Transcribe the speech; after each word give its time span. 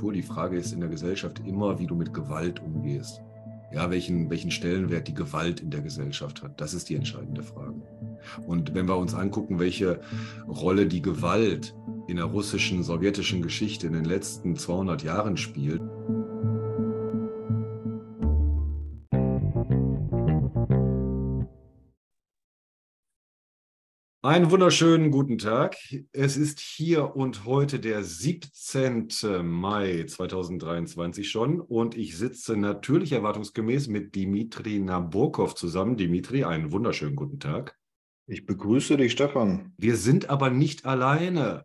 pur. 0.00 0.12
Die 0.12 0.22
Frage 0.22 0.56
ist 0.56 0.72
in 0.72 0.80
der 0.80 0.88
Gesellschaft 0.88 1.42
immer, 1.46 1.78
wie 1.78 1.86
du 1.86 1.94
mit 1.94 2.14
Gewalt 2.14 2.60
umgehst. 2.62 3.20
Ja, 3.72 3.88
welchen, 3.90 4.30
welchen 4.30 4.50
Stellenwert 4.50 5.06
die 5.06 5.14
Gewalt 5.14 5.60
in 5.60 5.70
der 5.70 5.82
Gesellschaft 5.82 6.42
hat. 6.42 6.60
Das 6.60 6.74
ist 6.74 6.88
die 6.88 6.96
entscheidende 6.96 7.42
Frage. 7.42 7.80
Und 8.46 8.74
wenn 8.74 8.88
wir 8.88 8.96
uns 8.96 9.14
angucken, 9.14 9.60
welche 9.60 10.00
Rolle 10.48 10.86
die 10.86 11.02
Gewalt 11.02 11.76
in 12.08 12.16
der 12.16 12.24
russischen, 12.24 12.82
sowjetischen 12.82 13.42
Geschichte 13.42 13.86
in 13.86 13.92
den 13.92 14.04
letzten 14.04 14.56
200 14.56 15.04
Jahren 15.04 15.36
spielt, 15.36 15.82
Einen 24.22 24.50
wunderschönen 24.50 25.10
guten 25.10 25.38
Tag. 25.38 25.78
Es 26.12 26.36
ist 26.36 26.60
hier 26.60 27.16
und 27.16 27.46
heute 27.46 27.80
der 27.80 28.04
17. 28.04 29.08
Mai 29.42 30.04
2023 30.06 31.30
schon 31.30 31.58
und 31.58 31.96
ich 31.96 32.18
sitze 32.18 32.54
natürlich 32.54 33.12
erwartungsgemäß 33.12 33.88
mit 33.88 34.14
Dimitri 34.14 34.78
Nabokov 34.78 35.54
zusammen. 35.54 35.96
Dimitri, 35.96 36.44
einen 36.44 36.70
wunderschönen 36.70 37.16
guten 37.16 37.40
Tag. 37.40 37.78
Ich 38.26 38.44
begrüße 38.44 38.98
dich, 38.98 39.12
Stefan. 39.12 39.72
Wir 39.78 39.96
sind 39.96 40.28
aber 40.28 40.50
nicht 40.50 40.84
alleine. 40.84 41.64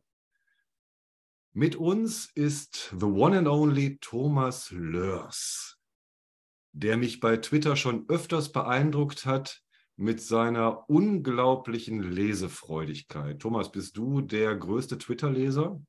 Mit 1.51 1.75
uns 1.75 2.31
ist 2.35 2.95
the 2.97 3.05
one 3.05 3.37
and 3.37 3.49
only 3.49 3.97
Thomas 3.99 4.71
Lörs, 4.71 5.77
der 6.71 6.95
mich 6.95 7.19
bei 7.19 7.35
Twitter 7.35 7.75
schon 7.75 8.05
öfters 8.07 8.53
beeindruckt 8.53 9.25
hat 9.25 9.64
mit 9.97 10.21
seiner 10.21 10.89
unglaublichen 10.89 12.01
Lesefreudigkeit. 12.01 13.39
Thomas, 13.39 13.71
bist 13.71 13.97
du 13.97 14.21
der 14.21 14.55
größte 14.55 14.97
Twitter-Leser? 14.97 15.81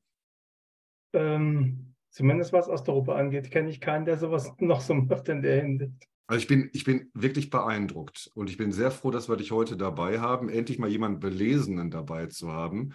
Ähm, 1.13 1.93
zumindest 2.09 2.53
was 2.53 2.69
Osteuropa 2.69 3.15
angeht, 3.15 3.51
kenne 3.51 3.69
ich 3.69 3.81
keinen, 3.81 4.05
der 4.05 4.17
sowas 4.17 4.51
noch 4.59 4.81
so 4.81 4.93
macht 4.93 5.27
in 5.29 5.41
der 5.41 5.61
Hinsicht. 5.61 6.07
Also 6.27 6.41
ich 6.41 6.47
bin, 6.47 6.69
ich 6.73 6.83
bin 6.83 7.09
wirklich 7.13 7.49
beeindruckt 7.49 8.29
und 8.33 8.49
ich 8.49 8.57
bin 8.57 8.73
sehr 8.73 8.91
froh, 8.91 9.11
dass 9.11 9.29
wir 9.29 9.37
dich 9.37 9.51
heute 9.51 9.77
dabei 9.77 10.19
haben, 10.19 10.49
endlich 10.49 10.77
mal 10.77 10.89
jemanden 10.89 11.19
Belesenen 11.19 11.89
dabei 11.89 12.27
zu 12.27 12.51
haben. 12.51 12.93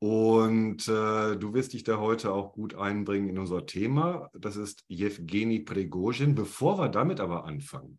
Und 0.00 0.86
äh, 0.86 1.36
du 1.36 1.54
wirst 1.54 1.72
dich 1.72 1.82
da 1.82 1.98
heute 1.98 2.32
auch 2.32 2.52
gut 2.52 2.76
einbringen 2.76 3.28
in 3.28 3.38
unser 3.38 3.66
Thema. 3.66 4.30
Das 4.32 4.56
ist 4.56 4.84
Jewgeni 4.86 5.60
Prigozhin. 5.60 6.36
Bevor 6.36 6.78
wir 6.78 6.88
damit 6.88 7.18
aber 7.18 7.44
anfangen, 7.44 7.98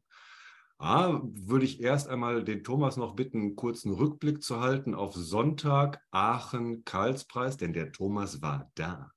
Ah, 0.81 1.19
würde 1.23 1.65
ich 1.65 1.81
erst 1.81 2.07
einmal 2.07 2.45
den 2.45 2.63
Thomas 2.63 2.95
noch 2.95 3.13
bitten, 3.13 3.41
einen 3.41 3.55
kurzen 3.57 3.91
Rückblick 3.91 4.41
zu 4.41 4.61
halten 4.61 4.95
auf 4.95 5.13
Sonntag 5.13 6.01
Aachen-Karlspreis, 6.11 7.57
denn 7.57 7.73
der 7.73 7.91
Thomas 7.91 8.41
war 8.41 8.71
da. 8.75 9.11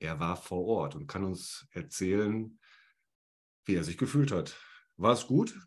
Er 0.00 0.20
war 0.20 0.36
vor 0.36 0.66
Ort 0.66 0.94
und 0.94 1.06
kann 1.06 1.24
uns 1.24 1.66
erzählen, 1.72 2.58
wie 3.64 3.74
er 3.74 3.84
sich 3.84 3.96
gefühlt 3.96 4.32
hat. 4.32 4.54
War 4.98 5.12
es 5.12 5.26
gut? 5.26 5.58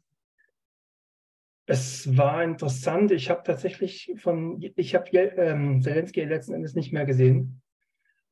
Es 1.65 2.15
war 2.15 2.43
interessant. 2.43 3.09
Ich 3.09 3.31
habe 3.31 3.41
tatsächlich 3.43 4.13
von, 4.17 4.61
ich 4.61 4.93
habe 4.93 5.09
ähm, 5.09 5.81
Zelensky 5.81 6.23
letzten 6.23 6.53
Endes 6.53 6.75
nicht 6.75 6.93
mehr 6.93 7.05
gesehen 7.05 7.63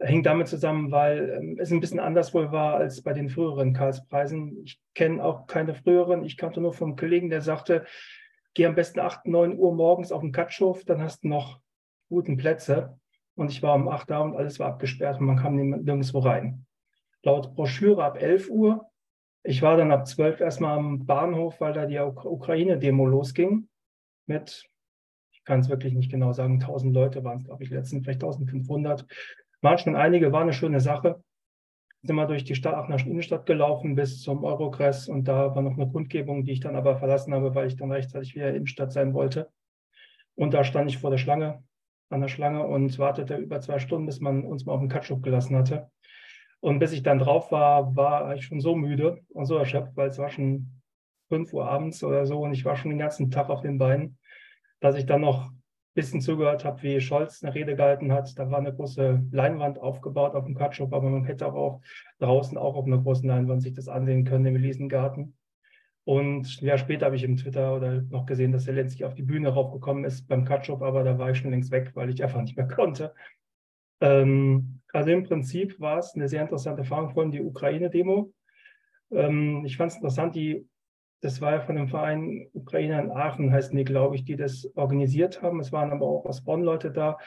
hängt 0.03 0.25
damit 0.25 0.47
zusammen, 0.47 0.91
weil 0.91 1.29
ähm, 1.29 1.57
es 1.59 1.71
ein 1.71 1.79
bisschen 1.79 1.99
anders 1.99 2.33
wohl 2.33 2.51
war 2.51 2.75
als 2.75 3.01
bei 3.01 3.13
den 3.13 3.29
früheren 3.29 3.73
Karlspreisen. 3.73 4.63
Ich 4.63 4.79
kenne 4.93 5.23
auch 5.23 5.47
keine 5.47 5.73
früheren. 5.73 6.23
Ich 6.23 6.37
kannte 6.37 6.61
nur 6.61 6.73
vom 6.73 6.95
Kollegen, 6.95 7.29
der 7.29 7.41
sagte, 7.41 7.85
geh 8.53 8.65
am 8.65 8.75
besten 8.75 8.99
8, 8.99 9.27
9 9.27 9.57
Uhr 9.57 9.73
morgens 9.73 10.11
auf 10.11 10.21
den 10.21 10.31
Katschhof, 10.31 10.83
dann 10.85 11.01
hast 11.01 11.23
du 11.23 11.29
noch 11.29 11.59
guten 12.09 12.37
Plätze. 12.37 12.99
Und 13.35 13.51
ich 13.51 13.63
war 13.63 13.75
um 13.75 13.87
8 13.87 14.09
da 14.09 14.19
und 14.19 14.35
alles 14.35 14.59
war 14.59 14.67
abgesperrt 14.67 15.19
und 15.19 15.25
man 15.25 15.37
kam 15.37 15.55
nirgendwo 15.55 16.19
rein. 16.19 16.65
Laut 17.23 17.55
Broschüre 17.55 18.03
ab 18.03 18.21
11 18.21 18.49
Uhr. 18.49 18.89
Ich 19.43 19.61
war 19.61 19.75
dann 19.75 19.91
ab 19.91 20.07
12 20.07 20.39
erstmal 20.39 20.77
am 20.77 21.05
Bahnhof, 21.05 21.59
weil 21.59 21.73
da 21.73 21.85
die 21.85 21.99
Ukraine-Demo 21.99 23.05
losging. 23.05 23.67
Mit, 24.25 24.69
ich 25.31 25.43
kann 25.43 25.61
es 25.61 25.69
wirklich 25.69 25.93
nicht 25.93 26.11
genau 26.11 26.31
sagen, 26.31 26.61
1000 26.61 26.93
Leute 26.93 27.23
waren 27.23 27.39
es, 27.39 27.45
glaube 27.45 27.63
ich, 27.63 27.69
letztens, 27.69 28.03
vielleicht 28.03 28.23
1500 28.23 29.05
waren 29.63 29.77
schon 29.77 29.95
einige, 29.95 30.31
war 30.31 30.41
eine 30.41 30.53
schöne 30.53 30.79
Sache. 30.79 31.23
Sind 32.01 32.15
wir 32.17 32.27
durch 32.27 32.43
die 32.43 32.55
Stadt, 32.55 32.75
Aachener 32.75 32.99
Innenstadt 32.99 33.45
gelaufen 33.45 33.95
bis 33.95 34.21
zum 34.21 34.43
Eurogress 34.43 35.07
und 35.07 35.25
da 35.25 35.55
war 35.55 35.61
noch 35.61 35.77
eine 35.77 35.89
Kundgebung, 35.89 36.43
die 36.43 36.51
ich 36.51 36.59
dann 36.59 36.75
aber 36.75 36.97
verlassen 36.97 37.33
habe, 37.33 37.55
weil 37.55 37.67
ich 37.67 37.77
dann 37.77 37.91
rechtzeitig 37.91 38.35
wieder 38.35 38.49
in 38.49 38.55
Innenstadt 38.55 38.91
sein 38.91 39.13
wollte. 39.13 39.49
Und 40.35 40.53
da 40.53 40.65
stand 40.65 40.89
ich 40.89 40.97
vor 40.97 41.11
der 41.11 41.17
Schlange, 41.17 41.63
an 42.09 42.19
der 42.19 42.27
Schlange 42.27 42.65
und 42.67 42.99
wartete 42.99 43.37
über 43.37 43.61
zwei 43.61 43.79
Stunden, 43.79 44.05
bis 44.05 44.19
man 44.19 44.43
uns 44.43 44.65
mal 44.65 44.73
auf 44.73 44.81
den 44.81 44.89
Katschuk 44.89 45.23
gelassen 45.23 45.55
hatte. 45.55 45.89
Und 46.59 46.79
bis 46.79 46.91
ich 46.91 47.03
dann 47.03 47.19
drauf 47.19 47.51
war, 47.51 47.95
war 47.95 48.35
ich 48.35 48.45
schon 48.45 48.59
so 48.59 48.75
müde 48.75 49.21
und 49.29 49.45
so 49.45 49.57
erschöpft, 49.57 49.95
weil 49.95 50.09
es 50.09 50.17
war 50.17 50.29
schon 50.29 50.81
5 51.29 51.53
Uhr 51.53 51.69
abends 51.69 52.03
oder 52.03 52.25
so 52.25 52.39
und 52.41 52.53
ich 52.53 52.65
war 52.65 52.75
schon 52.75 52.91
den 52.91 52.99
ganzen 52.99 53.31
Tag 53.31 53.49
auf 53.49 53.61
den 53.61 53.77
Beinen, 53.77 54.17
dass 54.79 54.95
ich 54.95 55.05
dann 55.05 55.21
noch 55.21 55.51
bisschen 55.93 56.21
zugehört 56.21 56.65
habe, 56.65 56.81
wie 56.81 56.99
Scholz 56.99 57.43
eine 57.43 57.53
Rede 57.53 57.75
gehalten 57.75 58.11
hat. 58.11 58.37
Da 58.37 58.49
war 58.49 58.59
eine 58.59 58.73
große 58.73 59.23
Leinwand 59.31 59.79
aufgebaut 59.79 60.35
auf 60.35 60.45
dem 60.45 60.55
Katschuk, 60.55 60.91
aber 60.93 61.09
man 61.09 61.25
hätte 61.25 61.53
auch 61.53 61.81
draußen 62.19 62.57
auch 62.57 62.75
auf 62.75 62.85
einer 62.85 62.97
großen 62.97 63.27
Leinwand 63.27 63.61
sich 63.61 63.73
das 63.73 63.87
ansehen 63.87 64.25
können 64.25 64.45
im 64.47 64.55
Elisengarten. 64.55 65.35
Und 66.05 66.59
ja, 66.61 66.77
später 66.77 67.05
habe 67.05 67.15
ich 67.15 67.23
im 67.23 67.37
Twitter 67.37 67.75
oder 67.75 68.01
noch 68.01 68.25
gesehen, 68.25 68.51
dass 68.51 68.67
er 68.67 68.73
letztlich 68.73 69.05
auf 69.05 69.13
die 69.13 69.23
Bühne 69.23 69.49
raufgekommen 69.49 70.03
ist 70.03 70.27
beim 70.27 70.43
Katschuk, 70.43 70.81
aber 70.81 71.03
da 71.03 71.17
war 71.17 71.31
ich 71.31 71.37
schon 71.37 71.51
längst 71.51 71.71
weg, 71.71 71.91
weil 71.93 72.09
ich 72.09 72.21
einfach 72.21 72.41
nicht 72.41 72.57
mehr 72.57 72.67
konnte. 72.75 73.13
Ähm, 74.01 74.81
also 74.91 75.11
im 75.11 75.23
Prinzip 75.23 75.79
war 75.79 75.99
es 75.99 76.13
eine 76.13 76.27
sehr 76.27 76.41
interessante 76.41 76.81
Erfahrung, 76.81 77.17
allem 77.17 77.31
die 77.31 77.41
Ukraine-Demo. 77.41 78.33
Ähm, 79.11 79.63
ich 79.65 79.77
fand 79.77 79.91
es 79.91 79.97
interessant, 79.97 80.35
die 80.35 80.67
das 81.23 81.39
war 81.39 81.53
ja 81.53 81.61
von 81.61 81.77
dem 81.77 81.87
Verein 81.87 82.49
Ukrainer 82.51 83.01
in 83.01 83.09
Aachen, 83.09 83.53
heißen 83.53 83.77
die, 83.77 83.85
glaube 83.85 84.15
ich, 84.15 84.25
die 84.25 84.35
das 84.35 84.69
organisiert 84.75 85.41
haben. 85.41 85.61
Es 85.61 85.71
waren 85.71 85.93
aber 85.93 86.05
auch 86.05 86.25
aus 86.25 86.43
Bonn 86.43 86.63
Leute 86.63 86.91
da. 86.91 87.17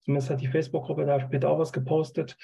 Zumindest 0.00 0.30
hat 0.30 0.40
die 0.40 0.46
Facebook-Gruppe 0.46 1.04
da 1.04 1.20
später 1.20 1.50
auch 1.50 1.58
was 1.58 1.70
gepostet. 1.70 2.38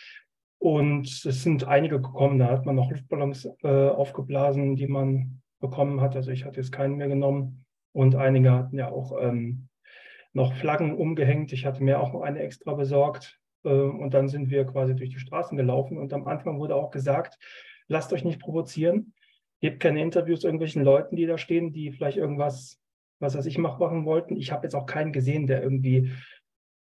Und 0.58 1.06
es 1.06 1.42
sind 1.42 1.66
einige 1.66 2.02
gekommen. 2.02 2.38
Da 2.38 2.48
hat 2.48 2.66
man 2.66 2.76
noch 2.76 2.90
Luftballons 2.90 3.48
äh, 3.62 3.88
aufgeblasen, 3.88 4.76
die 4.76 4.88
man 4.88 5.40
bekommen 5.58 6.02
hat. 6.02 6.16
Also 6.16 6.32
ich 6.32 6.44
hatte 6.44 6.60
jetzt 6.60 6.70
keinen 6.70 6.96
mehr 6.96 7.08
genommen. 7.08 7.64
Und 7.92 8.14
einige 8.14 8.52
hatten 8.52 8.76
ja 8.76 8.90
auch 8.90 9.18
ähm, 9.22 9.68
noch 10.34 10.52
Flaggen 10.52 10.94
umgehängt. 10.94 11.54
Ich 11.54 11.64
hatte 11.64 11.82
mir 11.82 11.98
auch 12.00 12.12
noch 12.12 12.20
eine 12.20 12.40
extra 12.40 12.74
besorgt. 12.74 13.40
Äh, 13.64 13.70
und 13.70 14.12
dann 14.12 14.28
sind 14.28 14.50
wir 14.50 14.66
quasi 14.66 14.94
durch 14.94 15.08
die 15.08 15.18
Straßen 15.18 15.56
gelaufen. 15.56 15.96
Und 15.96 16.12
am 16.12 16.26
Anfang 16.26 16.58
wurde 16.58 16.74
auch 16.74 16.90
gesagt, 16.90 17.38
lasst 17.88 18.12
euch 18.12 18.22
nicht 18.22 18.38
provozieren 18.38 19.14
gebt 19.60 19.80
keine 19.80 20.02
Interviews 20.02 20.44
irgendwelchen 20.44 20.82
Leuten, 20.82 21.16
die 21.16 21.26
da 21.26 21.38
stehen, 21.38 21.72
die 21.72 21.92
vielleicht 21.92 22.16
irgendwas, 22.16 22.80
was 23.18 23.36
weiß 23.36 23.46
ich, 23.46 23.58
machen 23.58 24.04
wollten. 24.04 24.36
Ich 24.36 24.52
habe 24.52 24.64
jetzt 24.64 24.74
auch 24.74 24.86
keinen 24.86 25.12
gesehen, 25.12 25.46
der 25.46 25.62
irgendwie 25.62 26.12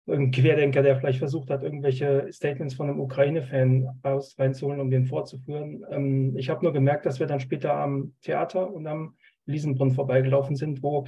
ein 0.09 0.31
Querdenker, 0.31 0.83
der 0.83 0.97
vielleicht 0.97 1.19
versucht 1.19 1.51
hat, 1.51 1.63
irgendwelche 1.63 2.29
Statements 2.33 2.75
von 2.75 2.89
einem 2.89 3.01
Ukraine-Fan 3.01 4.01
reinzuholen, 4.05 4.81
um 4.81 4.91
den 4.91 5.07
vorzuführen. 5.07 5.85
Ähm, 5.91 6.37
ich 6.37 6.49
habe 6.49 6.63
nur 6.63 6.73
gemerkt, 6.73 7.07
dass 7.07 7.19
wir 7.19 7.27
dann 7.27 7.41
später 7.41 7.75
am 7.75 8.15
Theater 8.23 8.73
und 8.73 8.87
am 8.87 9.17
Liesenbrunn 9.47 9.93
vorbeigelaufen 9.93 10.55
sind, 10.55 10.83
wo 10.83 11.07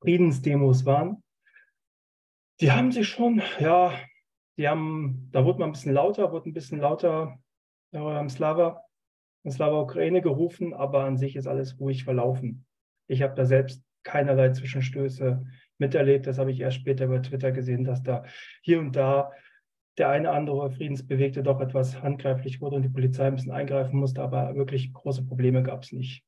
Friedensdemos 0.00 0.84
waren. 0.84 1.22
Die 2.60 2.72
haben 2.72 2.92
sich 2.92 3.08
schon, 3.08 3.42
ja, 3.58 3.92
die 4.58 4.68
haben, 4.68 5.28
da 5.32 5.44
wurde 5.44 5.60
man 5.60 5.70
ein 5.70 5.72
bisschen 5.72 5.92
lauter, 5.92 6.32
wurde 6.32 6.50
ein 6.50 6.54
bisschen 6.54 6.80
lauter, 6.80 7.38
ja, 7.92 8.28
Slava 8.28 8.85
es 9.48 9.58
war 9.58 9.68
aber 9.68 9.82
Ukraine 9.82 10.22
gerufen, 10.22 10.74
aber 10.74 11.04
an 11.04 11.16
sich 11.16 11.36
ist 11.36 11.46
alles 11.46 11.78
ruhig 11.78 12.04
verlaufen. 12.04 12.64
Ich 13.06 13.22
habe 13.22 13.34
da 13.34 13.44
selbst 13.44 13.82
keinerlei 14.02 14.50
Zwischenstöße 14.50 15.44
miterlebt. 15.78 16.26
Das 16.26 16.38
habe 16.38 16.50
ich 16.50 16.60
erst 16.60 16.78
später 16.78 17.04
über 17.04 17.22
Twitter 17.22 17.52
gesehen, 17.52 17.84
dass 17.84 18.02
da 18.02 18.24
hier 18.62 18.80
und 18.80 18.96
da 18.96 19.32
der 19.98 20.10
eine 20.10 20.30
andere 20.30 20.70
Friedensbewegte 20.70 21.42
doch 21.42 21.60
etwas 21.60 22.02
handgreiflich 22.02 22.60
wurde 22.60 22.76
und 22.76 22.82
die 22.82 22.88
Polizei 22.88 23.26
ein 23.26 23.34
bisschen 23.34 23.52
eingreifen 23.52 23.98
musste, 23.98 24.22
aber 24.22 24.54
wirklich 24.54 24.92
große 24.92 25.24
Probleme 25.24 25.62
gab 25.62 25.84
es 25.84 25.92
nicht. 25.92 26.22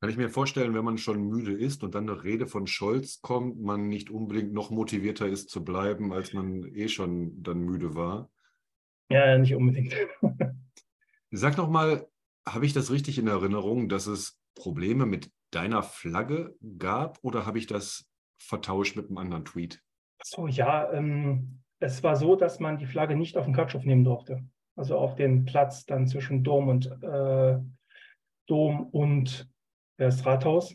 Kann 0.00 0.10
ich 0.10 0.16
mir 0.16 0.28
vorstellen, 0.28 0.74
wenn 0.74 0.84
man 0.84 0.98
schon 0.98 1.26
müde 1.26 1.52
ist 1.52 1.82
und 1.82 1.94
dann 1.94 2.08
eine 2.08 2.22
Rede 2.22 2.46
von 2.46 2.66
Scholz 2.66 3.22
kommt, 3.22 3.60
man 3.60 3.88
nicht 3.88 4.10
unbedingt 4.10 4.52
noch 4.52 4.70
motivierter 4.70 5.26
ist 5.26 5.48
zu 5.48 5.64
bleiben, 5.64 6.12
als 6.12 6.32
man 6.32 6.64
eh 6.64 6.88
schon 6.88 7.42
dann 7.42 7.60
müde 7.60 7.94
war? 7.94 8.30
Ja, 9.08 9.38
nicht 9.38 9.54
unbedingt. 9.54 9.96
Sag 11.36 11.58
noch 11.58 11.68
mal, 11.68 12.08
habe 12.48 12.64
ich 12.64 12.72
das 12.72 12.90
richtig 12.90 13.18
in 13.18 13.26
Erinnerung, 13.26 13.90
dass 13.90 14.06
es 14.06 14.40
Probleme 14.54 15.04
mit 15.04 15.30
deiner 15.50 15.82
Flagge 15.82 16.56
gab 16.78 17.18
oder 17.22 17.44
habe 17.44 17.58
ich 17.58 17.66
das 17.66 18.08
vertauscht 18.38 18.96
mit 18.96 19.08
einem 19.08 19.18
anderen 19.18 19.44
Tweet? 19.44 19.82
So, 20.22 20.46
ja, 20.46 20.90
ähm, 20.92 21.60
es 21.78 22.02
war 22.02 22.16
so, 22.16 22.36
dass 22.36 22.58
man 22.58 22.78
die 22.78 22.86
Flagge 22.86 23.16
nicht 23.16 23.36
auf 23.36 23.44
den 23.44 23.54
Katschhof 23.54 23.84
nehmen 23.84 24.04
durfte. 24.04 24.44
Also 24.76 24.96
auf 24.96 25.14
den 25.14 25.44
Platz 25.44 25.84
dann 25.84 26.06
zwischen 26.06 26.42
Dom 26.42 26.68
und 26.68 26.86
äh, 27.02 27.58
Dom 28.46 28.88
und 28.90 29.46
das 29.98 30.24
Rathaus. 30.24 30.74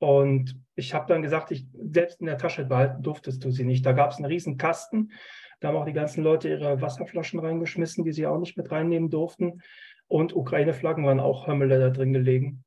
Und 0.00 0.60
ich 0.74 0.92
habe 0.92 1.06
dann 1.06 1.22
gesagt, 1.22 1.52
ich 1.52 1.66
selbst 1.72 2.20
in 2.20 2.26
der 2.26 2.38
Tasche 2.38 2.64
behalten 2.64 3.02
durftest 3.02 3.44
du 3.44 3.50
sie 3.50 3.64
nicht. 3.64 3.86
Da 3.86 3.92
gab 3.92 4.10
es 4.10 4.16
einen 4.16 4.26
riesen 4.26 4.56
Kasten 4.56 5.12
Da 5.60 5.68
haben 5.68 5.76
auch 5.76 5.86
die 5.86 5.92
ganzen 5.92 6.24
Leute 6.24 6.48
ihre 6.48 6.80
Wasserflaschen 6.80 7.38
reingeschmissen, 7.38 8.04
die 8.04 8.12
sie 8.12 8.26
auch 8.26 8.38
nicht 8.38 8.56
mit 8.56 8.70
reinnehmen 8.70 9.08
durften. 9.08 9.62
Und 10.08 10.34
Ukraine-Flaggen 10.34 11.04
waren 11.04 11.20
auch 11.20 11.46
Hömmele 11.46 11.78
da 11.78 11.90
drin 11.90 12.12
gelegen. 12.12 12.64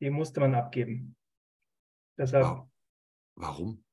Die 0.00 0.10
musste 0.10 0.40
man 0.40 0.54
abgeben. 0.54 1.16
Deshalb. 2.18 2.66
Warum? 3.36 3.84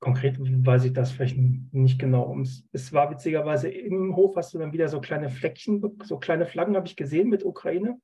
Konkret 0.00 0.38
weiß 0.38 0.84
ich 0.84 0.92
das 0.92 1.12
vielleicht 1.12 1.38
nicht 1.38 1.98
genau. 1.98 2.38
Es 2.72 2.92
war 2.92 3.10
witzigerweise 3.10 3.70
im 3.70 4.14
Hof 4.14 4.36
hast 4.36 4.52
du 4.52 4.58
dann 4.58 4.72
wieder 4.72 4.88
so 4.88 5.00
kleine 5.00 5.30
Fleckchen, 5.30 5.82
so 6.02 6.18
kleine 6.18 6.44
Flaggen 6.44 6.76
habe 6.76 6.86
ich 6.86 6.96
gesehen 6.96 7.30
mit 7.30 7.44
Ukraine, 7.44 7.98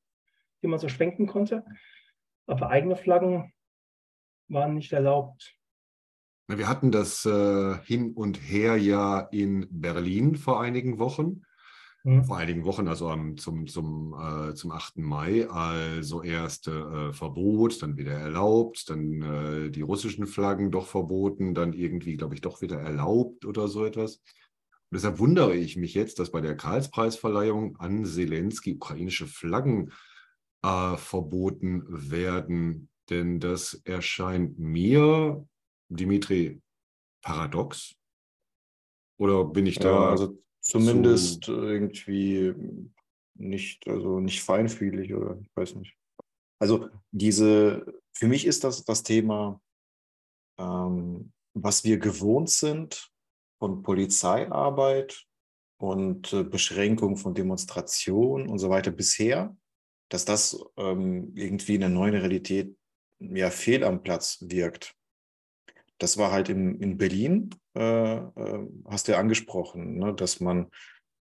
die 0.62 0.66
man 0.66 0.78
so 0.78 0.88
schwenken 0.88 1.26
konnte. 1.26 1.62
Aber 2.46 2.70
eigene 2.70 2.96
Flaggen 2.96 3.52
waren 4.48 4.74
nicht 4.74 4.92
erlaubt. 4.92 5.54
Wir 6.48 6.68
hatten 6.68 6.90
das 6.90 7.26
äh, 7.26 7.78
hin 7.84 8.12
und 8.14 8.36
her 8.36 8.76
ja 8.76 9.20
in 9.20 9.68
Berlin 9.70 10.36
vor 10.36 10.60
einigen 10.60 10.98
Wochen. 10.98 11.42
Mhm. 12.04 12.24
Vor 12.24 12.38
einigen 12.38 12.64
Wochen, 12.64 12.88
also 12.88 13.08
am, 13.08 13.36
zum, 13.36 13.66
zum, 13.66 14.14
äh, 14.14 14.54
zum 14.54 14.70
8. 14.70 15.02
Mai, 15.02 15.48
also 15.48 16.22
erst 16.22 16.68
äh, 16.68 17.12
Verbot, 17.12 17.82
dann 17.82 17.98
wieder 17.98 18.12
erlaubt, 18.12 18.88
dann 18.88 19.22
äh, 19.22 19.70
die 19.70 19.82
russischen 19.82 20.26
Flaggen 20.26 20.70
doch 20.70 20.86
verboten, 20.86 21.54
dann 21.54 21.74
irgendwie, 21.74 22.16
glaube 22.16 22.34
ich, 22.34 22.40
doch 22.40 22.62
wieder 22.62 22.80
erlaubt 22.80 23.44
oder 23.44 23.68
so 23.68 23.84
etwas. 23.84 24.16
Und 24.16 24.96
deshalb 24.96 25.18
wundere 25.18 25.54
ich 25.54 25.76
mich 25.76 25.94
jetzt, 25.94 26.18
dass 26.18 26.32
bei 26.32 26.40
der 26.40 26.56
Karlspreisverleihung 26.56 27.76
an 27.76 28.04
Zelensky 28.06 28.74
ukrainische 28.74 29.26
Flaggen 29.26 29.92
äh, 30.62 30.96
verboten 30.96 31.84
werden. 31.86 32.88
Denn 33.10 33.40
das 33.40 33.74
erscheint 33.84 34.58
mir, 34.58 35.46
Dimitri, 35.88 36.62
paradox. 37.22 37.94
Oder 39.18 39.44
bin 39.44 39.66
ich 39.66 39.78
da? 39.78 39.90
Ja, 39.90 40.10
also 40.10 40.40
Zumindest 40.60 41.44
so. 41.44 41.62
irgendwie 41.62 42.54
nicht, 43.34 43.86
also 43.88 44.20
nicht 44.20 44.42
feinfühlig 44.42 45.14
oder 45.14 45.38
ich 45.40 45.48
weiß 45.56 45.74
nicht. 45.76 45.96
Also 46.60 46.88
diese, 47.10 47.86
für 48.12 48.28
mich 48.28 48.46
ist 48.46 48.64
das 48.64 48.84
das 48.84 49.02
Thema, 49.02 49.60
ähm, 50.58 51.32
was 51.54 51.84
wir 51.84 51.98
gewohnt 51.98 52.50
sind 52.50 53.10
von 53.58 53.82
Polizeiarbeit 53.82 55.26
und 55.80 56.32
äh, 56.32 56.44
Beschränkung 56.44 57.16
von 57.16 57.34
Demonstrationen 57.34 58.48
und 58.48 58.58
so 58.58 58.68
weiter 58.68 58.90
bisher, 58.90 59.56
dass 60.10 60.24
das 60.24 60.62
ähm, 60.76 61.32
irgendwie 61.34 61.76
in 61.76 61.80
der 61.80 61.90
neuen 61.90 62.14
Realität 62.14 62.76
ja 63.20 63.50
fehl 63.50 63.84
am 63.84 64.02
Platz 64.02 64.38
wirkt. 64.42 64.94
Das 66.00 66.16
war 66.16 66.32
halt 66.32 66.48
in, 66.48 66.80
in 66.80 66.96
Berlin 66.96 67.50
äh, 67.76 68.16
äh, 68.16 68.68
hast 68.86 69.06
du 69.06 69.12
ja 69.12 69.18
angesprochen, 69.18 69.98
ne, 69.98 70.14
dass 70.14 70.40
man 70.40 70.70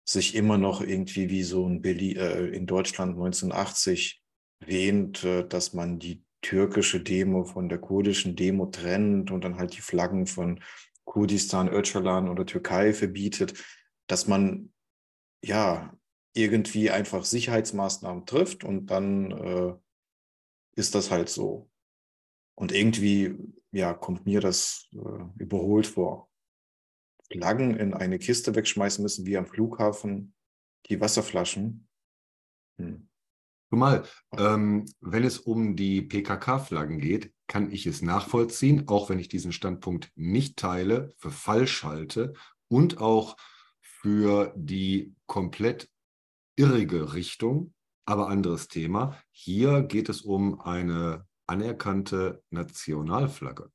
sich 0.08 0.36
immer 0.36 0.58
noch 0.58 0.82
irgendwie 0.82 1.30
wie 1.30 1.44
so 1.44 1.68
ein 1.68 1.82
Berlin, 1.82 2.18
äh, 2.18 2.46
in 2.48 2.66
Deutschland 2.66 3.12
1980 3.12 4.22
wähnt, 4.66 5.24
äh, 5.24 5.48
dass 5.48 5.74
man 5.74 6.00
die 6.00 6.24
türkische 6.42 7.02
Demo 7.02 7.44
von 7.44 7.68
der 7.68 7.80
kurdischen 7.80 8.36
Demo 8.36 8.68
trennt 8.68 9.32
und 9.32 9.44
dann 9.44 9.58
halt 9.58 9.76
die 9.76 9.82
Flaggen 9.82 10.26
von 10.26 10.64
Kurdistan, 11.04 11.68
Öcalan 11.68 12.30
oder 12.30 12.46
Türkei 12.46 12.94
verbietet, 12.94 13.54
dass 14.08 14.28
man 14.28 14.72
ja 15.44 15.94
irgendwie 16.34 16.90
einfach 16.92 17.26
Sicherheitsmaßnahmen 17.26 18.26
trifft 18.26 18.64
und 18.64 18.88
dann 18.88 19.32
äh, 19.32 19.74
ist 20.76 20.96
das 20.96 21.12
halt 21.12 21.30
so. 21.30 21.70
Und 22.56 22.72
irgendwie 22.72 23.36
ja, 23.72 23.94
kommt 23.94 24.26
mir 24.26 24.42
das 24.42 24.88
äh, 24.94 25.42
überholt 25.42 25.88
vor. 25.88 26.30
Flaggen 27.32 27.76
in 27.76 27.94
eine 27.94 28.18
Kiste 28.18 28.56
wegschmeißen 28.56 29.04
müssen, 29.04 29.26
wie 29.26 29.38
am 29.38 29.46
Flughafen, 29.46 30.34
die 30.88 31.00
Wasserflaschen. 31.00 31.88
Hm. 32.78 33.10
Mal, 33.72 34.04
ähm, 34.36 34.86
wenn 35.00 35.24
es 35.24 35.38
um 35.38 35.76
die 35.76 36.02
PKK-Flaggen 36.02 37.00
geht, 37.00 37.32
kann 37.46 37.72
ich 37.72 37.86
es 37.86 38.02
nachvollziehen, 38.02 38.88
auch 38.88 39.10
wenn 39.10 39.20
ich 39.20 39.28
diesen 39.28 39.52
Standpunkt 39.52 40.12
nicht 40.16 40.58
teile, 40.58 41.14
für 41.18 41.30
falsch 41.30 41.84
halte 41.84 42.34
und 42.68 43.00
auch 43.00 43.38
für 43.82 44.54
die 44.56 45.14
komplett 45.28 45.88
irrige 46.56 47.14
Richtung, 47.14 47.76
aber 48.06 48.30
anderes 48.30 48.70
Thema. 48.70 49.22
Hier 49.30 49.84
geht 49.84 50.10
es 50.10 50.22
um 50.22 50.60
eine 50.62 51.28
anerkannte 51.50 52.44
Nationalflagge. 52.50 53.72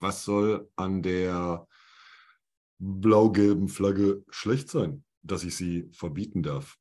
Was 0.00 0.24
soll 0.24 0.70
an 0.76 1.02
der 1.02 1.66
blau-gelben 2.82 3.68
Flagge 3.68 4.24
schlecht 4.28 4.68
sein, 4.68 5.04
dass 5.22 5.44
ich 5.44 5.54
sie 5.54 5.88
verbieten 5.92 6.42
darf. 6.42 6.78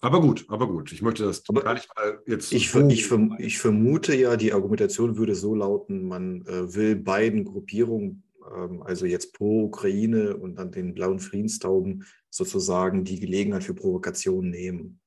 Aber 0.00 0.20
gut, 0.20 0.46
aber 0.48 0.68
gut. 0.68 0.92
Ich 0.92 1.02
möchte 1.02 1.24
das 1.24 1.42
aber 1.48 1.62
gar 1.62 1.74
nicht 1.74 1.88
mal 1.96 2.22
jetzt. 2.26 2.52
Ich, 2.52 2.70
so 2.70 2.86
ich, 2.88 3.10
ich, 3.38 3.58
vermute 3.58 4.14
ja, 4.14 4.36
die 4.36 4.52
Argumentation 4.52 5.16
würde 5.16 5.34
so 5.34 5.54
lauten: 5.54 6.06
Man 6.06 6.44
äh, 6.46 6.74
will 6.74 6.96
beiden 6.96 7.44
Gruppierungen, 7.44 8.22
ähm, 8.54 8.82
also 8.82 9.06
jetzt 9.06 9.32
pro 9.32 9.64
Ukraine 9.64 10.36
und 10.36 10.56
dann 10.56 10.70
den 10.70 10.94
blauen 10.94 11.18
Friedenstauben, 11.18 12.04
sozusagen 12.30 13.04
die 13.04 13.20
Gelegenheit 13.20 13.64
für 13.64 13.74
Provokation 13.74 14.50
nehmen. 14.50 15.00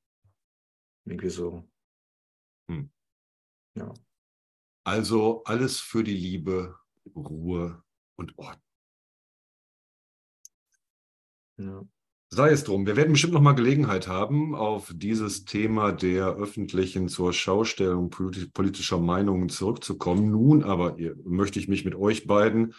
Irgendwie 1.06 1.30
so. 1.30 1.64
Hm. 2.68 2.90
Ja. 3.76 3.94
Also 4.84 5.44
alles 5.44 5.80
für 5.80 6.04
die 6.04 6.16
Liebe, 6.16 6.78
Ruhe 7.16 7.84
und 8.16 8.38
Ordnung. 8.38 8.64
Ja. 11.58 11.84
Sei 12.32 12.52
es 12.52 12.64
drum. 12.64 12.86
Wir 12.86 12.96
werden 12.96 13.14
bestimmt 13.14 13.34
noch 13.34 13.42
mal 13.42 13.54
Gelegenheit 13.54 14.08
haben, 14.08 14.54
auf 14.54 14.94
dieses 14.96 15.46
Thema 15.46 15.92
der 15.92 16.28
öffentlichen 16.28 17.10
zur 17.10 17.34
Schaustellung 17.34 18.12
politischer 18.12 19.00
Meinungen 19.00 19.50
zurückzukommen. 19.50 20.30
Nun 20.30 20.64
aber 20.64 20.96
möchte 21.24 21.60
ich 21.60 21.68
mich 21.68 21.86
mit 21.86 21.96
euch 21.96 22.28
beiden 22.28 22.76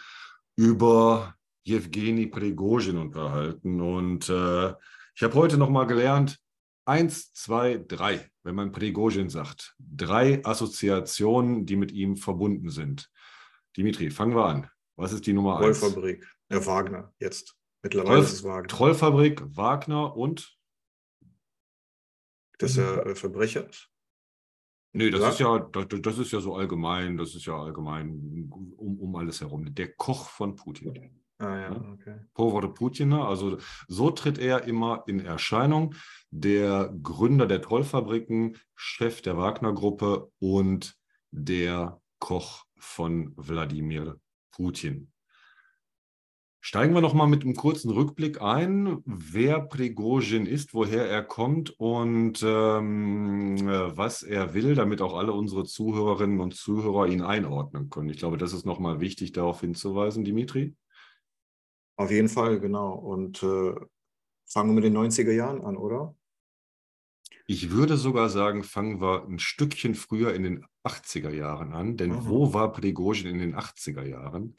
über 0.55 1.35
Jewgeni 1.63 2.27
Prigozhin 2.27 2.97
unterhalten. 2.97 3.81
Und 3.81 4.29
äh, 4.29 4.69
ich 5.15 5.23
habe 5.23 5.33
heute 5.35 5.57
noch 5.57 5.69
mal 5.69 5.85
gelernt, 5.85 6.39
eins, 6.85 7.33
zwei, 7.33 7.77
drei, 7.77 8.30
wenn 8.43 8.55
man 8.55 8.71
Prigozhin 8.71 9.29
sagt. 9.29 9.75
Drei 9.79 10.43
Assoziationen, 10.45 11.65
die 11.65 11.75
mit 11.75 11.91
ihm 11.91 12.17
verbunden 12.17 12.69
sind. 12.69 13.11
Dimitri, 13.77 14.09
fangen 14.09 14.35
wir 14.35 14.45
an. 14.45 14.69
Was 14.95 15.13
ist 15.13 15.25
die 15.25 15.33
Nummer 15.33 15.59
eins? 15.59 15.81
Wollfabrik, 15.81 16.27
Herr 16.49 16.65
Wagner, 16.65 17.13
jetzt. 17.19 17.55
Mittlerweile 17.83 18.15
Troll, 18.15 18.23
ist 18.23 18.33
es 18.33 18.43
Wagner. 18.43 18.67
Trollfabrik, 18.67 19.57
Wagner 19.57 20.15
und? 20.15 20.57
Dass 22.59 22.77
er 22.77 23.05
äh, 23.05 23.15
Verbrecher 23.15 23.67
ist. 23.67 23.89
Nee, 24.93 25.09
das 25.09 25.21
ja. 25.21 25.29
ist 25.29 25.39
ja, 25.39 25.59
das, 25.59 26.01
das, 26.01 26.17
ist 26.17 26.31
ja 26.31 26.41
so 26.41 26.55
allgemein, 26.55 27.15
das 27.17 27.33
ist 27.33 27.45
ja 27.45 27.57
allgemein 27.57 28.49
um, 28.49 28.99
um 28.99 29.15
alles 29.15 29.39
herum. 29.39 29.73
Der 29.73 29.93
Koch 29.93 30.27
von 30.27 30.55
Putin. 30.55 31.20
Ah 31.41 31.57
ja, 31.57 31.71
okay. 31.93 32.19
Povode 32.35 32.67
Putina, 32.69 33.27
also 33.27 33.57
so 33.87 34.11
tritt 34.11 34.37
er 34.37 34.65
immer 34.65 35.03
in 35.07 35.19
Erscheinung. 35.19 35.95
Der 36.29 36.93
Gründer 37.01 37.47
der 37.47 37.63
Trollfabriken, 37.63 38.57
Chef 38.75 39.23
der 39.23 39.37
Wagner-Gruppe 39.37 40.31
und 40.39 40.95
der 41.31 41.99
Koch 42.19 42.65
von 42.77 43.33
Wladimir 43.37 44.19
Putin. 44.51 45.11
Steigen 46.63 46.93
wir 46.93 47.01
noch 47.01 47.15
mal 47.15 47.25
mit 47.25 47.41
einem 47.41 47.55
kurzen 47.55 47.89
Rückblick 47.89 48.39
ein, 48.39 48.99
wer 49.05 49.61
Prigozhin 49.61 50.45
ist, 50.45 50.75
woher 50.75 51.09
er 51.09 51.23
kommt 51.23 51.71
und 51.79 52.43
ähm, 52.45 53.65
was 53.65 54.21
er 54.21 54.53
will, 54.53 54.75
damit 54.75 55.01
auch 55.01 55.15
alle 55.17 55.33
unsere 55.33 55.63
Zuhörerinnen 55.63 56.39
und 56.39 56.53
Zuhörer 56.53 57.07
ihn 57.07 57.23
einordnen 57.23 57.89
können. 57.89 58.09
Ich 58.09 58.17
glaube, 58.17 58.37
das 58.37 58.53
ist 58.53 58.67
noch 58.67 58.77
mal 58.77 58.99
wichtig, 58.99 59.31
darauf 59.31 59.61
hinzuweisen, 59.61 60.23
Dimitri. 60.23 60.75
Auf 62.01 62.09
jeden 62.09 62.29
Fall, 62.29 62.59
genau. 62.59 62.93
Und 62.93 63.43
äh, 63.43 63.75
fangen 64.47 64.69
wir 64.69 64.73
mit 64.73 64.83
den 64.85 64.97
90er 64.97 65.31
Jahren 65.31 65.61
an, 65.61 65.77
oder? 65.77 66.15
Ich 67.45 67.69
würde 67.69 67.95
sogar 67.95 68.27
sagen, 68.29 68.63
fangen 68.63 68.99
wir 69.01 69.27
ein 69.27 69.37
Stückchen 69.37 69.93
früher 69.93 70.33
in 70.33 70.41
den 70.41 70.65
80er 70.83 71.29
Jahren 71.29 71.73
an, 71.73 71.97
denn 71.97 72.09
mhm. 72.09 72.27
wo 72.27 72.53
war 72.55 72.71
Prigozhin 72.71 73.27
in 73.27 73.37
den 73.37 73.55
80er 73.55 74.03
Jahren? 74.03 74.55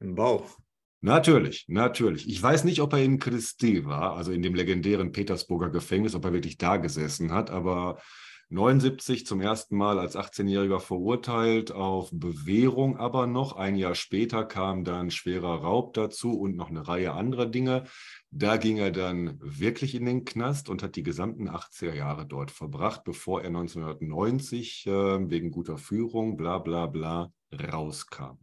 Im 0.00 0.14
Bauch. 0.14 0.58
Natürlich, 1.02 1.66
natürlich. 1.68 2.26
Ich 2.26 2.42
weiß 2.42 2.64
nicht, 2.64 2.80
ob 2.80 2.94
er 2.94 3.04
in 3.04 3.18
Christi 3.18 3.84
war, 3.84 4.16
also 4.16 4.32
in 4.32 4.40
dem 4.40 4.54
legendären 4.54 5.12
Petersburger 5.12 5.68
Gefängnis, 5.68 6.14
ob 6.14 6.24
er 6.24 6.32
wirklich 6.32 6.56
da 6.56 6.78
gesessen 6.78 7.32
hat, 7.32 7.50
aber 7.50 8.00
79 8.48 9.26
zum 9.26 9.40
ersten 9.40 9.76
Mal 9.76 9.98
als 9.98 10.14
18-Jähriger 10.14 10.78
verurteilt 10.78 11.72
auf 11.72 12.10
Bewährung, 12.12 12.96
aber 12.96 13.26
noch 13.26 13.56
ein 13.56 13.74
Jahr 13.74 13.96
später 13.96 14.44
kam 14.44 14.84
dann 14.84 15.10
schwerer 15.10 15.62
Raub 15.62 15.94
dazu 15.94 16.38
und 16.38 16.54
noch 16.54 16.70
eine 16.70 16.86
Reihe 16.86 17.12
anderer 17.12 17.46
Dinge. 17.46 17.84
Da 18.30 18.56
ging 18.56 18.76
er 18.76 18.92
dann 18.92 19.40
wirklich 19.40 19.96
in 19.96 20.04
den 20.04 20.24
Knast 20.24 20.68
und 20.68 20.84
hat 20.84 20.94
die 20.94 21.02
gesamten 21.02 21.48
80er 21.48 21.94
Jahre 21.94 22.24
dort 22.24 22.52
verbracht, 22.52 23.02
bevor 23.02 23.40
er 23.40 23.48
1990 23.48 24.86
äh, 24.86 24.90
wegen 25.30 25.50
guter 25.50 25.76
Führung, 25.76 26.36
bla 26.36 26.58
bla 26.58 26.86
bla, 26.86 27.32
rauskam. 27.52 28.38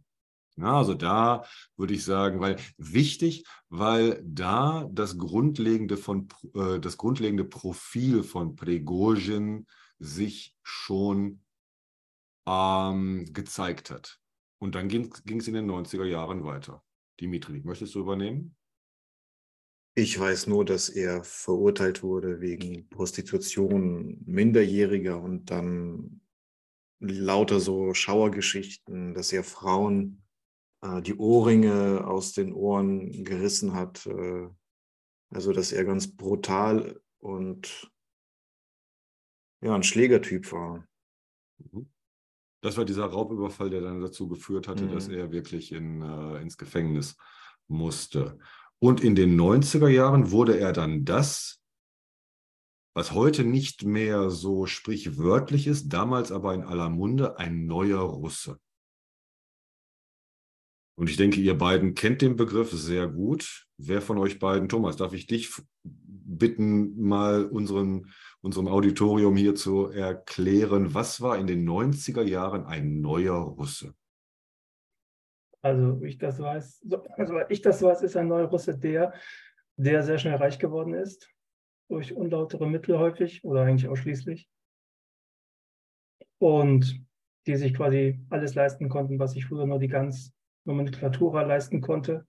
Ja, 0.56 0.76
also 0.78 0.94
da 0.94 1.44
würde 1.76 1.94
ich 1.94 2.04
sagen, 2.04 2.40
weil 2.40 2.56
wichtig, 2.76 3.44
weil 3.70 4.22
da 4.24 4.86
das 4.92 5.16
grundlegende, 5.18 5.96
von, 5.96 6.28
äh, 6.54 6.78
das 6.78 6.98
grundlegende 6.98 7.44
Profil 7.44 8.22
von 8.22 8.54
Prigozhin 8.54 9.66
sich 9.98 10.56
schon 10.62 11.42
ähm, 12.46 13.26
gezeigt 13.32 13.90
hat. 13.90 14.20
Und 14.58 14.74
dann 14.74 14.88
ging 14.88 15.10
es 15.10 15.48
in 15.48 15.54
den 15.54 15.70
90er 15.70 16.04
Jahren 16.04 16.44
weiter. 16.44 16.82
Dimitri, 17.20 17.60
möchtest 17.64 17.94
du 17.94 18.00
übernehmen? 18.00 18.56
Ich 19.96 20.18
weiß 20.18 20.48
nur, 20.48 20.64
dass 20.64 20.88
er 20.88 21.22
verurteilt 21.22 22.02
wurde 22.02 22.40
wegen 22.40 22.88
Prostitution 22.88 24.20
Minderjähriger 24.26 25.20
und 25.20 25.50
dann 25.50 26.20
lauter 26.98 27.60
so 27.60 27.94
Schauergeschichten, 27.94 29.14
dass 29.14 29.32
er 29.32 29.44
Frauen 29.44 30.24
äh, 30.80 31.00
die 31.02 31.14
Ohrringe 31.14 32.06
aus 32.06 32.32
den 32.32 32.52
Ohren 32.52 33.24
gerissen 33.24 33.74
hat. 33.74 34.06
Äh, 34.06 34.48
also, 35.30 35.52
dass 35.52 35.72
er 35.72 35.84
ganz 35.84 36.16
brutal 36.16 37.00
und 37.18 37.92
ja, 39.64 39.74
ein 39.74 39.82
Schlägertyp 39.82 40.52
war. 40.52 40.86
Mhm. 41.58 41.88
Das 42.62 42.76
war 42.76 42.84
dieser 42.84 43.06
Raubüberfall, 43.06 43.70
der 43.70 43.80
dann 43.80 44.00
dazu 44.00 44.28
geführt 44.28 44.68
hatte, 44.68 44.84
mhm. 44.84 44.92
dass 44.92 45.08
er 45.08 45.32
wirklich 45.32 45.72
in, 45.72 46.02
äh, 46.02 46.40
ins 46.40 46.58
Gefängnis 46.58 47.16
musste. 47.66 48.38
Und 48.78 49.02
in 49.02 49.14
den 49.14 49.40
90er 49.40 49.88
Jahren 49.88 50.30
wurde 50.30 50.58
er 50.58 50.72
dann 50.72 51.04
das, 51.04 51.62
was 52.94 53.12
heute 53.12 53.44
nicht 53.44 53.84
mehr 53.84 54.30
so 54.30 54.66
sprichwörtlich 54.66 55.66
ist, 55.66 55.88
damals 55.88 56.30
aber 56.30 56.54
in 56.54 56.62
aller 56.62 56.90
Munde, 56.90 57.38
ein 57.38 57.66
neuer 57.66 58.00
Russe. 58.00 58.60
Und 60.96 61.10
ich 61.10 61.16
denke, 61.16 61.40
ihr 61.40 61.56
beiden 61.56 61.94
kennt 61.94 62.22
den 62.22 62.36
Begriff 62.36 62.70
sehr 62.70 63.08
gut. 63.08 63.66
Wer 63.78 64.00
von 64.00 64.18
euch 64.18 64.38
beiden, 64.38 64.68
Thomas, 64.68 64.96
darf 64.96 65.12
ich 65.12 65.26
dich 65.26 65.50
bitten, 66.24 67.00
mal 67.00 67.44
unseren, 67.44 68.10
unserem 68.40 68.68
Auditorium 68.68 69.36
hier 69.36 69.54
zu 69.54 69.88
erklären, 69.88 70.94
was 70.94 71.20
war 71.20 71.38
in 71.38 71.46
den 71.46 71.68
90er 71.68 72.22
Jahren 72.22 72.64
ein 72.66 73.00
neuer 73.00 73.36
Russe? 73.36 73.94
Also, 75.62 76.02
ich 76.02 76.18
das 76.18 76.38
weiß, 76.38 76.86
also 77.16 77.40
ich 77.48 77.62
das 77.62 77.82
weiß, 77.82 78.02
ist 78.02 78.16
ein 78.16 78.28
neuer 78.28 78.48
Russe 78.48 78.76
der, 78.78 79.14
der 79.76 80.02
sehr 80.02 80.18
schnell 80.18 80.36
reich 80.36 80.58
geworden 80.58 80.92
ist, 80.92 81.30
durch 81.88 82.14
unlautere 82.14 82.66
Mittel 82.66 82.98
häufig 82.98 83.42
oder 83.44 83.62
eigentlich 83.62 83.88
ausschließlich. 83.88 84.48
Und 86.38 87.02
die 87.46 87.56
sich 87.56 87.74
quasi 87.74 88.20
alles 88.30 88.54
leisten 88.54 88.88
konnten, 88.88 89.18
was 89.18 89.32
sich 89.32 89.46
früher 89.46 89.66
nur 89.66 89.78
die 89.78 89.88
ganz 89.88 90.34
Nomenklatura 90.64 91.42
leisten 91.42 91.80
konnte. 91.80 92.26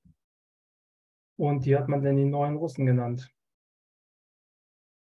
Und 1.38 1.66
die 1.66 1.76
hat 1.76 1.88
man 1.88 2.02
dann 2.02 2.18
die 2.18 2.26
neuen 2.26 2.56
Russen 2.56 2.86
genannt. 2.86 3.30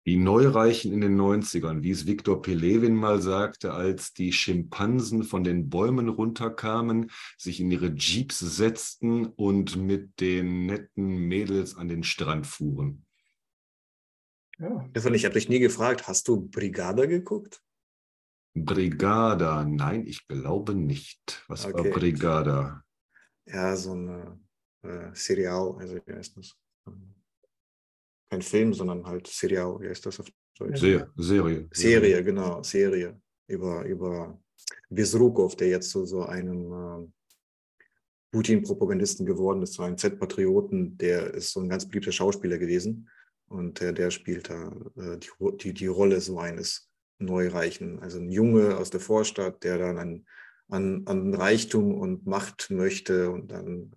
Die 0.06 0.18
Neureichen 0.18 0.92
in 0.92 1.00
den 1.00 1.20
90ern, 1.20 1.82
wie 1.82 1.92
es 1.92 2.06
Viktor 2.06 2.42
Pelevin 2.42 2.94
mal 2.94 3.22
sagte, 3.22 3.74
als 3.74 4.14
die 4.14 4.34
Schimpansen 4.34 5.24
von 5.24 5.46
den 5.46 5.70
Bäumen 5.70 6.10
runterkamen, 6.10 7.10
sich 7.38 7.62
in 7.62 7.72
ihre 7.72 7.94
Jeeps 7.96 8.40
setzten 8.40 9.28
und 9.28 9.78
mit 9.78 10.20
den 10.20 10.66
netten 10.66 11.28
Mädels 11.28 11.78
an 11.78 11.88
den 11.88 12.04
Strand 12.04 12.46
fuhren. 12.46 13.06
Ja. 14.60 14.86
Stefan, 14.92 15.14
ich 15.14 15.24
habe 15.24 15.36
dich 15.36 15.48
nie 15.48 15.60
gefragt, 15.60 16.08
hast 16.08 16.28
du 16.28 16.50
Brigada 16.50 17.06
geguckt? 17.06 17.64
Brigada, 18.56 19.64
nein, 19.64 20.06
ich 20.06 20.28
glaube 20.28 20.76
nicht. 20.76 21.44
Was 21.48 21.66
okay. 21.66 21.76
war 21.76 21.92
Brigada? 21.92 22.84
Ja, 23.46 23.76
so 23.76 23.96
ein 23.96 24.46
äh, 24.84 25.10
Serial, 25.14 25.76
also 25.80 25.96
wie 25.96 26.14
heißt 26.14 26.38
das? 26.38 26.56
Kein 28.34 28.42
Film, 28.42 28.74
sondern 28.74 29.06
halt 29.06 29.28
Serial, 29.28 29.80
wie 29.80 29.90
heißt 29.90 30.06
das 30.06 30.20
auf 30.20 30.28
Deutsch? 30.58 30.80
Se 30.80 31.08
Serie. 31.16 31.68
Serie, 31.72 32.24
genau, 32.24 32.64
Serie 32.64 33.22
über, 33.48 33.86
über 33.86 34.42
Besrukov, 34.90 35.56
der 35.56 35.68
jetzt 35.68 35.92
zu 35.92 36.06
so, 36.06 36.22
so 36.22 36.26
einem 36.26 36.74
äh, 36.74 37.08
Putin-Propagandisten 38.32 39.26
geworden 39.26 39.62
ist, 39.62 39.74
so 39.74 39.84
ein 39.84 39.98
Z-Patrioten, 40.00 40.98
der 40.98 41.34
ist 41.36 41.52
so 41.52 41.60
ein 41.60 41.70
ganz 41.70 41.88
beliebter 41.88 42.12
Schauspieler 42.12 42.58
gewesen. 42.58 43.08
Und 43.48 43.80
der, 43.80 43.94
der 43.94 44.10
spielt 44.10 44.50
da 44.50 44.72
äh, 44.98 45.20
die, 45.20 45.30
die, 45.58 45.74
die 45.76 45.88
Rolle 45.88 46.20
so 46.20 46.40
eines 46.40 46.90
Neureichen, 47.20 48.00
also 48.00 48.18
ein 48.18 48.32
Junge 48.32 48.78
aus 48.78 48.90
der 48.90 49.00
Vorstadt, 49.00 49.64
der 49.64 49.78
dann 49.78 49.98
ein 50.00 50.26
an, 50.70 51.04
an 51.06 51.36
Reichtum 51.36 51.94
und 51.94 52.26
Macht 52.26 52.72
möchte 52.72 53.30
und 53.30 53.52
dann 53.52 53.96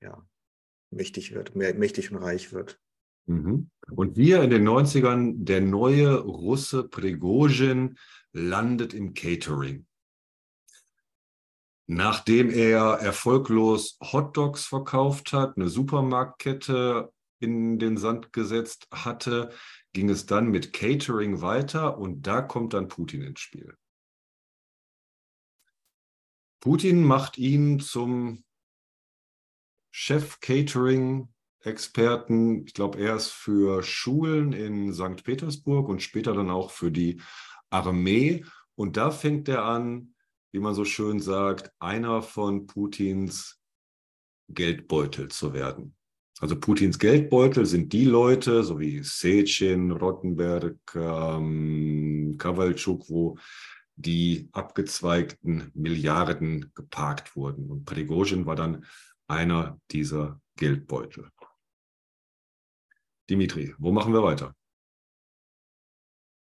ja, 0.00 0.26
mächtig 0.90 1.32
wird, 1.32 1.54
mächtig 1.54 2.10
und 2.10 2.18
reich 2.18 2.52
wird. 2.52 2.80
Mhm. 3.26 3.70
Und 3.90 4.16
wir 4.16 4.42
in 4.42 4.50
den 4.50 4.66
90ern, 4.66 5.44
der 5.44 5.60
neue 5.60 6.18
Russe 6.18 6.88
Prigozhin 6.88 7.98
landet 8.32 8.94
im 8.94 9.14
Catering. 9.14 9.86
Nachdem 11.88 12.50
er 12.50 12.94
erfolglos 12.94 13.96
Hotdogs 14.00 14.66
verkauft 14.66 15.32
hat, 15.32 15.56
eine 15.56 15.68
Supermarktkette 15.68 17.12
in 17.38 17.78
den 17.78 17.96
Sand 17.96 18.32
gesetzt 18.32 18.88
hatte, 18.90 19.50
ging 19.92 20.08
es 20.08 20.26
dann 20.26 20.48
mit 20.48 20.72
Catering 20.72 21.42
weiter 21.42 21.98
und 21.98 22.26
da 22.26 22.42
kommt 22.42 22.74
dann 22.74 22.88
Putin 22.88 23.22
ins 23.22 23.40
Spiel. 23.40 23.76
Putin 26.60 27.04
macht 27.04 27.38
ihn 27.38 27.78
zum 27.78 28.42
Chef-Catering-Experten. 31.66 32.66
Ich 32.66 32.74
glaube, 32.74 32.98
er 32.98 33.16
ist 33.16 33.30
für 33.30 33.82
Schulen 33.82 34.52
in 34.52 34.92
St. 34.92 35.24
Petersburg 35.24 35.88
und 35.88 36.02
später 36.02 36.32
dann 36.32 36.50
auch 36.50 36.70
für 36.70 36.90
die 36.90 37.20
Armee. 37.70 38.44
Und 38.76 38.96
da 38.96 39.10
fängt 39.10 39.48
er 39.48 39.64
an, 39.64 40.14
wie 40.52 40.60
man 40.60 40.74
so 40.74 40.84
schön 40.84 41.20
sagt, 41.20 41.72
einer 41.78 42.22
von 42.22 42.66
Putins 42.66 43.58
Geldbeutel 44.48 45.28
zu 45.28 45.52
werden. 45.52 45.94
Also 46.38 46.58
Putins 46.58 46.98
Geldbeutel 46.98 47.66
sind 47.66 47.92
die 47.92 48.04
Leute, 48.04 48.62
so 48.62 48.78
wie 48.78 49.02
Sechin, 49.02 49.90
Rottenberg, 49.90 50.76
ähm, 50.94 52.36
Kawalczuk, 52.38 53.08
wo 53.08 53.38
die 53.96 54.48
abgezweigten 54.52 55.70
Milliarden 55.74 56.70
geparkt 56.74 57.34
wurden. 57.34 57.70
Und 57.70 57.86
Prigozhin 57.86 58.44
war 58.44 58.54
dann 58.54 58.84
einer 59.26 59.80
dieser 59.90 60.40
Geldbeutel. 60.56 61.30
Dimitri, 63.28 63.74
wo 63.78 63.92
machen 63.92 64.12
wir 64.12 64.22
weiter? 64.22 64.54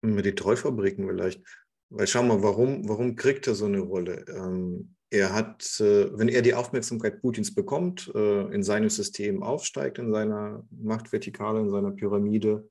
Mit 0.03 0.25
den 0.25 0.37
Treufabriken 0.37 1.07
vielleicht. 1.07 1.43
Weil 1.91 2.07
schau 2.07 2.23
mal, 2.23 2.43
warum, 2.43 2.89
warum 2.89 3.17
kriegt 3.17 3.47
er 3.47 3.55
so 3.55 3.67
eine 3.67 3.81
Rolle? 3.81 4.25
Ähm, 4.29 4.97
er 5.11 5.35
hat, 5.35 5.79
äh, 5.79 6.19
wenn 6.19 6.29
er 6.29 6.41
die 6.41 6.55
Aufmerksamkeit 6.55 7.21
Putins 7.21 7.55
bekommt, 7.55 8.11
äh, 8.15 8.55
in 8.55 8.63
seinem 8.63 8.89
System 8.89 9.43
aufsteigt, 9.43 9.99
in 9.99 10.11
seiner 10.11 10.67
Machtvertikale, 10.71 11.61
in 11.61 11.69
seiner 11.69 11.91
Pyramide, 11.91 12.69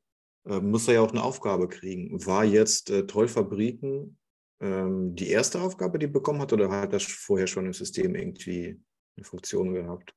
äh, 0.47 0.59
muss 0.59 0.87
er 0.87 0.95
ja 0.95 1.01
auch 1.01 1.11
eine 1.11 1.23
Aufgabe 1.23 1.67
kriegen. 1.67 2.25
War 2.25 2.43
jetzt 2.43 2.89
äh, 2.89 3.05
Treufabriken 3.05 4.17
ähm, 4.59 5.15
die 5.15 5.29
erste 5.29 5.61
Aufgabe, 5.61 5.99
die 5.99 6.07
bekommen 6.07 6.41
hat, 6.41 6.51
oder 6.51 6.71
hat 6.71 6.93
das 6.93 7.03
vorher 7.03 7.45
schon 7.45 7.67
im 7.67 7.73
System 7.73 8.15
irgendwie 8.15 8.81
eine 9.17 9.23
Funktion 9.23 9.75
gehabt? 9.75 10.15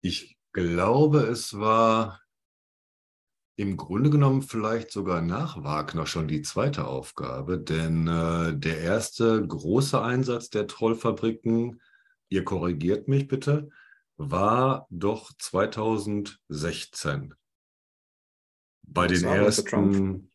Ich 0.00 0.37
glaube, 0.58 1.20
es 1.20 1.58
war 1.58 2.20
im 3.56 3.76
Grunde 3.76 4.10
genommen 4.10 4.42
vielleicht 4.42 4.92
sogar 4.92 5.20
nach 5.20 5.64
Wagner 5.64 6.06
schon 6.06 6.28
die 6.28 6.42
zweite 6.42 6.86
Aufgabe, 6.86 7.58
denn 7.58 8.06
äh, 8.06 8.56
der 8.56 8.78
erste 8.78 9.44
große 9.46 10.00
Einsatz 10.00 10.48
der 10.50 10.68
Trollfabriken, 10.68 11.80
ihr 12.28 12.44
korrigiert 12.44 13.08
mich 13.08 13.26
bitte, 13.26 13.70
war 14.16 14.86
doch 14.90 15.32
2016 15.38 17.34
bei 18.82 19.06
den 19.06 19.24
ersten 19.24 20.30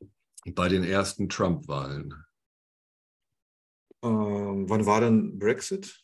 bei 0.45 0.67
den 0.67 0.83
ersten 0.83 1.29
Trump-Wahlen. 1.29 2.13
Ähm, 4.03 4.69
wann 4.69 4.85
war 4.85 4.99
denn 4.99 5.39
Brexit? 5.39 6.01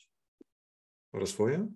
War 1.11 1.19
das 1.19 1.33
vorher? 1.33 1.67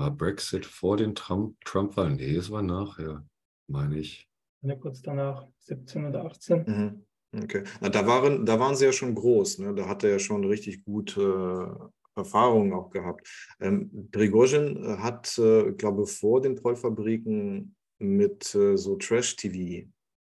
War 0.00 0.10
Brexit 0.10 0.64
vor 0.64 0.96
den 0.96 1.14
Trump-Wahlen? 1.14 2.16
nee, 2.16 2.34
es 2.34 2.50
war 2.50 2.62
nachher, 2.62 3.22
meine 3.68 3.98
ich. 3.98 4.26
Ja, 4.62 4.74
kurz 4.74 5.02
danach, 5.02 5.46
17 5.58 6.06
oder 6.06 6.24
18. 6.24 6.64
Mhm. 6.64 7.42
Okay. 7.44 7.64
Na, 7.82 7.90
da, 7.90 8.06
waren, 8.06 8.46
da 8.46 8.58
waren 8.58 8.74
sie 8.76 8.86
ja 8.86 8.92
schon 8.92 9.14
groß. 9.14 9.58
Ne? 9.58 9.74
Da 9.74 9.86
hat 9.86 10.02
er 10.02 10.12
ja 10.12 10.18
schon 10.18 10.42
richtig 10.46 10.86
gute 10.86 11.90
äh, 12.16 12.18
Erfahrungen 12.18 12.72
auch 12.72 12.88
gehabt. 12.88 13.28
Ähm, 13.60 14.08
Prigozhin 14.10 15.02
hat, 15.02 15.36
äh, 15.36 15.72
glaube 15.72 16.06
vor 16.06 16.40
den 16.40 16.56
Trollfabriken 16.56 17.76
mit 17.98 18.54
äh, 18.54 18.78
so 18.78 18.96
Trash-TV 18.96 19.86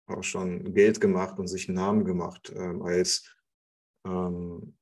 auch 0.08 0.24
schon 0.24 0.74
Geld 0.74 1.00
gemacht 1.00 1.40
und 1.40 1.48
sich 1.48 1.70
einen 1.70 1.78
Namen 1.78 2.04
gemacht 2.04 2.52
ähm, 2.54 2.82
als 2.82 3.38
ähm, 4.06 4.76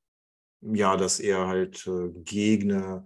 ja, 0.61 0.97
dass 0.97 1.19
er 1.19 1.47
halt 1.47 1.85
äh, 1.85 2.09
Gegner 2.23 3.05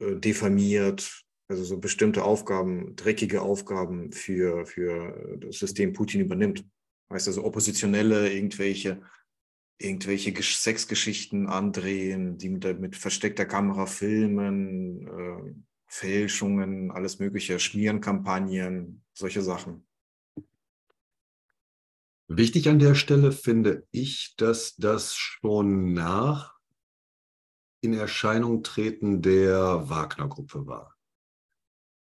äh, 0.00 0.16
diffamiert, 0.16 1.24
also 1.48 1.64
so 1.64 1.78
bestimmte 1.78 2.24
Aufgaben, 2.24 2.96
dreckige 2.96 3.42
Aufgaben 3.42 4.12
für, 4.12 4.66
für 4.66 5.38
das 5.40 5.58
System 5.58 5.92
Putin 5.92 6.20
übernimmt. 6.20 6.64
Heißt 7.12 7.26
also 7.28 7.44
Oppositionelle 7.44 8.32
irgendwelche, 8.32 9.02
irgendwelche 9.78 10.32
Sexgeschichten 10.42 11.48
andrehen, 11.48 12.38
die 12.38 12.50
mit, 12.50 12.80
mit 12.80 12.96
versteckter 12.96 13.46
Kamera 13.46 13.86
filmen, 13.86 15.06
äh, 15.06 15.54
Fälschungen, 15.88 16.92
alles 16.92 17.18
mögliche, 17.18 17.58
Schmierenkampagnen, 17.58 19.02
solche 19.12 19.42
Sachen. 19.42 19.86
Wichtig 22.28 22.68
an 22.68 22.78
der 22.78 22.94
Stelle 22.94 23.32
finde 23.32 23.88
ich, 23.90 24.34
dass 24.36 24.76
das 24.76 25.16
schon 25.16 25.94
nach 25.94 26.59
in 27.80 27.94
Erscheinung 27.94 28.62
treten 28.62 29.22
der 29.22 29.88
Wagner-Gruppe 29.88 30.66
war. 30.66 30.96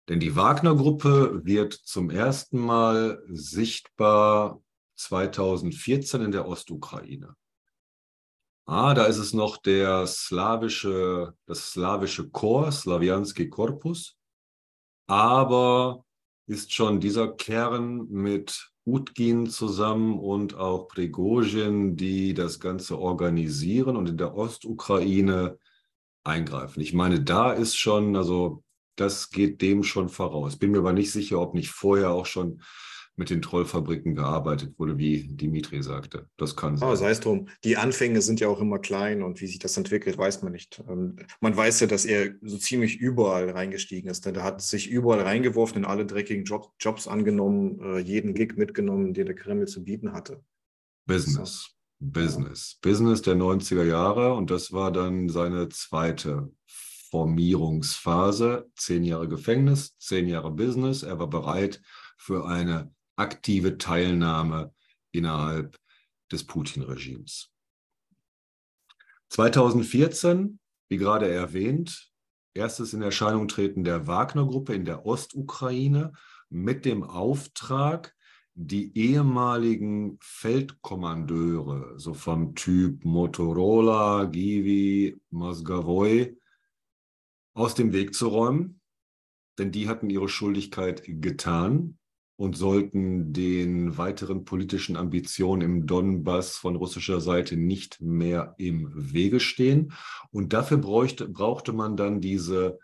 Denn 0.10 0.20
die 0.20 0.36
Wagner-Gruppe 0.36 1.46
wird 1.46 1.74
zum 1.74 2.10
ersten 2.10 2.60
Mal 2.60 3.22
sichtbar 3.28 4.62
2014 4.96 6.22
in 6.22 6.32
der 6.32 6.48
Ostukraine. 6.48 7.36
Ah, 8.66 8.94
da 8.94 9.06
ist 9.06 9.18
es 9.18 9.34
noch 9.34 9.58
der 9.58 10.06
slawische, 10.06 11.34
das 11.46 11.72
slawische 11.72 12.30
Korps, 12.30 12.82
Slawianski 12.82 13.50
Korpus, 13.50 14.18
aber 15.08 16.06
ist 16.46 16.74
schon 16.74 17.00
dieser 17.00 17.30
Kern 17.30 18.08
mit 18.10 18.72
Utgin 18.86 19.48
zusammen 19.48 20.20
und 20.20 20.56
auch 20.56 20.88
Prigozhin, 20.88 21.96
die 21.96 22.34
das 22.34 22.60
Ganze 22.60 23.00
organisieren 23.00 23.96
und 23.96 24.10
in 24.10 24.18
der 24.18 24.36
Ostukraine 24.36 25.58
eingreifen. 26.30 26.82
Ich 26.82 26.94
meine, 26.94 27.22
da 27.22 27.52
ist 27.52 27.76
schon, 27.78 28.16
also 28.16 28.64
das 28.96 29.30
geht 29.30 29.62
dem 29.62 29.84
schon 29.84 30.10
voraus. 30.10 30.58
Bin 30.58 30.72
mir 30.72 30.80
aber 30.80 30.94
nicht 30.94 31.12
sicher, 31.12 31.40
ob 31.40 31.54
nicht 31.54 31.70
vorher 31.70 32.12
auch 32.12 32.26
schon 32.26 32.62
mit 33.20 33.30
den 33.30 33.42
Trollfabriken 33.42 34.16
gearbeitet 34.16 34.80
wurde, 34.80 34.98
wie 34.98 35.28
Dimitri 35.28 35.84
sagte. 35.84 36.28
Das 36.38 36.56
kann 36.56 36.78
sein. 36.78 36.90
Oh, 36.90 36.96
sei 36.96 37.10
es 37.12 37.20
drum. 37.20 37.50
Die 37.66 37.76
Anfänge 37.76 38.22
sind 38.22 38.40
ja 38.40 38.48
auch 38.48 38.62
immer 38.62 38.80
klein 38.80 39.22
und 39.22 39.42
wie 39.42 39.48
sich 39.48 39.60
das 39.60 39.76
entwickelt, 39.76 40.18
weiß 40.18 40.42
man 40.42 40.54
nicht. 40.54 40.82
Ähm, 40.88 41.18
man 41.42 41.56
weiß 41.56 41.82
ja, 41.82 41.88
dass 41.88 42.06
er 42.06 42.36
so 42.42 42.58
ziemlich 42.58 42.98
überall 42.98 43.50
reingestiegen 43.50 44.10
ist. 44.10 44.26
Er 44.26 44.42
hat 44.42 44.62
sich 44.62 44.90
überall 44.90 45.22
reingeworfen, 45.22 45.80
in 45.80 45.86
alle 45.86 46.06
dreckigen 46.06 46.46
Job, 46.46 46.72
Jobs 46.80 47.08
angenommen, 47.08 47.80
äh, 47.82 48.00
jeden 48.00 48.34
Gig 48.34 48.54
mitgenommen, 48.56 49.14
den 49.14 49.26
der 49.26 49.36
Kreml 49.36 49.68
zu 49.68 49.84
bieten 49.84 50.14
hatte. 50.14 50.42
Business. 51.06 51.76
Business. 52.00 52.78
Business 52.82 53.22
der 53.22 53.36
90er 53.36 53.84
Jahre 53.84 54.34
und 54.34 54.50
das 54.52 54.72
war 54.72 54.92
dann 54.92 55.30
seine 55.30 55.70
zweite 55.70 56.52
Formierungsphase. 57.10 58.70
Zehn 58.76 59.04
Jahre 59.04 59.28
Gefängnis, 59.28 59.98
zehn 59.98 60.28
Jahre 60.28 60.52
Business. 60.52 61.04
Er 61.04 61.20
war 61.20 61.28
bereit 61.28 61.82
für 62.18 62.46
eine 62.46 62.94
aktive 63.16 63.78
Teilnahme 63.78 64.74
innerhalb 65.12 65.78
des 66.32 66.46
Putin-Regimes. 66.46 67.52
2014, 69.30 70.60
wie 70.88 70.98
gerade 70.98 71.30
erwähnt, 71.30 72.12
erstes 72.54 72.94
in 72.94 73.02
Erscheinung 73.02 73.48
treten 73.48 73.84
der 73.84 74.08
Wagner-Gruppe 74.08 74.74
in 74.74 74.86
der 74.86 75.06
Ostukraine 75.06 76.14
mit 76.50 76.86
dem 76.86 77.04
Auftrag, 77.04 78.16
die 78.62 78.92
ehemaligen 78.98 80.18
Feldkommandeure, 80.20 81.98
so 81.98 82.14
vom 82.14 82.56
Typ 82.56 83.06
Motorola, 83.06 84.26
Givi, 84.26 85.18
Mosgavoy, 85.30 86.38
aus 87.54 87.74
dem 87.74 87.94
Weg 87.94 88.14
zu 88.14 88.28
räumen, 88.28 88.82
denn 89.58 89.72
die 89.72 89.88
hatten 89.88 90.10
ihre 90.10 90.28
Schuldigkeit 90.28 91.04
getan 91.06 91.98
und 92.36 92.58
sollten 92.58 93.32
den 93.32 93.98
weiteren 93.98 94.44
politischen 94.44 94.98
Ambitionen 94.98 95.62
im 95.62 95.88
Donbass 95.88 96.58
von 96.58 96.76
russischer 96.76 97.22
Seite 97.22 97.56
nicht 97.56 98.02
mehr 98.02 98.56
im 98.58 98.92
Wege 98.94 99.40
stehen. 99.40 99.94
Und 100.32 100.52
dafür 100.52 100.80
bräuchte, 100.80 101.30
brauchte 101.30 101.72
man 101.72 101.96
dann 101.96 102.20
diese 102.20 102.78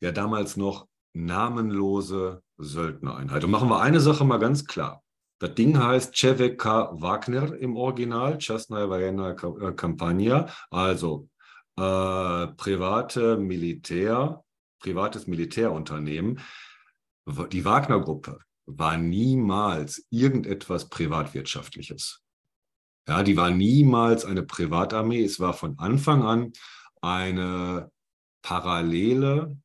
ja 0.00 0.12
damals 0.12 0.58
noch 0.58 0.88
namenlose 1.14 2.42
Söldnereinheit. 2.58 3.44
Und 3.44 3.50
machen 3.50 3.68
wir 3.68 3.80
eine 3.80 4.00
Sache 4.00 4.24
mal 4.24 4.38
ganz 4.38 4.66
klar. 4.66 5.02
Das 5.38 5.54
Ding 5.54 5.78
heißt 5.78 6.14
Cheveka 6.14 6.90
Wagner 6.92 7.54
im 7.54 7.76
Original, 7.76 8.38
Chasnaya 8.38 8.88
Vajena 8.88 9.34
Kampania, 9.34 10.48
also 10.70 11.28
äh, 11.76 12.46
private 12.46 13.36
Militär, 13.36 14.44
privates 14.80 15.26
Militärunternehmen. 15.26 16.40
Die 17.50 17.64
Wagner-Gruppe 17.64 18.38
war 18.66 18.96
niemals 18.96 20.06
irgendetwas 20.10 20.88
Privatwirtschaftliches. 20.88 22.22
Ja, 23.08 23.22
die 23.22 23.36
war 23.36 23.50
niemals 23.50 24.24
eine 24.24 24.42
Privatarmee. 24.42 25.24
Es 25.24 25.40
war 25.40 25.52
von 25.52 25.78
Anfang 25.78 26.22
an 26.22 26.52
eine 27.02 27.90
parallele 28.42 29.58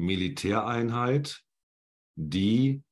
Militäreinheit, 0.00 1.42
die 2.16 2.82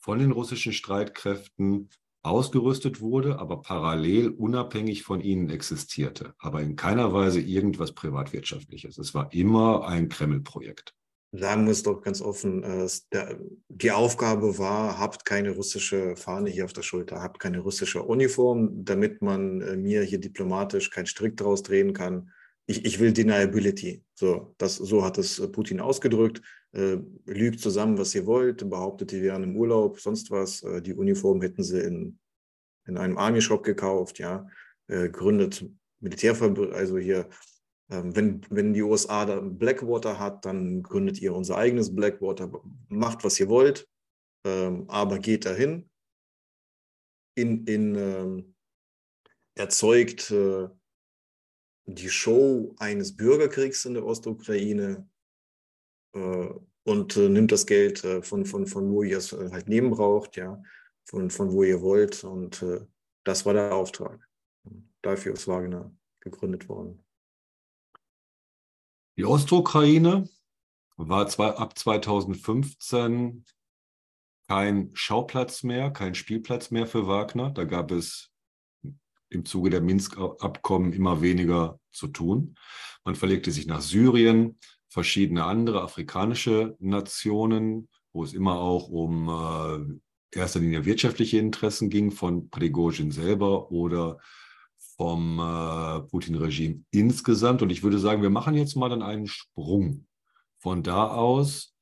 von 0.00 0.18
den 0.18 0.32
russischen 0.32 0.72
Streitkräften 0.72 1.90
ausgerüstet 2.22 3.00
wurde, 3.00 3.38
aber 3.38 3.60
parallel 3.60 4.28
unabhängig 4.28 5.02
von 5.02 5.20
ihnen 5.20 5.50
existierte, 5.50 6.34
aber 6.38 6.62
in 6.62 6.76
keiner 6.76 7.12
Weise 7.12 7.40
irgendwas 7.40 7.92
Privatwirtschaftliches. 7.92 8.98
Es 8.98 9.14
war 9.14 9.32
immer 9.32 9.86
ein 9.86 10.08
Kreml-Projekt 10.08 10.94
sagen 11.36 11.64
wir 11.64 11.72
es 11.72 11.82
doch 11.82 12.00
ganz 12.00 12.20
offen, 12.20 12.62
äh, 12.62 12.88
die 13.68 13.90
Aufgabe 13.90 14.58
war, 14.58 14.98
habt 14.98 15.24
keine 15.24 15.50
russische 15.50 16.16
Fahne 16.16 16.50
hier 16.50 16.64
auf 16.64 16.72
der 16.72 16.82
Schulter, 16.82 17.22
habt 17.22 17.40
keine 17.40 17.60
russische 17.60 18.02
Uniform, 18.02 18.84
damit 18.84 19.20
man 19.20 19.60
äh, 19.60 19.76
mir 19.76 20.02
hier 20.02 20.20
diplomatisch 20.20 20.90
keinen 20.90 21.06
Strick 21.06 21.36
draus 21.36 21.62
drehen 21.62 21.92
kann. 21.92 22.30
Ich, 22.66 22.84
ich 22.84 22.98
will 22.98 23.12
Deniability. 23.12 24.02
So, 24.14 24.54
das, 24.58 24.76
so 24.76 25.04
hat 25.04 25.18
es 25.18 25.38
äh, 25.38 25.48
Putin 25.48 25.80
ausgedrückt. 25.80 26.40
Äh, 26.72 26.98
lügt 27.26 27.60
zusammen, 27.60 27.98
was 27.98 28.14
ihr 28.14 28.26
wollt, 28.26 28.68
behauptet, 28.68 29.12
die 29.12 29.22
wären 29.22 29.42
im 29.42 29.56
Urlaub, 29.56 30.00
sonst 30.00 30.30
was. 30.30 30.62
Äh, 30.62 30.80
die 30.80 30.94
Uniform 30.94 31.42
hätten 31.42 31.62
sie 31.62 31.80
in, 31.80 32.18
in 32.86 32.96
einem 32.96 33.18
Army-Shop 33.18 33.62
gekauft, 33.62 34.18
ja. 34.18 34.46
Äh, 34.86 35.08
gründet 35.08 35.64
Militärverbund, 36.00 36.72
also 36.72 36.98
hier 36.98 37.28
ähm, 37.90 38.16
wenn, 38.16 38.40
wenn 38.50 38.72
die 38.72 38.82
USA 38.82 39.26
da 39.26 39.40
Blackwater 39.40 40.18
hat, 40.18 40.44
dann 40.44 40.82
gründet 40.82 41.20
ihr 41.20 41.34
unser 41.34 41.56
eigenes 41.56 41.94
Blackwater, 41.94 42.50
macht, 42.88 43.24
was 43.24 43.38
ihr 43.38 43.48
wollt, 43.48 43.88
ähm, 44.46 44.88
aber 44.88 45.18
geht 45.18 45.44
dahin, 45.44 45.90
in, 47.36 47.64
in, 47.66 47.94
ähm, 47.94 48.54
erzeugt 49.54 50.30
äh, 50.30 50.68
die 51.86 52.08
Show 52.08 52.74
eines 52.78 53.16
Bürgerkriegs 53.16 53.84
in 53.84 53.94
der 53.94 54.06
Ostukraine 54.06 55.08
äh, 56.14 56.48
und 56.84 57.16
äh, 57.16 57.28
nimmt 57.28 57.52
das 57.52 57.66
Geld 57.66 58.04
äh, 58.04 58.22
von, 58.22 58.46
von, 58.46 58.66
von 58.66 58.90
wo 58.90 59.02
ihr 59.02 59.18
es 59.18 59.32
äh, 59.32 59.50
halt 59.50 59.68
nehmen 59.68 59.90
braucht, 59.90 60.36
ja, 60.36 60.62
von, 61.04 61.30
von 61.30 61.52
wo 61.52 61.62
ihr 61.62 61.82
wollt. 61.82 62.24
Und 62.24 62.62
äh, 62.62 62.86
das 63.24 63.44
war 63.46 63.54
der 63.54 63.74
Auftrag. 63.74 64.26
Dafür 65.02 65.34
ist 65.34 65.48
Wagner 65.48 65.94
gegründet 66.20 66.68
worden. 66.68 67.04
Die 69.16 69.24
Ostukraine 69.24 70.28
war 70.96 71.28
zwei, 71.28 71.50
ab 71.50 71.78
2015 71.78 73.44
kein 74.48 74.90
Schauplatz 74.94 75.62
mehr, 75.62 75.90
kein 75.90 76.14
Spielplatz 76.14 76.70
mehr 76.70 76.86
für 76.86 77.06
Wagner. 77.06 77.50
Da 77.50 77.64
gab 77.64 77.90
es 77.90 78.33
im 79.34 79.44
Zuge 79.44 79.70
der 79.70 79.80
Minsk-Abkommen 79.80 80.92
immer 80.92 81.22
weniger 81.22 81.78
zu 81.92 82.08
tun. 82.08 82.56
Man 83.04 83.14
verlegte 83.14 83.50
sich 83.50 83.66
nach 83.66 83.80
Syrien, 83.80 84.58
verschiedene 84.88 85.44
andere 85.44 85.82
afrikanische 85.82 86.76
Nationen, 86.78 87.88
wo 88.12 88.24
es 88.24 88.32
immer 88.32 88.60
auch 88.60 88.88
um 88.88 90.00
äh, 90.32 90.38
erster 90.38 90.60
Linie 90.60 90.84
wirtschaftliche 90.84 91.38
Interessen 91.38 91.90
ging, 91.90 92.10
von 92.10 92.48
Prigozhin 92.48 93.10
selber 93.10 93.70
oder 93.70 94.18
vom 94.96 95.38
äh, 95.38 96.00
Putin-Regime 96.08 96.84
insgesamt. 96.90 97.62
Und 97.62 97.70
ich 97.70 97.82
würde 97.82 97.98
sagen, 97.98 98.22
wir 98.22 98.30
machen 98.30 98.54
jetzt 98.54 98.76
mal 98.76 98.88
dann 98.88 99.02
einen 99.02 99.26
Sprung 99.26 100.06
von 100.58 100.82
da 100.82 101.08
aus 101.08 101.74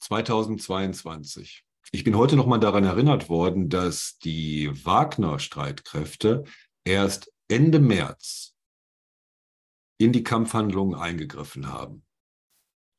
2022. 0.00 1.64
Ich 1.92 2.04
bin 2.04 2.16
heute 2.16 2.36
noch 2.36 2.46
mal 2.46 2.58
daran 2.58 2.84
erinnert 2.84 3.28
worden, 3.28 3.68
dass 3.68 4.16
die 4.18 4.70
Wagner-Streitkräfte 4.84 6.44
erst 6.84 7.32
Ende 7.48 7.80
März 7.80 8.54
in 9.98 10.12
die 10.12 10.22
Kampfhandlungen 10.22 10.94
eingegriffen 10.94 11.66
haben. 11.66 12.04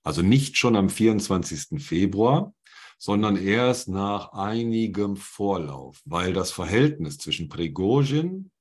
Also 0.04 0.22
nicht 0.22 0.58
schon 0.58 0.76
am 0.76 0.90
24. 0.90 1.82
Februar, 1.82 2.54
sondern 2.98 3.38
erst 3.38 3.88
nach 3.88 4.34
einigem 4.34 5.16
Vorlauf, 5.16 6.02
weil 6.04 6.34
das 6.34 6.52
Verhältnis 6.52 7.18
zwischen 7.18 7.48
Prigozhin 7.48 8.52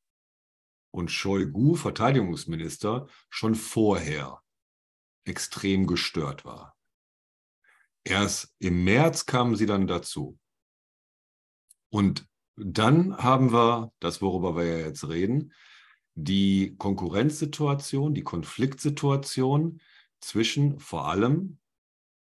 und 0.92 1.10
Shoigu, 1.10 1.74
Verteidigungsminister, 1.74 3.08
schon 3.30 3.56
vorher 3.56 4.40
extrem 5.24 5.88
gestört 5.88 6.44
war. 6.44 6.76
Erst 8.10 8.52
im 8.58 8.82
März 8.82 9.24
kamen 9.24 9.54
sie 9.54 9.66
dann 9.66 9.86
dazu. 9.86 10.36
Und 11.90 12.26
dann 12.56 13.16
haben 13.16 13.52
wir, 13.52 13.92
das 14.00 14.20
worüber 14.20 14.56
wir 14.56 14.64
ja 14.64 14.78
jetzt 14.78 15.08
reden, 15.08 15.52
die 16.16 16.74
Konkurrenzsituation, 16.76 18.12
die 18.12 18.24
Konfliktsituation 18.24 19.80
zwischen 20.20 20.80
vor 20.80 21.06
allem 21.06 21.58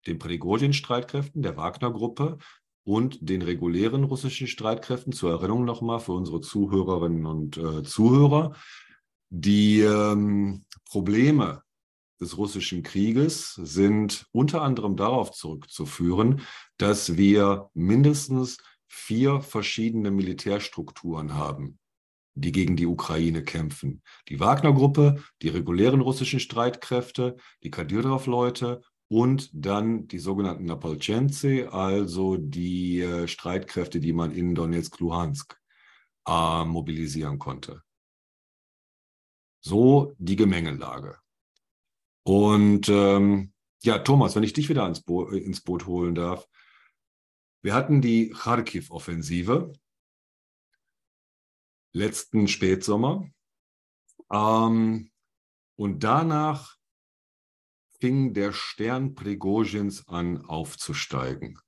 den 0.07 0.21
Prigozhin-Streitkräften 0.21 1.43
der 1.43 1.57
Wagner-Gruppe 1.57 2.39
und 2.85 3.29
den 3.29 3.43
regulären 3.43 4.05
russischen 4.05 4.47
Streitkräften. 4.47 5.13
Zur 5.13 5.33
Erinnerung 5.33 5.65
nochmal 5.65 5.99
für 5.99 6.13
unsere 6.13 6.41
Zuhörerinnen 6.41 7.27
und 7.27 7.57
äh, 7.57 7.83
Zuhörer. 7.83 8.55
Die 9.29 9.81
ähm, 9.81 10.67
Probleme 10.85 11.64
des 12.25 12.39
russischen 12.39 12.83
Krieges 12.83 13.55
sind 13.55 14.27
unter 14.33 14.63
anderem 14.63 14.97
darauf 14.97 15.31
zurückzuführen, 15.31 16.41
dass 16.79 17.17
wir 17.17 17.71
mindestens 17.75 18.59
vier 18.89 19.41
verschiedene 19.41 20.11
Militärstrukturen 20.11 21.35
haben, 21.35 21.79
die 22.35 22.53
gegen 22.53 22.77
die 22.77 22.87
Ukraine 22.87 23.45
kämpfen. 23.45 24.03
Die 24.29 24.41
Wagner-Gruppe, 24.41 25.23
die 25.43 25.49
regulären 25.49 26.01
russischen 26.01 26.41
Streitkräfte, 26.41 27.37
die 27.63 27.71
Kadyrov-Leute 27.71 28.81
und 29.09 29.51
dann 29.53 30.09
die 30.09 30.19
sogenannten 30.19 30.65
Napolchense, 30.65 31.73
also 31.73 32.37
die 32.37 33.01
äh, 33.01 33.29
Streitkräfte, 33.29 34.01
die 34.01 34.13
man 34.13 34.33
in 34.33 34.55
Donetsk-Luhansk 34.55 35.57
äh, 36.27 36.65
mobilisieren 36.65 37.39
konnte. 37.39 37.83
So 39.61 40.15
die 40.19 40.37
Gemengelage. 40.37 41.19
Und 42.25 42.89
ähm, 42.89 43.53
ja, 43.83 43.99
Thomas, 43.99 44.35
wenn 44.35 44.43
ich 44.43 44.55
dich 44.55 44.69
wieder 44.69 44.87
ins, 44.87 45.03
Bo 45.03 45.29
ins 45.29 45.61
Boot 45.61 45.87
holen 45.87 46.15
darf. 46.15 46.49
Wir 47.63 47.75
hatten 47.75 48.01
die 48.01 48.31
Kharkiv-Offensive 48.31 49.73
letzten 51.93 52.49
Spätsommer. 52.49 53.31
Ähm, 54.31 55.11
und 55.77 56.05
danach 56.05 56.77
fing 58.01 58.35
der 58.35 58.53
Stern 58.53 59.15
Prigozhins 59.15 60.07
an 60.09 60.45
aufzusteigen. 60.45 61.59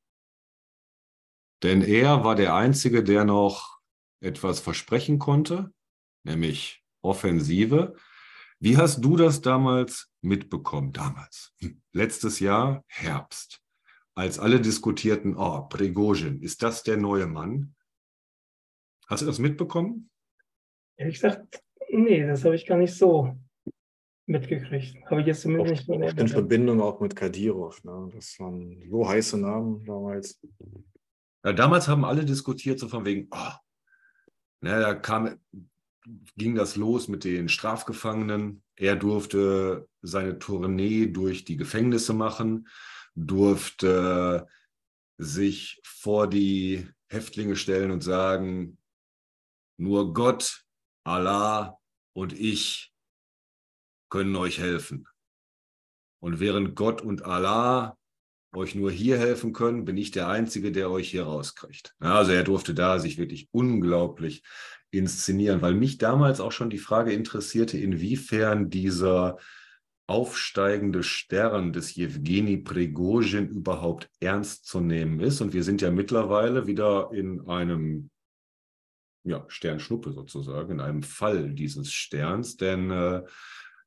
Denn 1.63 1.83
er 1.83 2.25
war 2.25 2.35
der 2.35 2.55
Einzige, 2.55 3.03
der 3.03 3.25
noch 3.25 3.79
etwas 4.21 4.61
versprechen 4.61 5.19
konnte, 5.19 5.73
nämlich 6.25 6.85
Offensive. 7.03 7.97
Wie 8.59 8.77
hast 8.77 9.01
du 9.03 9.17
das 9.17 9.41
damals 9.41 10.11
mitbekommen? 10.27 10.93
Damals, 10.93 11.55
hm, 11.59 11.81
letztes 11.93 12.41
Jahr, 12.41 12.85
Herbst, 12.89 13.63
als 14.15 14.39
alle 14.39 14.61
diskutierten, 14.61 15.37
oh, 15.37 15.63
Prigozhin, 15.69 16.43
ist 16.43 16.63
das 16.63 16.83
der 16.83 16.97
neue 16.97 17.27
Mann? 17.27 17.75
Hast 19.07 19.23
du 19.23 19.27
das 19.27 19.39
mitbekommen? 19.39 20.11
Ehrlich 20.97 21.17
gesagt, 21.17 21.63
nee, 21.91 22.27
das 22.27 22.45
habe 22.45 22.57
ich 22.57 22.67
gar 22.67 22.79
nicht 22.79 22.95
so 22.95 23.37
mitgekriegt. 24.27 24.97
Habe 25.07 25.21
ich 25.21 25.27
jetzt 25.27 25.43
zumindest 25.43 25.89
nicht 25.89 26.01
mehr. 26.01 26.17
In 26.19 26.29
Verbindung 26.29 26.81
auch 26.81 27.01
mit 27.01 27.15
Kadirov. 27.15 27.83
Ne? 27.85 28.11
Das 28.15 28.39
waren 28.41 28.83
so 28.91 29.09
heiße 29.09 29.39
Namen 29.39 29.85
damals. 29.85 30.41
Ja, 31.45 31.53
damals 31.53 31.87
haben 31.87 32.05
alle 32.05 32.25
diskutiert, 32.25 32.81
so 32.81 32.89
von 32.89 33.05
wegen, 33.05 33.29
oh, 33.31 33.53
ne, 34.63 34.81
da 34.81 34.95
kam, 34.95 35.39
ging 36.37 36.57
das 36.57 36.75
los 36.77 37.07
mit 37.07 37.23
den 37.25 37.49
Strafgefangenen. 37.49 38.63
Er 38.77 38.97
durfte 38.97 39.89
seine 40.03 40.39
Tournee 40.39 41.07
durch 41.07 41.45
die 41.45 41.57
Gefängnisse 41.57 42.13
machen, 42.13 42.69
durfte 43.15 44.47
sich 45.19 45.81
vor 45.85 46.29
die 46.29 46.87
Häftlinge 47.09 47.57
stellen 47.57 47.91
und 47.91 48.03
sagen, 48.03 48.79
nur 49.79 50.13
Gott, 50.13 50.65
Allah 51.05 51.79
und 52.15 52.33
ich 52.33 52.93
können 54.11 54.37
euch 54.37 54.59
helfen. 54.59 55.07
Und 56.21 56.41
während 56.41 56.75
Gott 56.75 57.03
und 57.03 57.23
Allah 57.23 57.97
euch 58.55 58.75
nur 58.75 58.91
hier 58.91 59.19
helfen 59.19 59.53
können, 59.53 59.85
bin 59.85 59.97
ich 59.97 60.11
der 60.11 60.29
Einzige, 60.29 60.73
der 60.73 60.91
euch 60.91 61.11
hier 61.11 61.25
rauskriegt. 61.25 61.95
Also 61.99 62.33
er 62.33 62.43
durfte 62.43 62.75
da 62.75 62.99
sich 62.99 63.19
wirklich 63.19 63.49
unglaublich 63.53 64.43
inszenieren, 64.91 65.63
weil 65.63 65.75
mich 65.75 65.99
damals 65.99 66.41
auch 66.41 66.53
schon 66.53 66.71
die 66.71 66.79
Frage 66.79 67.13
interessierte, 67.13 67.79
inwiefern 67.79 68.71
dieser 68.71 69.39
aufsteigende 70.07 71.03
Stern 71.03 71.73
des 71.73 71.95
Jewgeni 71.97 72.59
Prigozhin 72.59 73.49
überhaupt 73.49 74.09
ernst 74.21 74.67
zu 74.67 74.81
nehmen 74.81 75.21
ist. 75.21 75.41
Und 75.41 75.53
wir 75.53 75.65
sind 75.65 75.83
ja 75.83 75.91
mittlerweile 75.91 76.67
wieder 76.67 77.11
in 77.13 77.47
einem 77.49 78.11
ja, 79.25 79.45
Sternschnuppe 79.49 80.13
sozusagen, 80.13 80.73
in 80.73 80.81
einem 80.81 81.03
Fall 81.03 81.53
dieses 81.53 81.93
Sterns. 81.93 82.57
Denn 82.57 82.91
äh, 82.91 83.23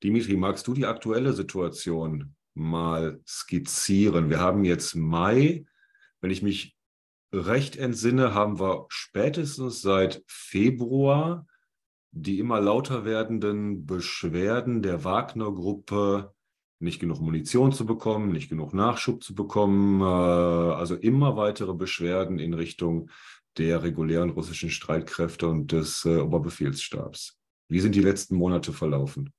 Dimitri, 0.03 0.35
magst 0.35 0.67
du 0.67 0.73
die 0.73 0.85
aktuelle 0.85 1.31
Situation 1.31 2.35
mal 2.53 3.21
skizzieren? 3.25 4.29
Wir 4.29 4.41
haben 4.41 4.65
jetzt 4.65 4.95
Mai. 4.95 5.65
Wenn 6.19 6.31
ich 6.31 6.41
mich 6.41 6.75
recht 7.31 7.75
entsinne, 7.77 8.33
haben 8.33 8.59
wir 8.59 8.85
spätestens 8.89 9.81
seit 9.81 10.23
Februar 10.27 11.45
die 12.11 12.39
immer 12.39 12.59
lauter 12.59 13.05
werdenden 13.05 13.85
Beschwerden 13.85 14.81
der 14.81 15.03
Wagner-Gruppe, 15.03 16.33
nicht 16.79 16.99
genug 16.99 17.19
Munition 17.19 17.71
zu 17.71 17.85
bekommen, 17.85 18.31
nicht 18.31 18.49
genug 18.49 18.73
Nachschub 18.73 19.23
zu 19.23 19.35
bekommen, 19.35 20.01
äh, 20.01 20.73
also 20.73 20.95
immer 20.95 21.35
weitere 21.35 21.73
Beschwerden 21.73 22.39
in 22.39 22.53
Richtung 22.53 23.09
der 23.57 23.83
regulären 23.83 24.29
russischen 24.29 24.69
Streitkräfte 24.69 25.47
und 25.47 25.71
des 25.71 26.05
äh, 26.05 26.17
Oberbefehlsstabs. 26.17 27.37
Wie 27.67 27.81
sind 27.81 27.95
die 27.95 28.01
letzten 28.01 28.35
Monate 28.35 28.71
verlaufen? 28.71 29.33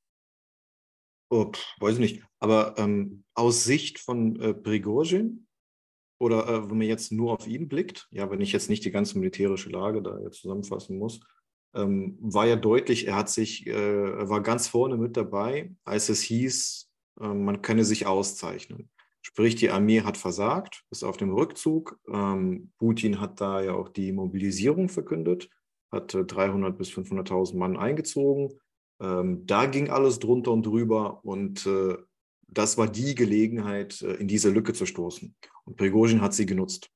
Oh, 1.31 1.50
weiß 1.79 1.94
ich 1.94 2.00
nicht. 2.00 2.24
Aber 2.38 2.74
ähm, 2.76 3.24
aus 3.35 3.64
Sicht 3.64 3.98
von 3.98 4.38
äh, 4.40 4.53
Prigozhin 4.53 5.46
oder 6.20 6.46
äh, 6.46 6.70
wenn 6.70 6.78
man 6.78 6.87
jetzt 6.87 7.11
nur 7.11 7.33
auf 7.33 7.46
ihn 7.46 7.66
blickt, 7.66 8.06
ja, 8.11 8.30
wenn 8.30 8.42
ich 8.42 8.52
jetzt 8.52 8.68
nicht 8.68 8.85
die 8.85 8.90
ganze 8.90 9.18
militärische 9.18 9.70
Lage 9.70 10.02
da 10.02 10.20
jetzt 10.20 10.40
zusammenfassen 10.42 10.98
muss, 10.98 11.20
ähm, 11.74 12.18
war 12.20 12.46
ja 12.46 12.56
deutlich, 12.56 13.06
er 13.06 13.16
hat 13.16 13.30
sich, 13.30 13.66
äh, 13.66 14.28
war 14.28 14.42
ganz 14.42 14.68
vorne 14.68 14.96
mit 14.98 15.16
dabei, 15.16 15.74
als 15.83 16.11
es 16.11 16.20
hieß, 16.20 16.90
äh, 17.20 17.28
man 17.28 17.62
könne 17.62 17.85
sich 17.85 18.06
auszeichnen. 18.06 18.90
Sprich, 19.22 19.54
die 19.54 19.70
Armee 19.70 20.02
hat 20.02 20.18
versagt, 20.18 20.85
ist 20.90 21.04
auf 21.04 21.16
dem 21.16 21.33
Rückzug. 21.33 21.98
Ähm, 22.09 22.72
Putin 22.78 23.20
hat 23.20 23.40
da 23.40 23.62
ja 23.62 23.72
auch 23.72 23.88
die 23.88 24.12
Mobilisierung 24.12 24.88
verkündet, 24.88 25.48
hat 25.90 26.14
300 26.14 26.76
bis 26.76 26.90
500.000 26.90 27.56
Mann 27.56 27.76
eingezogen. 27.76 28.61
Ähm, 29.00 29.46
da 29.46 29.66
ging 29.66 29.88
alles 29.88 30.18
drunter 30.18 30.52
und 30.52 30.66
drüber 30.66 31.24
und 31.24 31.66
äh, 31.66 31.96
das 32.53 32.77
war 32.79 32.89
die 32.89 33.15
Gelegenheit, 33.15 34.03
äh, 34.03 34.15
in 34.15 34.29
diese 34.29 34.51
Lücke 34.51 34.73
zu 34.73 34.87
stoßen. 34.87 35.35
Und 35.65 35.77
Prigozhin 35.77 36.21
hat 36.21 36.35
sie 36.35 36.47
genutzt. 36.47 36.91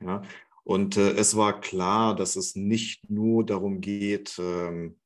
Ja? 0.00 0.22
Und 0.64 0.96
äh, 0.96 1.12
es 1.12 1.36
war 1.36 1.60
klar, 1.60 2.14
dass 2.14 2.36
es 2.36 2.54
nicht 2.54 3.08
nur 3.08 3.44
darum 3.44 3.80
geht, 3.80 4.36
ähm, 4.38 4.98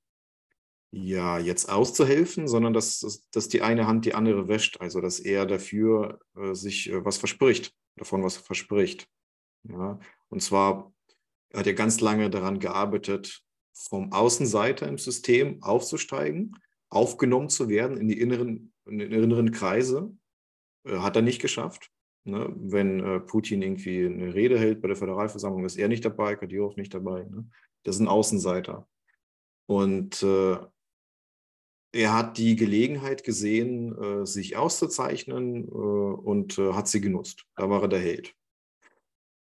ja, 0.95 1.39
jetzt 1.39 1.71
auszuhelfen, 1.71 2.47
sondern 2.49 2.75
dass, 2.75 3.29
dass 3.31 3.49
die 3.49 3.63
eine 3.63 3.87
Hand 3.87 4.05
die 4.05 4.15
andere 4.15 4.49
wäscht. 4.49 4.81
Also, 4.81 5.01
dass 5.01 5.21
er 5.21 5.47
dafür 5.47 6.21
äh, 6.37 6.55
sich 6.55 6.91
äh, 6.91 7.05
was 7.05 7.17
verspricht, 7.17 7.73
davon 7.97 8.23
was 8.23 8.37
verspricht. 8.37 9.09
Ja? 9.65 9.99
Und 10.29 10.43
zwar 10.43 10.93
hat 11.55 11.67
er 11.67 11.75
ganz 11.75 12.01
lange 12.01 12.29
daran 12.31 12.59
gearbeitet, 12.59 13.43
vom 13.73 14.13
Außenseiter 14.13 14.87
im 14.87 14.99
System 14.99 15.63
aufzusteigen, 15.63 16.57
aufgenommen 16.91 17.49
zu 17.49 17.69
werden 17.69 17.97
in 17.97 18.09
die 18.09 18.21
inneren 18.21 18.72
in 18.87 18.99
den 18.99 19.13
inneren 19.13 19.53
Kreise. 19.53 20.15
Äh, 20.85 20.99
hat 20.99 21.17
er 21.17 21.23
nicht 21.23 21.41
geschafft. 21.41 21.91
Ne? 22.25 22.53
Wenn 22.57 23.01
äh, 23.01 23.21
Putin 23.21 23.63
irgendwie 23.63 24.07
eine 24.07 24.35
Rede 24.35 24.59
hält 24.59 24.81
bei 24.81 24.89
der 24.89 24.97
Föderalversammlung, 24.97 25.65
ist 25.65 25.77
er 25.77 25.89
nicht 25.89 26.05
dabei, 26.05 26.37
Kadyrov 26.37 26.77
nicht 26.77 26.95
dabei. 26.95 27.25
Ne? 27.25 27.49
Das 27.85 27.97
ist 27.97 28.01
ein 28.01 28.09
Außenseiter. 28.09 28.89
Und 29.67 30.23
äh, 30.23 30.59
er 31.95 32.15
hat 32.15 32.39
die 32.39 32.57
Gelegenheit 32.57 33.23
gesehen, 33.23 33.97
äh, 33.99 34.27
sich 34.27 34.57
auszuzeichnen 34.57 35.69
äh, 35.69 35.71
und 35.71 36.59
äh, 36.59 36.73
hat 36.73 36.89
sie 36.89 37.03
genutzt. 37.03 37.45
Da 37.55 37.69
war 37.69 37.83
er 37.83 37.89
der 37.89 38.01
Held. 38.01 38.35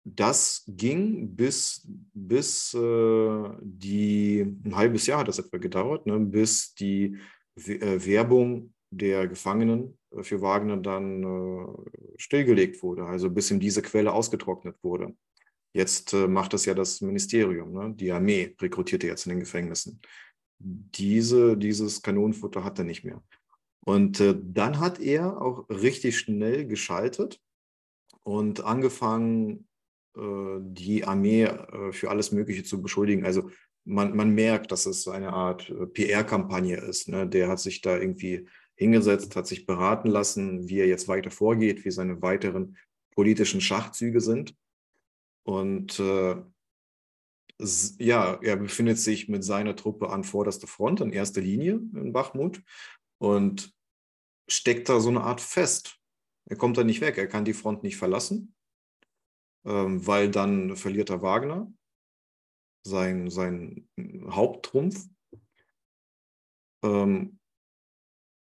Das 0.07 0.63
ging 0.67 1.35
bis, 1.35 1.87
bis 2.13 2.69
die, 2.69 4.41
ein 4.63 4.75
halbes 4.75 5.07
Jahr 5.07 5.21
hat 5.21 5.27
das 5.29 5.39
etwa 5.39 5.57
gedauert, 5.57 6.05
ne, 6.05 6.19
bis 6.19 6.75
die 6.75 7.17
Werbung 7.55 8.74
der 8.91 9.27
Gefangenen 9.27 9.97
äh, 10.11 10.23
für 10.23 10.41
Wagner 10.41 10.77
dann 10.77 11.23
äh, 11.23 11.67
stillgelegt 12.17 12.81
wurde, 12.83 13.05
also 13.05 13.29
bis 13.29 13.51
ihm 13.51 13.59
diese 13.59 13.81
Quelle 13.81 14.13
ausgetrocknet 14.13 14.75
wurde. 14.83 15.15
Jetzt 15.73 16.13
äh, 16.13 16.27
macht 16.27 16.53
das 16.53 16.65
ja 16.65 16.73
das 16.73 17.01
Ministerium, 17.01 17.73
ne? 17.73 17.93
die 17.95 18.11
Armee 18.11 18.55
rekrutiert 18.59 19.03
jetzt 19.03 19.25
in 19.25 19.31
den 19.31 19.39
Gefängnissen. 19.39 19.99
diese, 20.57 21.57
dieses 21.57 22.01
Kanonenfutter 22.01 22.63
hat 22.63 22.79
er 22.79 22.85
nicht 22.85 23.03
mehr. 23.03 23.21
Und 23.85 24.23
dann 24.41 24.79
hat 24.79 24.99
er 24.99 25.39
auch 25.39 25.69
richtig 25.69 26.17
schnell 26.17 26.65
geschaltet 26.65 27.39
und 28.23 28.61
angefangen, 28.61 29.67
die 30.15 31.03
Armee 31.05 31.47
für 31.91 32.09
alles 32.09 32.31
Mögliche 32.31 32.63
zu 32.63 32.81
beschuldigen. 32.81 33.25
Also 33.25 33.51
man, 33.83 34.15
man 34.15 34.31
merkt, 34.31 34.71
dass 34.71 34.87
es 34.87 35.07
eine 35.07 35.33
Art 35.33 35.71
PR-Kampagne 35.93 36.77
ist. 36.77 37.09
Ne? 37.09 37.27
Der 37.27 37.47
hat 37.47 37.59
sich 37.59 37.81
da 37.81 37.95
irgendwie 37.95 38.47
hingesetzt, 38.75 39.35
hat 39.35 39.47
sich 39.47 39.65
beraten 39.65 40.09
lassen, 40.09 40.69
wie 40.69 40.79
er 40.79 40.87
jetzt 40.87 41.07
weiter 41.07 41.31
vorgeht, 41.31 41.85
wie 41.85 41.91
seine 41.91 42.21
weiteren 42.21 42.77
politischen 43.11 43.61
Schachzüge 43.61 44.21
sind. 44.21 44.55
Und 45.43 45.99
äh, 45.99 46.35
ja, 47.99 48.39
er 48.41 48.57
befindet 48.57 48.99
sich 48.99 49.29
mit 49.29 49.43
seiner 49.43 49.75
Truppe 49.75 50.09
an 50.09 50.23
vorderster 50.23 50.67
Front, 50.67 50.99
in 51.01 51.11
erster 51.11 51.41
Linie 51.41 51.75
in 51.93 52.11
Bachmut 52.11 52.61
und 53.17 53.73
steckt 54.47 54.89
da 54.89 54.99
so 54.99 55.09
eine 55.09 55.21
Art 55.21 55.41
fest. 55.41 55.97
Er 56.47 56.57
kommt 56.57 56.77
da 56.77 56.83
nicht 56.83 57.01
weg, 57.01 57.17
er 57.17 57.27
kann 57.27 57.45
die 57.45 57.53
Front 57.53 57.83
nicht 57.83 57.97
verlassen, 57.97 58.55
ähm, 59.65 60.05
weil 60.05 60.29
dann 60.29 60.75
verliert 60.75 61.09
er 61.09 61.21
Wagner, 61.21 61.71
sein, 62.85 63.29
sein 63.29 63.89
Haupttrumpf. 64.29 65.07
Ähm, 66.83 67.39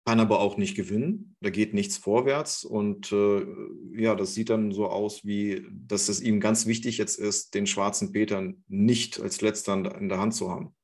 kann 0.05 0.21
aber 0.21 0.41
auch 0.41 0.57
nicht 0.57 0.75
gewinnen. 0.75 1.37
Da 1.41 1.51
geht 1.51 1.75
nichts 1.75 1.97
vorwärts. 1.97 2.65
Und 2.65 3.13
äh, 3.13 3.47
ja, 3.95 4.15
das 4.15 4.35
sieht 4.35 4.51
dann 4.51 4.73
so 4.73 4.89
aus, 4.89 5.25
wie 5.25 5.67
dass 5.71 6.09
es 6.09 6.21
ihm 6.21 6.41
ganz 6.41 6.67
wichtig 6.67 6.99
jetzt 6.99 7.19
ist, 7.19 7.55
den 7.55 7.67
schwarzen 7.67 8.13
Peter 8.13 8.53
nicht 8.69 9.21
als 9.21 9.41
letzter 9.41 9.75
in 9.99 10.09
der 10.09 10.19
Hand 10.19 10.35
zu 10.35 10.51
haben. 10.51 10.75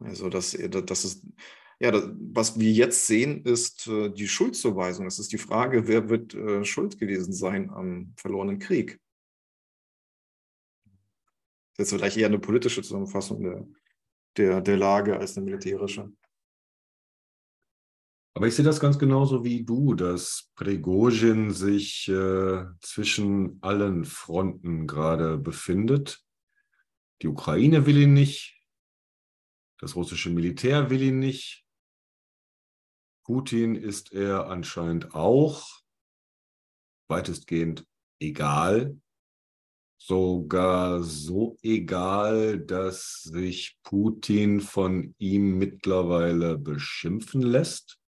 Also, 0.00 0.28
dass, 0.28 0.56
das 0.56 1.04
ist, 1.04 1.24
ja, 1.78 1.92
das, 1.92 2.10
was 2.16 2.58
wir 2.58 2.72
jetzt 2.72 3.06
sehen, 3.06 3.44
ist 3.44 3.86
äh, 3.86 4.10
die 4.10 4.28
Schuldzuweisung. 4.28 5.06
Es 5.06 5.18
ist 5.18 5.32
die 5.32 5.38
Frage, 5.38 5.86
wer 5.86 6.08
wird 6.08 6.34
äh, 6.34 6.64
schuld 6.64 6.98
gewesen 6.98 7.32
sein 7.32 7.70
am 7.70 8.12
verlorenen 8.16 8.58
Krieg. 8.58 9.00
Das 11.76 11.88
ist 11.88 11.94
vielleicht 11.98 12.16
eher 12.16 12.26
eine 12.26 12.38
politische 12.38 12.82
Zusammenfassung 12.82 13.42
der, 13.42 13.66
der, 14.36 14.60
der 14.60 14.76
Lage 14.76 15.18
als 15.18 15.36
eine 15.36 15.46
militärische. 15.46 16.12
Aber 18.34 18.46
ich 18.46 18.54
sehe 18.54 18.64
das 18.64 18.80
ganz 18.80 18.98
genauso 18.98 19.44
wie 19.44 19.64
du, 19.64 19.94
dass 19.94 20.50
Prigozhin 20.54 21.50
sich 21.50 22.08
äh, 22.08 22.64
zwischen 22.80 23.58
allen 23.60 24.04
Fronten 24.04 24.86
gerade 24.86 25.36
befindet. 25.36 26.24
Die 27.20 27.28
Ukraine 27.28 27.86
will 27.86 27.98
ihn 27.98 28.14
nicht, 28.14 28.58
das 29.78 29.96
russische 29.96 30.30
Militär 30.30 30.90
will 30.90 31.02
ihn 31.02 31.18
nicht, 31.18 31.62
Putin 33.24 33.76
ist 33.76 34.12
er 34.12 34.48
anscheinend 34.48 35.14
auch 35.14 35.68
weitestgehend 37.08 37.86
egal, 38.20 39.00
sogar 39.96 41.02
so 41.04 41.56
egal, 41.62 42.58
dass 42.58 43.22
sich 43.22 43.78
Putin 43.84 44.60
von 44.60 45.14
ihm 45.18 45.58
mittlerweile 45.58 46.58
beschimpfen 46.58 47.42
lässt. 47.42 48.01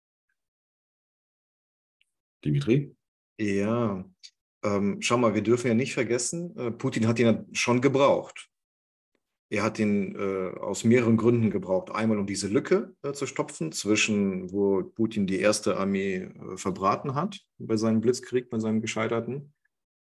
Dimitri? 2.43 2.95
Ja, 3.38 4.06
ähm, 4.63 4.97
schau 5.01 5.17
mal, 5.17 5.34
wir 5.34 5.41
dürfen 5.41 5.67
ja 5.67 5.73
nicht 5.73 5.93
vergessen, 5.93 6.56
äh, 6.58 6.71
Putin 6.71 7.08
hat 7.08 7.19
ihn 7.19 7.47
schon 7.53 7.82
gebraucht. 7.82 8.49
Er 9.49 9.62
hat 9.63 9.77
ihn 9.77 10.15
äh, 10.15 10.60
aus 10.60 10.84
mehreren 10.84 11.15
Gründen 11.15 11.51
gebraucht. 11.51 11.91
Einmal, 11.91 12.17
um 12.17 12.25
diese 12.25 12.47
Lücke 12.47 12.95
äh, 13.03 13.13
zu 13.13 13.27
stopfen, 13.27 13.71
zwischen 13.71 14.51
wo 14.51 14.84
Putin 14.84 15.27
die 15.27 15.39
erste 15.39 15.77
Armee 15.77 16.23
äh, 16.23 16.58
verbraten 16.58 17.13
hat 17.13 17.39
bei 17.60 17.77
seinem 17.77 18.01
Blitzkrieg, 18.01 18.49
bei 18.49 18.58
seinem 18.58 18.82
gescheiterten, 18.82 19.53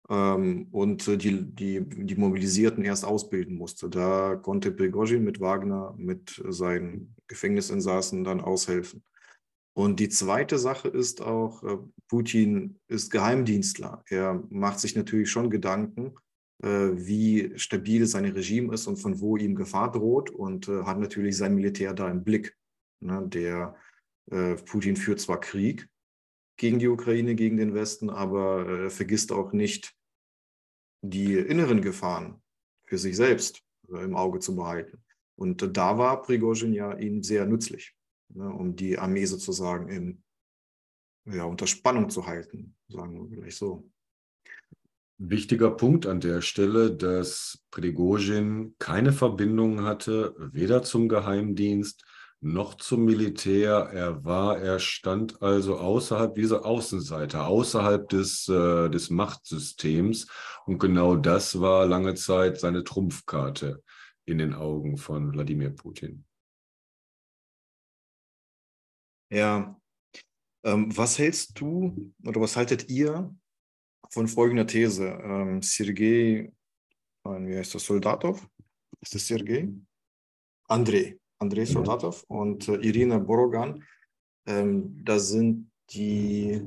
ähm, 0.09 0.69
und 0.71 1.07
äh, 1.09 1.17
die, 1.17 1.55
die, 1.55 1.85
die 1.85 2.15
Mobilisierten 2.17 2.85
erst 2.85 3.05
ausbilden 3.05 3.57
musste. 3.57 3.89
Da 3.91 4.37
konnte 4.37 4.73
Prigozhin 4.73 5.25
mit 5.25 5.41
Wagner, 5.41 5.95
mit 5.99 6.43
seinen 6.49 7.15
Gefängnisinsassen 7.27 8.25
dann 8.25 8.41
aushelfen. 8.41 9.03
Und 9.77 10.01
die 10.01 10.09
zweite 10.09 10.59
Sache 10.59 10.89
ist 10.89 11.21
auch, 11.21 11.63
äh, 11.63 11.77
Putin 12.09 12.81
ist 12.89 13.11
Geheimdienstler. 13.11 14.03
Er 14.09 14.43
macht 14.49 14.81
sich 14.81 14.97
natürlich 14.97 15.31
schon 15.31 15.51
Gedanken, 15.51 16.15
äh, 16.63 16.69
wie 16.95 17.53
stabil 17.59 18.07
sein 18.07 18.25
Regime 18.25 18.73
ist 18.73 18.87
und 18.87 18.97
von 18.97 19.21
wo 19.21 19.37
ihm 19.37 19.55
Gefahr 19.55 19.93
droht 19.93 20.31
und 20.31 20.67
äh, 20.69 20.85
hat 20.85 20.99
natürlich 20.99 21.37
sein 21.37 21.55
Militär 21.55 21.93
da 21.93 22.11
im 22.11 22.25
Blick. 22.25 22.57
Ne, 23.01 23.23
der 23.29 23.77
Putin 24.65 24.97
führt 24.97 25.21
zwar 25.21 25.39
Krieg 25.39 25.89
gegen 26.59 26.81
die 26.81 26.89
Ukraine, 26.89 27.37
gegen 27.37 27.59
den 27.59 27.75
Westen, 27.75 28.11
aber 28.11 28.67
er 28.67 28.91
vergisst 28.91 29.31
auch 29.31 29.53
nicht 29.53 29.95
die 31.01 31.35
inneren 31.35 31.81
Gefahren 31.81 32.43
für 32.87 32.99
sich 32.99 33.15
selbst 33.15 33.63
im 33.89 34.17
Auge 34.17 34.41
zu 34.41 34.57
behalten. 34.57 35.05
Und 35.37 35.77
da 35.77 35.97
war 35.97 36.23
Prigozhin 36.23 36.73
ja 36.73 36.93
ihm 36.95 37.23
sehr 37.23 37.47
nützlich 37.47 37.95
ne, 38.29 38.49
um 38.49 38.77
die 38.77 38.99
Armee 38.99 39.25
sozusagen 39.25 39.89
in, 39.89 40.23
ja, 41.27 41.45
unter 41.45 41.67
Spannung 41.67 42.11
zu 42.11 42.27
halten, 42.27 42.75
sagen 42.89 43.15
wir 43.15 43.29
vielleicht 43.29 43.59
so. 43.59 43.91
Wichtiger 45.19 45.71
Punkt 45.71 46.05
an 46.05 46.21
der 46.21 46.43
Stelle, 46.43 46.95
dass 46.95 47.65
Prigozhin 47.71 48.75
keine 48.79 49.13
Verbindung 49.13 49.83
hatte, 49.83 50.35
weder 50.39 50.83
zum 50.83 51.09
Geheimdienst 51.09 52.05
noch 52.43 52.75
zum 52.75 53.07
Militär. 53.07 53.89
Er 53.95 54.27
war, 54.27 54.59
er 54.59 54.79
stand 54.79 55.41
also 55.41 55.79
außerhalb 55.79 56.35
dieser 56.35 56.67
Außenseite, 56.67 57.45
außerhalb 57.45 58.07
des, 58.11 58.47
äh, 58.49 58.91
des 58.91 59.09
Machtsystems. 59.09 60.27
Und 60.67 60.81
genau 60.81 61.17
das 61.17 61.61
war 61.61 61.87
lange 61.87 62.15
Zeit 62.15 62.61
seine 62.61 62.85
Trumpfkarte 62.85 63.83
in 64.27 64.37
den 64.37 64.53
Augen 64.53 64.99
von 64.99 65.33
Wladimir 65.33 65.71
Putin. 65.71 66.26
Ja. 69.31 69.81
Ähm, 70.65 70.97
was 70.97 71.19
hältst 71.19 71.59
du 71.61 72.13
oder 72.25 72.41
was 72.41 72.57
haltet 72.57 72.89
ihr 72.89 73.35
von 74.11 74.29
folgender 74.29 74.67
These? 74.67 75.07
Ähm, 75.07 75.63
Sergei, 75.63 76.53
wie 77.25 77.57
heißt 77.57 77.75
das, 77.75 77.85
Soldatov? 77.85 78.49
Ist 79.01 79.15
das 79.15 79.27
Sergei? 79.27 79.69
Andrei. 80.69 81.19
Andrei 81.39 81.65
Soldatov 81.67 82.25
und 82.29 82.67
äh, 82.69 82.77
Irina 82.77 83.19
Borogan. 83.19 83.85
Ähm, 84.47 85.05
da 85.05 85.19
sind 85.19 85.71
die, 85.91 86.63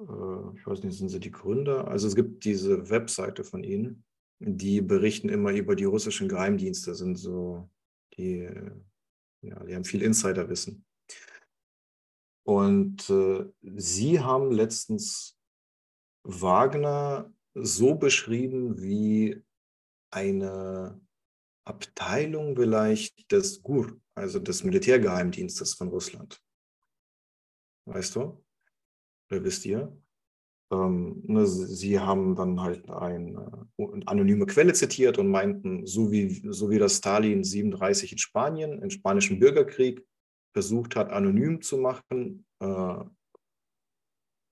äh, 0.00 0.56
ich 0.56 0.66
weiß 0.66 0.82
nicht, 0.82 0.98
sind 0.98 1.10
sie 1.10 1.20
die 1.20 1.30
Gründer? 1.30 1.86
Also 1.86 2.08
es 2.08 2.16
gibt 2.16 2.44
diese 2.44 2.90
Webseite 2.90 3.44
von 3.44 3.62
ihnen, 3.62 4.04
die 4.40 4.80
berichten 4.80 5.28
immer 5.28 5.52
über 5.52 5.76
die 5.76 5.84
russischen 5.84 6.28
Geheimdienste, 6.28 6.94
sind 6.94 7.16
so 7.16 7.70
die, 8.16 8.48
ja, 9.42 9.62
die 9.64 9.74
haben 9.74 9.84
viel 9.84 10.02
Insiderwissen. 10.02 10.84
Und 12.46 13.08
äh, 13.10 13.46
Sie 13.62 14.20
haben 14.20 14.52
letztens 14.52 15.36
Wagner 16.24 17.32
so 17.54 17.94
beschrieben 17.94 18.80
wie 18.82 19.42
eine 20.10 21.00
Abteilung 21.66 22.56
vielleicht 22.56 23.30
des 23.32 23.62
GUR, 23.62 23.98
also 24.14 24.38
des 24.38 24.64
Militärgeheimdienstes 24.64 25.74
von 25.74 25.88
Russland. 25.88 26.40
Weißt 27.86 28.16
du? 28.16 28.44
Oder 29.30 29.44
wisst 29.44 29.64
ihr? 29.64 29.96
Ähm, 30.70 31.22
ne, 31.26 31.46
sie 31.46 32.00
haben 32.00 32.34
dann 32.36 32.60
halt 32.60 32.88
eine 32.88 33.68
anonyme 34.06 34.46
Quelle 34.46 34.72
zitiert 34.72 35.18
und 35.18 35.28
meinten, 35.28 35.86
so 35.86 36.10
wie, 36.10 36.42
so 36.50 36.70
wie 36.70 36.78
das 36.78 36.98
Stalin 36.98 37.44
37 37.44 38.12
in 38.12 38.18
Spanien, 38.18 38.82
im 38.82 38.90
spanischen 38.90 39.38
Bürgerkrieg, 39.38 40.04
versucht 40.54 40.96
hat, 40.96 41.10
anonym 41.10 41.60
zu 41.60 41.76
machen. 41.76 42.46
Äh, 42.60 43.04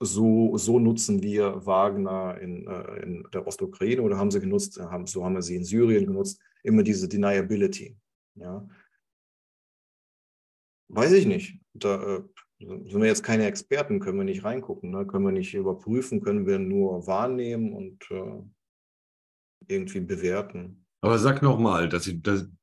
so, 0.01 0.57
so 0.57 0.81
nutzen 0.81 1.23
wir 1.23 1.65
Wagner 1.65 2.39
in, 2.41 2.67
äh, 2.67 3.03
in 3.03 3.29
der 3.33 3.47
Ostukraine 3.47 4.03
oder 4.03 4.19
haben 4.19 4.33
sie 4.33 4.41
genutzt, 4.41 4.79
haben, 4.81 5.07
so 5.07 5.25
haben 5.25 5.35
wir 5.35 5.43
sie 5.43 5.57
in 5.57 5.65
Syrien 5.65 6.07
genutzt, 6.07 6.41
immer 6.65 6.83
diese 6.83 7.09
Deniability. 7.09 7.97
Ja. 8.35 8.69
Weiß 10.89 11.13
ich 11.13 11.25
nicht. 11.25 11.61
Da 11.73 12.17
äh, 12.17 12.23
sind 12.59 13.01
wir 13.01 13.07
jetzt 13.07 13.23
keine 13.23 13.47
Experten, 13.47 14.01
können 14.01 14.19
wir 14.19 14.25
nicht 14.25 14.45
reingucken, 14.45 14.91
ne? 14.91 15.07
können 15.07 15.25
wir 15.25 15.33
nicht 15.33 15.55
überprüfen, 15.55 16.21
können 16.21 16.47
wir 16.47 16.59
nur 16.59 17.07
wahrnehmen 17.07 17.73
und 17.73 18.05
irgendwie 19.69 20.01
bewerten. 20.01 20.82
Aber 21.05 21.19
sag 21.19 21.43
nochmal, 21.43 21.89
da 21.89 21.99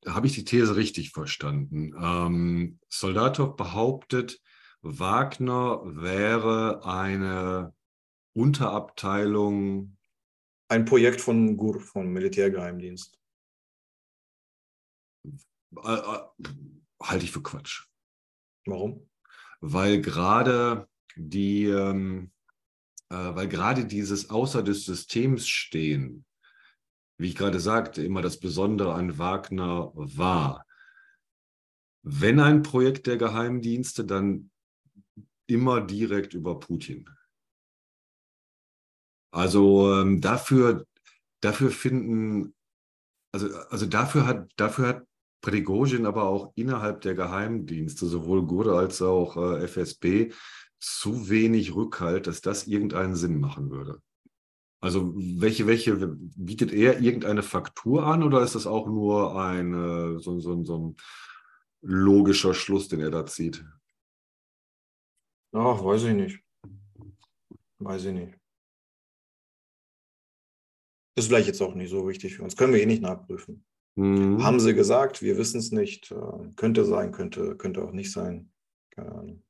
habe 0.08 0.28
ich 0.28 0.34
die 0.34 0.46
These 0.46 0.78
richtig 0.78 1.12
verstanden. 1.12 1.94
Ähm, 2.02 2.80
Soldatov 2.88 3.58
behauptet, 3.58 4.42
Wagner 4.82 5.82
wäre 5.84 6.86
eine 6.86 7.76
Unterabteilung. 8.34 9.98
Ein 10.70 10.86
Projekt 10.86 11.20
von 11.20 11.58
GUR, 11.58 11.82
vom 11.82 12.14
Militärgeheimdienst. 12.14 13.20
äh, 15.84 15.96
äh, 15.96 16.20
halte 17.04 17.26
ich 17.26 17.32
für 17.32 17.44
Quatsch. 17.44 17.88
Warum? 18.66 19.10
Weil 19.60 20.00
gerade 20.02 20.88
die, 21.18 21.66
ähm, 21.66 22.32
äh, 23.10 23.16
weil 23.16 23.50
gerade 23.50 23.84
dieses 23.84 24.30
Außer 24.30 24.64
des 24.64 24.86
Systems 24.86 25.46
stehen, 25.50 26.24
wie 27.20 27.28
ich 27.28 27.36
gerade 27.36 27.60
sagte, 27.60 28.02
immer 28.02 28.22
das 28.22 28.40
Besondere 28.40 28.94
an 28.94 29.18
Wagner 29.18 29.92
war. 29.94 30.66
Wenn 32.02 32.40
ein 32.40 32.64
Projekt 32.64 33.08
der 33.08 33.18
Geheimdienste, 33.18 34.06
dann 34.06 34.50
immer 35.46 35.82
direkt 35.82 36.34
über 36.34 36.60
Putin. 36.60 37.10
Also 39.32 39.94
ähm, 39.94 40.22
dafür, 40.22 40.86
dafür 41.42 41.72
finden, 41.72 42.56
also, 43.34 43.54
also 43.70 43.86
dafür 43.86 44.26
hat, 44.26 44.50
dafür 44.56 44.88
hat 44.88 45.08
Prigozhin 45.42 46.06
aber 46.06 46.24
auch 46.24 46.54
innerhalb 46.56 47.02
der 47.02 47.16
Geheimdienste, 47.16 48.06
sowohl 48.06 48.48
GUR 48.48 48.80
als 48.80 49.02
auch 49.02 49.36
äh, 49.36 49.64
FSB, 49.66 50.32
zu 50.80 51.30
wenig 51.30 51.76
Rückhalt, 51.76 52.28
dass 52.28 52.40
das 52.40 52.66
irgendeinen 52.66 53.18
Sinn 53.18 53.42
machen 53.42 53.72
würde. 53.72 54.02
Also 54.82 55.14
welche, 55.16 55.68
welche 55.68 55.98
bietet 55.98 56.72
er 56.72 57.02
irgendeine 57.02 57.44
Faktur 57.44 58.06
an 58.06 58.24
oder 58.24 58.42
ist 58.42 58.56
das 58.56 58.66
auch 58.66 58.88
nur 58.88 59.40
ein, 59.42 60.20
so, 60.20 60.40
so, 60.40 60.64
so 60.64 60.78
ein 60.78 60.98
logischer 61.82 62.54
Schluss, 62.54 62.88
den 62.88 63.02
er 63.02 63.12
da 63.12 63.26
zieht? 63.26 63.66
Ach, 65.52 65.84
weiß 65.84 66.04
ich 66.04 66.14
nicht. 66.14 66.40
Weiß 67.80 68.06
ich 68.06 68.14
nicht. 68.14 68.40
Ist 71.18 71.28
vielleicht 71.28 71.48
jetzt 71.48 71.62
auch 71.62 71.76
nicht 71.76 71.90
so 71.90 72.08
wichtig 72.08 72.36
für 72.36 72.44
uns. 72.44 72.56
Können 72.56 72.74
wir 72.74 72.82
eh 72.82 72.86
nicht 72.86 73.02
nachprüfen. 73.02 73.66
Mhm. 73.96 74.42
Haben 74.44 74.60
sie 74.60 74.74
gesagt, 74.74 75.22
wir 75.22 75.38
wissen 75.38 75.60
es 75.60 75.72
nicht. 75.72 76.12
Äh, 76.12 76.52
könnte 76.56 76.86
sein, 76.86 77.12
könnte, 77.12 77.58
könnte 77.58 77.84
auch 77.84 77.92
nicht 77.92 78.12
sein. 78.12 78.52
Keine 78.92 79.12
Ahnung. 79.12 79.44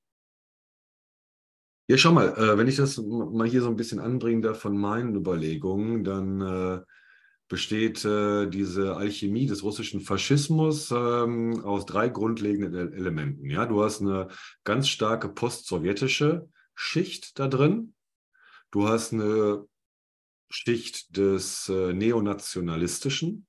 Ja, 1.89 1.97
schau 1.97 2.11
mal, 2.11 2.37
äh, 2.37 2.55
wenn 2.55 2.67
ich 2.67 2.75
das 2.75 2.97
mal 2.99 3.47
hier 3.47 3.63
so 3.63 3.67
ein 3.67 3.75
bisschen 3.75 3.99
anbringen 3.99 4.43
darf 4.43 4.59
von 4.59 4.77
meinen 4.77 5.15
Überlegungen, 5.15 6.03
dann 6.03 6.39
äh, 6.39 6.81
besteht 7.47 8.05
äh, 8.05 8.45
diese 8.47 8.95
Alchemie 8.95 9.47
des 9.47 9.63
russischen 9.63 9.99
Faschismus 9.99 10.91
ähm, 10.91 11.61
aus 11.65 11.87
drei 11.87 12.09
grundlegenden 12.09 12.93
Elementen. 12.93 13.49
Ja, 13.49 13.65
du 13.65 13.83
hast 13.83 14.01
eine 14.01 14.27
ganz 14.63 14.87
starke 14.87 15.29
postsowjetische 15.29 16.47
Schicht 16.75 17.39
da 17.39 17.47
drin. 17.47 17.95
Du 18.69 18.87
hast 18.87 19.11
eine 19.11 19.65
Schicht 20.51 21.17
des 21.17 21.69
äh, 21.69 21.91
Neonationalistischen 21.93 23.47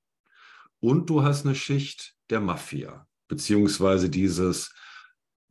und 0.79 1.11
du 1.11 1.21
hast 1.21 1.45
eine 1.45 1.53
Schicht 1.53 2.15
der 2.31 2.41
Mafia, 2.41 3.05
beziehungsweise 3.27 4.09
dieses 4.09 4.73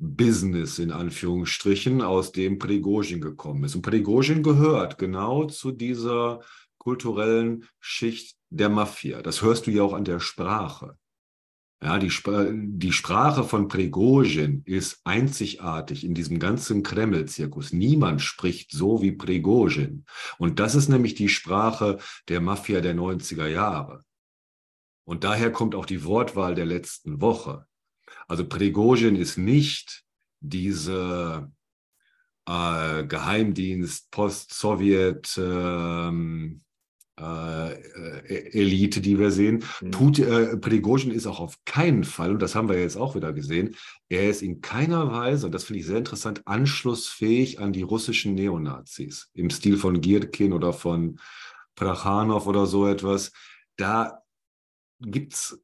Business 0.01 0.79
in 0.79 0.91
Anführungsstrichen, 0.91 2.01
aus 2.01 2.33
dem 2.33 2.59
Prigozhin 2.59 3.21
gekommen 3.21 3.65
ist. 3.65 3.75
Und 3.77 3.83
Prigozhin 3.83 4.43
gehört 4.43 4.99
genau 4.99 5.45
zu 5.45 5.71
dieser 5.71 6.41
kulturellen 6.79 7.67
Schicht 7.79 8.37
der 8.49 8.71
Mafia. 8.71 9.21
Das 9.21 9.43
hörst 9.43 9.67
du 9.67 9.71
ja 9.71 9.83
auch 9.83 9.93
an 9.93 10.05
der 10.05 10.19
Sprache. 10.19 10.97
Ja, 11.83 11.99
die, 11.99 12.11
die 12.11 12.93
Sprache 12.93 13.45
von 13.45 13.69
Prigozhin 13.69 14.63
ist 14.67 15.01
einzigartig 15.05 16.05
in 16.05 16.15
diesem 16.15 16.39
ganzen 16.39 16.83
Kreml-Zirkus. 16.83 17.73
Niemand 17.73 18.21
spricht 18.21 18.73
so 18.73 19.01
wie 19.01 19.13
Prigozhin. 19.13 20.05
Und 20.39 20.59
das 20.61 20.75
ist 20.75 20.89
nämlich 20.89 21.15
die 21.15 21.31
Sprache 21.31 21.99
der 22.29 22.41
Mafia 22.41 22.81
der 22.81 22.95
90er 22.95 23.47
Jahre. 23.47 24.05
Und 25.05 25.25
daher 25.25 25.53
kommt 25.53 25.75
auch 25.75 25.87
die 25.87 26.05
Wortwahl 26.05 26.55
der 26.55 26.67
letzten 26.67 27.21
Woche. 27.21 27.67
Also 28.29 28.47
Prigozhin 28.47 29.17
ist 29.17 29.37
nicht 29.37 30.05
diese 30.41 31.51
äh, 32.47 33.05
Geheimdienst, 33.05 34.11
Post-Sowjet, 34.11 35.37
ähm, 35.39 36.63
äh, 37.21 37.75
Elite, 38.53 39.01
die 39.01 39.19
wir 39.19 39.31
sehen. 39.31 39.63
Mhm. 39.81 40.15
Äh, 40.25 40.57
Prigozhin 40.57 41.11
ist 41.11 41.27
auch 41.27 41.41
auf 41.41 41.59
keinen 41.65 42.05
Fall, 42.05 42.31
und 42.33 42.41
das 42.41 42.55
haben 42.55 42.69
wir 42.69 42.81
jetzt 42.81 42.97
auch 42.97 43.15
wieder 43.15 43.33
gesehen, 43.33 43.77
er 44.09 44.31
ist 44.31 44.43
in 44.43 44.61
keiner 44.61 45.13
Weise, 45.13 45.47
und 45.47 45.53
das 45.53 45.65
finde 45.65 45.81
ich 45.81 45.87
sehr 45.87 45.99
interessant, 45.99 46.43
anschlussfähig 46.47 47.61
an 47.61 47.73
die 47.73 47.83
russischen 47.83 48.35
Neonazis 48.35 49.31
im 49.35 49.51
Stil 49.51 49.77
von 49.77 50.01
Gierkin 50.01 50.53
oder 50.53 50.73
von 50.73 51.21
Prachanov 51.75 52.47
oder 52.47 52.67
so 52.67 52.87
etwas. 52.87 53.33
Da 53.77 54.23
gibt 55.01 55.35
es 55.35 55.63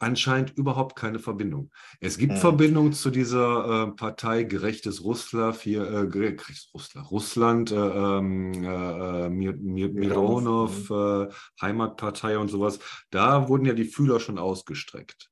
anscheinend 0.00 0.56
überhaupt 0.56 0.96
keine 0.96 1.18
Verbindung. 1.18 1.70
Es 2.00 2.18
gibt 2.18 2.32
mhm. 2.32 2.38
Verbindung 2.38 2.92
zu 2.92 3.10
dieser 3.10 3.88
äh, 3.88 3.92
Partei 3.92 4.42
Gerechtes 4.42 5.04
Russland, 5.04 5.60
hier, 5.60 5.82
äh, 5.82 6.06
Gerechtes 6.08 6.70
Russland, 6.74 7.10
Russland, 7.10 7.70
äh, 7.70 7.76
ähm, 7.76 8.52
äh, 8.64 9.28
Mir, 9.28 9.52
Mir, 9.52 9.88
Mironov, 9.90 10.90
mhm. 10.90 11.28
äh, 11.28 11.34
Heimatpartei 11.60 12.38
und 12.38 12.48
sowas. 12.48 12.80
Da 13.10 13.48
wurden 13.48 13.66
ja 13.66 13.74
die 13.74 13.84
Fühler 13.84 14.18
schon 14.18 14.38
ausgestreckt. 14.38 15.30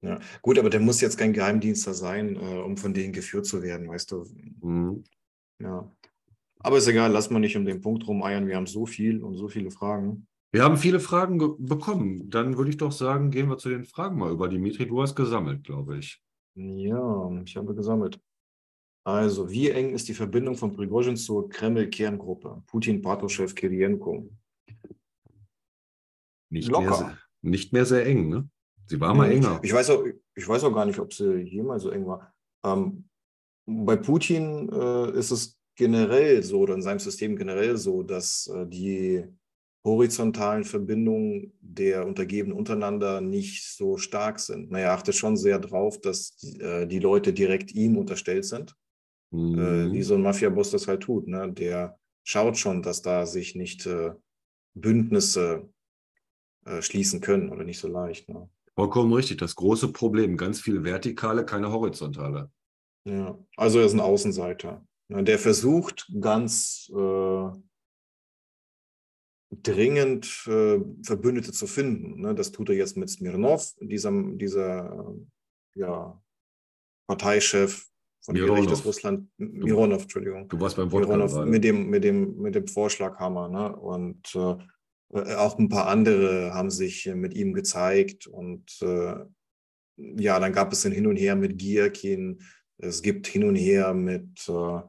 Ja, 0.00 0.20
gut, 0.42 0.58
aber 0.58 0.70
der 0.70 0.80
muss 0.80 1.00
jetzt 1.00 1.18
kein 1.18 1.32
Geheimdienster 1.32 1.94
sein, 1.94 2.36
äh, 2.36 2.60
um 2.60 2.76
von 2.76 2.94
denen 2.94 3.12
geführt 3.12 3.46
zu 3.46 3.62
werden, 3.62 3.88
weißt 3.88 4.12
du. 4.12 4.24
Mhm. 4.60 5.04
Ja. 5.60 5.90
Aber 6.60 6.78
ist 6.78 6.88
egal, 6.88 7.12
lass 7.12 7.30
mal 7.30 7.38
nicht 7.38 7.56
um 7.56 7.64
den 7.64 7.80
Punkt 7.80 8.06
rumeiern. 8.06 8.46
Wir 8.46 8.56
haben 8.56 8.66
so 8.66 8.84
viel 8.86 9.22
und 9.22 9.34
so 9.34 9.48
viele 9.48 9.70
Fragen. 9.70 10.26
Wir 10.50 10.64
haben 10.64 10.78
viele 10.78 10.98
Fragen 10.98 11.38
bekommen. 11.58 12.30
Dann 12.30 12.56
würde 12.56 12.70
ich 12.70 12.78
doch 12.78 12.92
sagen, 12.92 13.30
gehen 13.30 13.48
wir 13.50 13.58
zu 13.58 13.68
den 13.68 13.84
Fragen 13.84 14.18
mal 14.18 14.32
über. 14.32 14.48
Dimitri, 14.48 14.86
du 14.86 15.02
hast 15.02 15.14
gesammelt, 15.14 15.64
glaube 15.64 15.98
ich. 15.98 16.22
Ja, 16.54 17.30
ich 17.44 17.56
habe 17.56 17.74
gesammelt. 17.74 18.18
Also, 19.04 19.50
wie 19.50 19.70
eng 19.70 19.90
ist 19.94 20.08
die 20.08 20.14
Verbindung 20.14 20.56
von 20.56 20.74
Prigozhin 20.74 21.16
zur 21.16 21.48
Kreml-Kerngruppe? 21.48 22.62
Putin, 22.66 23.00
Patruschew, 23.00 23.46
Kirienko. 23.46 24.30
Nicht 26.50 26.70
mehr, 26.70 27.18
nicht 27.42 27.72
mehr 27.72 27.84
sehr 27.84 28.06
eng, 28.06 28.28
ne? 28.28 28.48
Sie 28.86 28.98
war 29.00 29.14
mal 29.14 29.30
enger. 29.30 29.60
Ich 29.62 29.72
weiß, 29.72 29.90
auch, 29.90 30.04
ich 30.34 30.48
weiß 30.48 30.64
auch 30.64 30.72
gar 30.72 30.86
nicht, 30.86 30.98
ob 30.98 31.12
sie 31.12 31.42
jemals 31.42 31.82
so 31.82 31.90
eng 31.90 32.06
war. 32.06 32.34
Ähm, 32.64 33.08
bei 33.66 33.96
Putin 33.96 34.70
äh, 34.72 35.10
ist 35.12 35.30
es 35.30 35.58
generell 35.76 36.42
so, 36.42 36.60
oder 36.60 36.74
in 36.74 36.82
seinem 36.82 36.98
System 36.98 37.36
generell 37.36 37.76
so, 37.76 38.02
dass 38.02 38.46
äh, 38.46 38.66
die 38.66 39.24
horizontalen 39.84 40.64
Verbindungen 40.64 41.52
der 41.60 42.06
Untergebenen 42.06 42.56
untereinander 42.56 43.20
nicht 43.20 43.64
so 43.64 43.96
stark 43.96 44.40
sind. 44.40 44.70
Naja, 44.70 44.92
achtet 44.92 45.14
schon 45.14 45.36
sehr 45.36 45.58
drauf, 45.58 46.00
dass 46.00 46.36
die, 46.36 46.60
äh, 46.60 46.86
die 46.86 46.98
Leute 46.98 47.32
direkt 47.32 47.72
ihm 47.72 47.96
unterstellt 47.96 48.44
sind, 48.44 48.74
mhm. 49.30 49.58
äh, 49.58 49.92
wie 49.92 50.02
so 50.02 50.14
ein 50.14 50.22
Mafia-Boss 50.22 50.70
das 50.70 50.88
halt 50.88 51.02
tut. 51.02 51.28
Ne? 51.28 51.52
Der 51.52 51.98
schaut 52.24 52.58
schon, 52.58 52.82
dass 52.82 53.02
da 53.02 53.24
sich 53.26 53.54
nicht 53.54 53.86
äh, 53.86 54.12
Bündnisse 54.74 55.68
äh, 56.64 56.82
schließen 56.82 57.20
können 57.20 57.50
oder 57.50 57.64
nicht 57.64 57.78
so 57.78 57.88
leicht. 57.88 58.28
Ne? 58.28 58.48
Vollkommen 58.74 59.12
richtig. 59.12 59.38
Das 59.38 59.56
große 59.56 59.92
Problem, 59.92 60.36
ganz 60.36 60.60
viel 60.60 60.84
Vertikale, 60.84 61.44
keine 61.44 61.72
Horizontale. 61.72 62.50
Ja, 63.04 63.38
also 63.56 63.78
er 63.78 63.86
ist 63.86 63.94
ein 63.94 64.00
Außenseiter. 64.00 64.84
Ne? 65.08 65.24
Der 65.24 65.38
versucht 65.38 66.12
ganz 66.20 66.90
äh, 66.94 67.50
dringend 69.50 70.46
äh, 70.46 70.80
Verbündete 71.02 71.52
zu 71.52 71.66
finden. 71.66 72.20
Ne? 72.20 72.34
Das 72.34 72.52
tut 72.52 72.68
er 72.68 72.76
jetzt 72.76 72.96
mit 72.96 73.08
Smirnov, 73.08 73.74
diesem, 73.80 74.38
dieser 74.38 75.14
ja, 75.74 76.20
Parteichef 77.06 77.86
von 78.20 78.34
Gerechtes 78.34 78.84
Russland, 78.84 79.30
Mironov, 79.38 80.02
Entschuldigung. 80.02 80.48
Du 80.48 80.60
warst 80.60 80.76
beim 80.76 80.92
Wort 80.92 81.08
Mironov 81.08 81.46
mit 81.46 81.64
dem, 81.64 81.88
mit, 81.88 82.04
dem, 82.04 82.36
mit 82.38 82.54
dem 82.54 82.66
Vorschlaghammer. 82.66 83.48
Ne? 83.48 83.74
Und 83.74 84.34
äh, 84.34 84.56
äh, 85.14 85.34
auch 85.34 85.58
ein 85.58 85.68
paar 85.70 85.86
andere 85.86 86.52
haben 86.52 86.70
sich 86.70 87.06
mit 87.06 87.34
ihm 87.34 87.54
gezeigt. 87.54 88.26
Und 88.26 88.82
äh, 88.82 89.16
ja, 89.96 90.38
dann 90.38 90.52
gab 90.52 90.72
es 90.72 90.84
ein 90.84 90.92
Hin 90.92 91.06
und 91.06 91.16
Her 91.16 91.36
mit 91.36 91.58
Gierkin. 91.58 92.42
Es 92.76 93.02
gibt 93.02 93.26
Hin 93.26 93.44
und 93.44 93.56
Her 93.56 93.94
mit, 93.94 94.46
äh, 94.48 94.80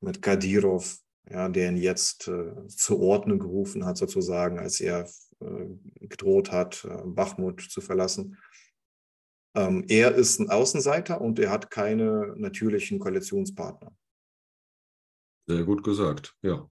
mit 0.00 0.20
Kadirov 0.20 0.98
ja, 1.30 1.48
der 1.48 1.70
ihn 1.70 1.76
jetzt 1.76 2.28
äh, 2.28 2.66
zur 2.68 3.00
Ordnung 3.00 3.38
gerufen 3.38 3.84
hat, 3.84 3.96
sozusagen, 3.96 4.58
als 4.58 4.80
er 4.80 5.08
äh, 5.40 6.06
gedroht 6.06 6.52
hat, 6.52 6.84
äh, 6.84 7.02
Bachmut 7.04 7.60
zu 7.60 7.80
verlassen. 7.80 8.38
Ähm, 9.56 9.84
er 9.88 10.14
ist 10.14 10.40
ein 10.40 10.50
Außenseiter 10.50 11.20
und 11.20 11.38
er 11.38 11.50
hat 11.50 11.70
keine 11.70 12.34
natürlichen 12.36 12.98
Koalitionspartner. 12.98 13.96
Sehr 15.46 15.64
gut 15.64 15.84
gesagt, 15.84 16.36
ja. 16.42 16.68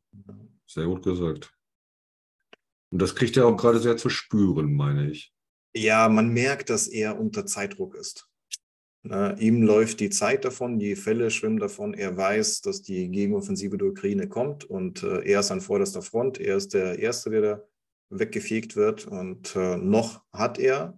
Sehr 0.67 0.85
gut 0.85 1.03
gesagt. 1.03 1.53
Und 2.91 3.01
das 3.01 3.15
kriegt 3.15 3.37
er 3.37 3.47
auch 3.47 3.57
gerade 3.57 3.79
sehr 3.79 3.97
zu 3.97 4.09
spüren, 4.09 4.73
meine 4.73 5.09
ich. 5.09 5.33
Ja, 5.75 6.09
man 6.09 6.29
merkt, 6.29 6.69
dass 6.69 6.87
er 6.87 7.19
unter 7.19 7.45
Zeitdruck 7.45 7.95
ist. 7.95 8.29
Na, 9.05 9.37
ihm 9.37 9.63
läuft 9.63 9.99
die 9.99 10.09
Zeit 10.09 10.45
davon, 10.45 10.79
die 10.79 10.95
Fälle 10.95 11.29
schwimmen 11.29 11.59
davon. 11.59 11.93
Er 11.93 12.15
weiß, 12.15 12.61
dass 12.61 12.81
die 12.81 13.09
Gegenoffensive 13.09 13.77
der 13.77 13.89
Ukraine 13.89 14.29
kommt 14.29 14.63
und 14.63 15.03
äh, 15.03 15.29
er 15.29 15.41
ist 15.41 15.51
an 15.51 15.59
vorderster 15.59 16.01
Front. 16.01 16.39
Er 16.39 16.55
ist 16.55 16.73
der 16.73 16.99
Erste, 16.99 17.29
der 17.29 17.41
da 17.41 17.63
weggefegt 18.09 18.75
wird. 18.75 19.05
Und 19.05 19.55
äh, 19.55 19.77
noch 19.77 20.23
hat 20.31 20.57
er 20.57 20.97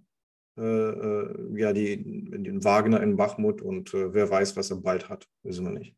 äh, 0.58 0.62
äh, 0.62 1.60
ja, 1.60 1.72
die, 1.72 2.02
den 2.02 2.64
Wagner 2.64 3.02
in 3.02 3.16
Bachmut 3.16 3.60
und 3.60 3.92
äh, 3.92 4.14
wer 4.14 4.30
weiß, 4.30 4.56
was 4.56 4.70
er 4.70 4.76
bald 4.76 5.08
hat, 5.08 5.28
wissen 5.42 5.64
wir 5.64 5.72
nicht. 5.72 5.94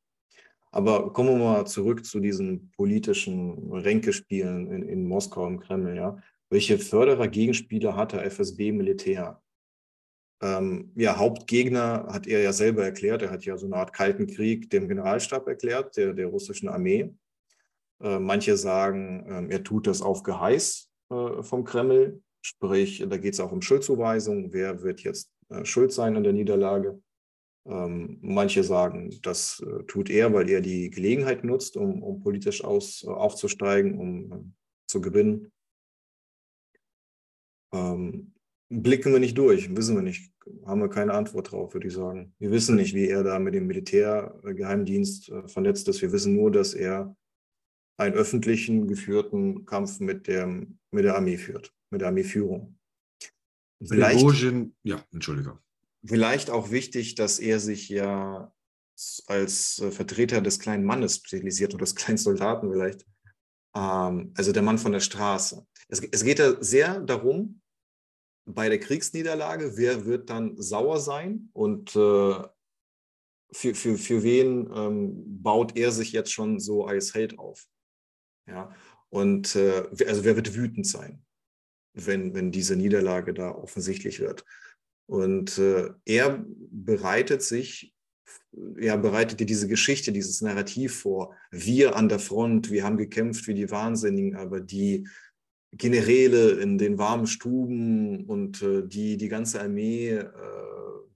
Aber 0.73 1.13
kommen 1.13 1.31
wir 1.31 1.45
mal 1.45 1.67
zurück 1.67 2.05
zu 2.05 2.21
diesen 2.21 2.71
politischen 2.73 3.73
Ränkespielen 3.73 4.71
in, 4.71 4.83
in 4.83 5.07
Moskau 5.07 5.47
im 5.47 5.61
Kreml. 5.61 5.97
Ja. 5.97 6.19
Welche 6.51 6.79
Förderer, 6.79 7.29
Gegenspieler 7.29 7.97
hat 7.97 8.13
der 8.13 8.25
FSB 8.25 8.73
Militär? 8.73 9.41
Ähm, 10.41 10.93
ja, 10.95 11.16
Hauptgegner 11.16 12.07
hat 12.11 12.26
er 12.26 12.41
ja 12.41 12.53
selber 12.53 12.84
erklärt. 12.84 13.22
Er 13.22 13.30
hat 13.30 13.45
ja 13.45 13.57
so 13.57 13.66
eine 13.66 13.76
Art 13.76 13.93
Kalten 13.93 14.26
Krieg 14.26 14.70
dem 14.70 14.89
Generalstab 14.89 15.49
erklärt, 15.49 15.97
der, 15.97 16.12
der 16.14 16.26
russischen 16.26 16.68
Armee. 16.68 17.12
Äh, 18.01 18.18
manche 18.18 18.57
sagen, 18.57 19.49
äh, 19.51 19.55
er 19.55 19.64
tut 19.64 19.86
das 19.86 20.03
auf 20.03 20.22
Geheiß 20.22 20.91
äh, 21.11 21.43
vom 21.43 21.64
Kreml. 21.64 22.22
Sprich, 22.41 23.05
da 23.09 23.16
geht 23.16 23.34
es 23.34 23.41
auch 23.41 23.51
um 23.51 23.62
Schuldzuweisung. 23.62 24.53
Wer 24.53 24.82
wird 24.82 25.01
jetzt 25.01 25.32
äh, 25.49 25.64
schuld 25.64 25.93
sein 25.93 26.16
an 26.16 26.22
der 26.22 26.32
Niederlage? 26.32 27.03
Ähm, 27.66 28.18
manche 28.22 28.62
sagen, 28.62 29.18
das 29.22 29.61
äh, 29.61 29.82
tut 29.84 30.09
er, 30.09 30.32
weil 30.32 30.49
er 30.49 30.61
die 30.61 30.89
Gelegenheit 30.89 31.45
nutzt, 31.45 31.76
um, 31.76 32.03
um 32.03 32.20
politisch 32.20 32.64
aus, 32.64 33.03
äh, 33.05 33.11
aufzusteigen, 33.11 33.99
um 33.99 34.55
zu 34.86 35.01
gewinnen. 35.01 35.53
Ähm, 37.74 38.32
blicken 38.69 39.12
wir 39.12 39.21
nicht 39.21 39.39
durch, 39.39 39.75
wissen 39.77 39.97
wir 39.97 40.03
nicht, 40.03 40.33
haben 40.66 40.81
wir 40.81 40.89
keine 40.89 41.14
Antwort 41.14 41.53
drauf, 41.53 41.75
würde 41.75 41.89
ich 41.89 41.95
sagen. 41.95 42.35
Wir 42.39 42.51
wissen 42.51 42.77
nicht, 42.77 42.95
wie 42.95 43.09
er 43.09 43.23
da 43.23 43.39
mit 43.39 43.55
dem 43.55 43.66
Militärgeheimdienst 43.66 45.29
äh, 45.31 45.49
vernetzt 45.49 45.89
ist. 45.89 46.03
Wir 46.03 46.12
wissen 46.12 46.35
nur, 46.35 46.51
dass 46.51 46.75
er 46.75 47.16
einen 47.97 48.14
öffentlichen 48.14 48.87
geführten 48.87 49.64
Kampf 49.64 50.01
mit, 50.01 50.29
dem, 50.29 50.79
mit 50.91 51.05
der 51.05 51.16
Armee 51.16 51.37
führt, 51.37 51.75
mit 51.91 52.01
der 52.01 52.09
Armeeführung. 52.09 52.79
Vielleicht, 53.81 54.25
ja, 54.83 55.05
Entschuldigung 55.12 55.59
vielleicht 56.05 56.51
auch 56.51 56.71
wichtig, 56.71 57.14
dass 57.14 57.39
er 57.39 57.61
sich 57.61 57.89
ja 57.89 58.53
als 59.27 59.79
äh, 59.79 59.91
Vertreter 59.91 60.41
des 60.41 60.59
kleinen 60.59 60.85
Mannes 60.85 61.16
spezialisiert 61.16 61.75
oder 61.75 61.85
des 61.85 61.95
kleinen 61.95 62.19
Soldaten 62.19 62.71
vielleicht. 62.71 63.07
Ähm, 63.77 64.33
also 64.37 64.53
der 64.53 64.62
Mann 64.62 64.79
von 64.79 64.93
der 64.93 65.01
Straße. 65.01 65.64
Es, 65.89 66.01
es 66.01 66.25
geht 66.25 66.41
ja 66.41 66.62
sehr 66.62 67.01
darum, 67.01 67.61
bei 68.49 68.69
der 68.69 68.81
Kriegsniederlage, 68.81 69.77
wer 69.77 70.07
wird 70.07 70.31
dann 70.31 70.61
sauer 70.61 71.01
sein 71.01 71.51
und 71.53 71.95
äh, 71.95 72.35
für, 73.51 73.75
für, 73.75 73.97
für 73.97 74.23
wen 74.23 74.71
ähm, 74.75 75.43
baut 75.43 75.77
er 75.77 75.91
sich 75.91 76.13
jetzt 76.13 76.33
schon 76.33 76.59
so 76.61 76.87
als 76.87 77.15
Held 77.15 77.39
auf? 77.39 77.67
Ja, 78.47 78.75
und 79.11 79.55
äh, 79.57 79.85
also 80.07 80.25
wer 80.25 80.37
wird 80.37 80.55
wütend 80.55 80.87
sein, 80.87 81.23
wenn, 81.95 82.35
wenn 82.35 82.51
diese 82.51 82.77
Niederlage 82.77 83.35
da 83.35 83.51
offensichtlich 83.51 84.21
wird? 84.21 84.45
Und 85.07 85.59
äh, 85.59 85.91
er 86.05 86.45
bereitet 86.71 87.43
sich, 87.43 87.95
er 88.77 88.99
bereitet 88.99 89.41
dir 89.41 89.47
diese 89.47 89.69
Geschichte, 89.69 90.13
dieses 90.13 90.41
Narrativ 90.41 91.01
vor. 91.01 91.35
Wir 91.51 91.97
an 91.97 92.09
der 92.09 92.19
Front, 92.19 92.71
wir 92.71 92.85
haben 92.85 92.97
gekämpft 92.97 93.47
wie 93.47 93.55
die 93.55 93.71
Wahnsinnigen, 93.71 94.37
aber 94.37 94.61
die 94.61 95.07
Generäle 95.73 96.53
in 96.53 96.79
den 96.79 96.99
warmen 96.99 97.27
Stuben 97.27 98.25
und 98.25 98.62
äh, 98.62 98.87
die 98.87 99.16
die 99.16 99.29
ganze 99.29 99.61
Armee 99.61 100.11
äh, 100.11 100.33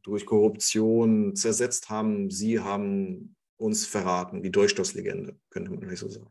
durch 0.02 0.26
Korruption 0.26 1.34
zersetzt 1.34 1.88
haben, 1.88 2.30
sie 2.30 2.60
haben 2.60 3.36
uns 3.56 3.86
verraten, 3.86 4.42
die 4.42 4.50
Durchstoßlegende, 4.50 5.38
könnte 5.50 5.70
man 5.70 5.80
vielleicht 5.80 6.00
so 6.00 6.08
sagen. 6.08 6.30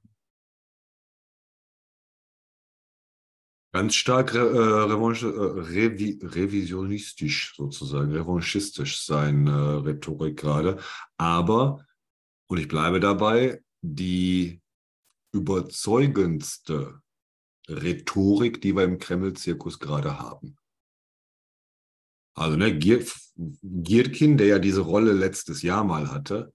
Ganz 3.74 3.96
stark 3.96 4.36
äh, 4.36 4.38
äh, 4.38 4.42
revi 4.42 6.20
revisionistisch 6.22 7.56
sozusagen, 7.56 8.12
revanchistisch 8.12 9.06
sein 9.06 9.48
äh, 9.48 9.52
Rhetorik 9.52 10.38
gerade. 10.38 10.78
Aber, 11.16 11.86
und 12.48 12.58
ich 12.60 12.68
bleibe 12.68 13.00
dabei, 13.00 13.64
die 13.82 14.62
überzeugendste 15.32 17.01
Rhetorik, 17.72 18.62
die 18.62 18.76
wir 18.76 18.84
im 18.84 19.00
Kreml-Zirkus 19.00 19.80
gerade 19.80 20.20
haben. 20.20 20.58
Also 22.34 22.58
ne, 22.58 22.78
Gierkin, 22.78 24.38
der 24.38 24.48
ja 24.48 24.60
diese 24.60 24.82
Rolle 24.82 25.14
letztes 25.14 25.62
Jahr 25.62 25.84
mal 25.84 26.12
hatte, 26.12 26.54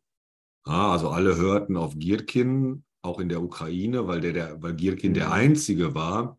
ja, 0.67 0.91
also 0.91 1.11
alle 1.11 1.37
hörten 1.37 1.77
auf 1.77 1.97
Gierkin, 1.97 2.85
auch 3.03 3.21
in 3.21 3.29
der 3.29 3.43
Ukraine, 3.43 4.07
weil, 4.09 4.21
der, 4.21 4.33
der, 4.33 4.63
weil 4.63 4.75
Gierkin 4.75 5.11
mhm. 5.11 5.15
der 5.15 5.33
Einzige 5.33 5.95
war, 5.95 6.39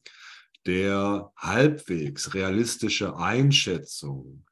der 0.65 1.31
halbwegs 1.37 2.33
realistische 2.33 3.15
Einschätzung 3.15 4.43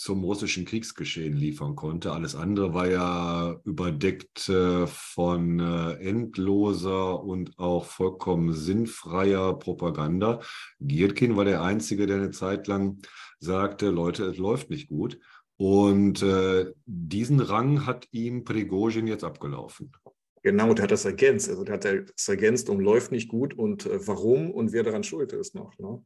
zum 0.00 0.24
russischen 0.24 0.64
Kriegsgeschehen 0.64 1.36
liefern 1.36 1.76
konnte. 1.76 2.12
Alles 2.12 2.34
andere 2.34 2.72
war 2.72 2.88
ja 2.88 3.60
überdeckt 3.64 4.48
äh, 4.48 4.86
von 4.86 5.60
äh, 5.60 5.92
endloser 5.96 7.22
und 7.22 7.58
auch 7.58 7.84
vollkommen 7.84 8.54
sinnfreier 8.54 9.58
Propaganda. 9.58 10.40
Gierkin 10.80 11.36
war 11.36 11.44
der 11.44 11.60
Einzige, 11.60 12.06
der 12.06 12.16
eine 12.16 12.30
Zeit 12.30 12.66
lang 12.66 13.02
sagte, 13.40 13.90
Leute, 13.90 14.24
es 14.24 14.38
läuft 14.38 14.70
nicht 14.70 14.88
gut. 14.88 15.20
Und 15.58 16.22
äh, 16.22 16.72
diesen 16.86 17.40
Rang 17.40 17.84
hat 17.84 18.08
ihm 18.10 18.44
Prigozhin 18.44 19.06
jetzt 19.06 19.24
abgelaufen. 19.24 19.92
Genau, 20.42 20.72
der 20.72 20.84
hat 20.84 20.92
das 20.92 21.04
ergänzt. 21.04 21.50
Also 21.50 21.62
der 21.62 21.74
hat 21.74 21.84
das 21.84 22.26
ergänzt 22.26 22.70
und 22.70 22.80
läuft 22.80 23.12
nicht 23.12 23.28
gut 23.28 23.52
und 23.52 23.86
warum 24.06 24.50
und 24.50 24.72
wer 24.72 24.82
daran 24.82 25.04
schuld 25.04 25.34
ist 25.34 25.54
noch. 25.54 25.78
Ne? 25.78 26.02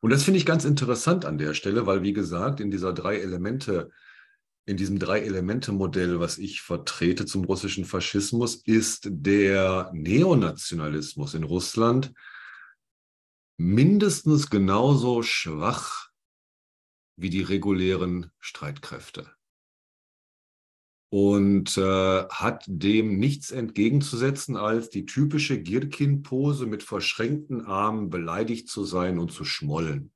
Und 0.00 0.10
das 0.10 0.22
finde 0.22 0.38
ich 0.38 0.46
ganz 0.46 0.64
interessant 0.64 1.24
an 1.24 1.38
der 1.38 1.54
Stelle, 1.54 1.86
weil 1.86 2.02
wie 2.02 2.12
gesagt, 2.12 2.60
in 2.60 2.70
dieser 2.70 2.92
drei 2.92 3.18
Elemente, 3.18 3.90
in 4.66 4.76
diesem 4.76 4.98
Drei-Elemente-Modell, 4.98 6.20
was 6.20 6.38
ich 6.38 6.62
vertrete 6.62 7.26
zum 7.26 7.44
russischen 7.44 7.84
Faschismus, 7.84 8.56
ist 8.64 9.08
der 9.10 9.90
Neonationalismus 9.92 11.34
in 11.34 11.42
Russland 11.42 12.12
mindestens 13.56 14.48
genauso 14.48 15.22
schwach 15.22 16.08
wie 17.16 17.30
die 17.30 17.42
regulären 17.42 18.30
Streitkräfte 18.38 19.30
und 21.10 21.76
äh, 21.76 22.24
hat 22.28 22.64
dem 22.68 23.18
nichts 23.18 23.50
entgegenzusetzen, 23.50 24.56
als 24.56 24.90
die 24.90 25.06
typische 25.06 25.60
Girkin-Pose 25.60 26.66
mit 26.66 26.84
verschränkten 26.84 27.66
Armen 27.66 28.10
beleidigt 28.10 28.68
zu 28.68 28.84
sein 28.84 29.18
und 29.18 29.32
zu 29.32 29.44
schmollen. 29.44 30.12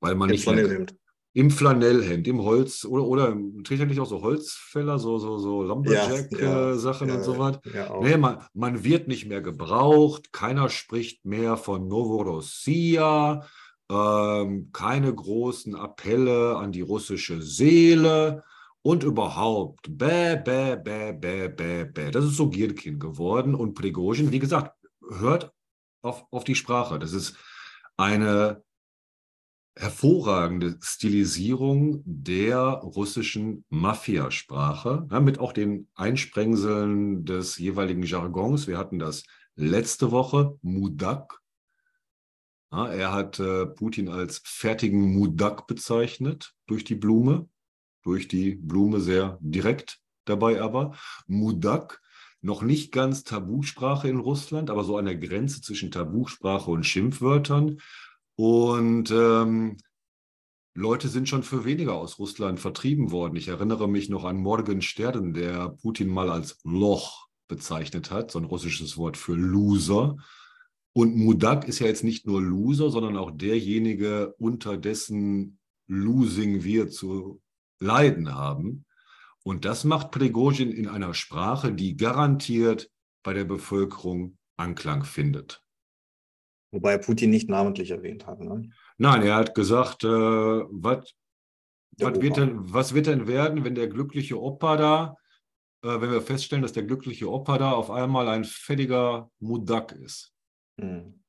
Weil 0.00 0.16
man 0.16 0.28
Im 0.28 0.32
nicht 0.32 0.42
Flanellhemd. 0.42 0.96
Im 1.34 1.50
Flanellhemd, 1.50 2.28
im 2.28 2.42
Holz 2.42 2.84
oder, 2.84 3.04
oder 3.04 3.36
trägt 3.64 3.80
er 3.80 3.86
nicht 3.86 4.00
auch 4.00 4.06
so 4.06 4.20
Holzfäller, 4.20 4.98
so, 4.98 5.18
so, 5.18 5.38
so 5.38 5.62
Lumberjack-Sachen 5.62 7.08
ja, 7.08 7.14
ja, 7.14 7.18
und 7.18 7.24
so 7.24 7.38
was? 7.38 7.60
Ja, 7.72 7.98
nee, 8.02 8.16
man, 8.18 8.44
man 8.52 8.84
wird 8.84 9.08
nicht 9.08 9.26
mehr 9.26 9.40
gebraucht, 9.40 10.32
keiner 10.32 10.68
spricht 10.68 11.24
mehr 11.24 11.56
von 11.56 11.86
Novorossia, 11.88 13.46
ähm, 13.88 14.70
keine 14.72 15.14
großen 15.14 15.74
Appelle 15.74 16.56
an 16.56 16.72
die 16.72 16.82
russische 16.82 17.40
Seele 17.40 18.42
und 18.82 19.04
überhaupt, 19.04 19.86
bäh, 19.88 20.36
bäh, 20.36 20.76
bäh, 20.76 21.12
bäh, 21.12 21.48
bäh, 21.48 21.84
bäh. 21.84 22.10
Das 22.10 22.24
ist 22.24 22.36
so 22.36 22.50
Gierkin 22.50 22.98
geworden. 22.98 23.54
Und 23.54 23.74
Prigozhin, 23.74 24.32
wie 24.32 24.40
gesagt, 24.40 24.76
hört 25.08 25.52
auf, 26.02 26.26
auf 26.30 26.44
die 26.44 26.56
Sprache. 26.56 26.98
Das 26.98 27.12
ist 27.12 27.36
eine 27.96 28.62
hervorragende 29.76 30.78
Stilisierung 30.82 32.02
der 32.04 32.58
russischen 32.58 33.64
Mafiasprache, 33.70 35.06
ja, 35.10 35.20
mit 35.20 35.38
auch 35.38 35.52
den 35.52 35.88
Einsprengseln 35.94 37.24
des 37.24 37.56
jeweiligen 37.56 38.02
Jargons. 38.02 38.66
Wir 38.66 38.76
hatten 38.76 38.98
das 38.98 39.22
letzte 39.54 40.10
Woche, 40.10 40.58
Mudak. 40.60 41.40
Ja, 42.70 42.88
er 42.88 43.12
hat 43.12 43.38
äh, 43.38 43.66
Putin 43.66 44.08
als 44.08 44.42
fertigen 44.44 45.14
Mudak 45.14 45.66
bezeichnet 45.66 46.54
durch 46.66 46.84
die 46.84 46.94
Blume 46.94 47.48
durch 48.02 48.28
die 48.28 48.54
Blume 48.54 49.00
sehr 49.00 49.38
direkt 49.40 49.98
dabei 50.24 50.60
aber. 50.60 50.94
Mudak, 51.26 52.00
noch 52.40 52.62
nicht 52.62 52.92
ganz 52.92 53.24
Tabusprache 53.24 54.08
in 54.08 54.18
Russland, 54.18 54.70
aber 54.70 54.84
so 54.84 54.96
an 54.96 55.04
der 55.04 55.16
Grenze 55.16 55.62
zwischen 55.62 55.90
Tabusprache 55.90 56.70
und 56.70 56.84
Schimpfwörtern. 56.84 57.78
Und 58.34 59.10
ähm, 59.10 59.76
Leute 60.74 61.08
sind 61.08 61.28
schon 61.28 61.42
für 61.42 61.64
weniger 61.64 61.94
aus 61.94 62.18
Russland 62.18 62.58
vertrieben 62.58 63.10
worden. 63.10 63.36
Ich 63.36 63.48
erinnere 63.48 63.88
mich 63.88 64.08
noch 64.08 64.24
an 64.24 64.38
Morgenstern, 64.38 65.34
der 65.34 65.68
Putin 65.68 66.08
mal 66.08 66.30
als 66.30 66.58
Loch 66.64 67.28
bezeichnet 67.46 68.10
hat, 68.10 68.30
so 68.30 68.38
ein 68.38 68.46
russisches 68.46 68.96
Wort 68.96 69.16
für 69.16 69.34
Loser. 69.34 70.16
Und 70.94 71.16
Mudak 71.16 71.68
ist 71.68 71.78
ja 71.78 71.86
jetzt 71.86 72.04
nicht 72.04 72.26
nur 72.26 72.40
Loser, 72.40 72.90
sondern 72.90 73.16
auch 73.16 73.30
derjenige, 73.30 74.34
unter 74.38 74.76
dessen 74.76 75.58
Losing 75.86 76.64
wir 76.64 76.88
zu 76.88 77.40
Leiden 77.82 78.34
haben. 78.34 78.84
Und 79.42 79.64
das 79.64 79.84
macht 79.84 80.12
Prigozhin 80.12 80.70
in 80.70 80.88
einer 80.88 81.14
Sprache, 81.14 81.72
die 81.72 81.96
garantiert 81.96 82.90
bei 83.22 83.32
der 83.32 83.44
Bevölkerung 83.44 84.38
Anklang 84.56 85.04
findet. 85.04 85.62
Wobei 86.70 86.96
Putin 86.98 87.30
nicht 87.30 87.48
namentlich 87.48 87.90
erwähnt 87.90 88.26
hat. 88.26 88.40
Ne? 88.40 88.70
Nein, 88.98 89.22
er 89.22 89.36
hat 89.36 89.54
gesagt, 89.54 90.04
äh, 90.04 90.08
was, 90.08 91.14
was, 91.98 92.20
wird 92.20 92.36
denn, 92.36 92.72
was 92.72 92.94
wird 92.94 93.06
denn 93.06 93.26
werden, 93.26 93.64
wenn 93.64 93.74
der 93.74 93.88
glückliche 93.88 94.40
Opa 94.40 94.76
da, 94.76 95.16
äh, 95.82 96.00
wenn 96.00 96.10
wir 96.10 96.22
feststellen, 96.22 96.62
dass 96.62 96.72
der 96.72 96.84
glückliche 96.84 97.30
Opa 97.30 97.58
da 97.58 97.72
auf 97.72 97.90
einmal 97.90 98.28
ein 98.28 98.44
fettiger 98.44 99.30
Mudak 99.40 99.92
ist? 99.92 100.32
Mhm. 100.76 101.20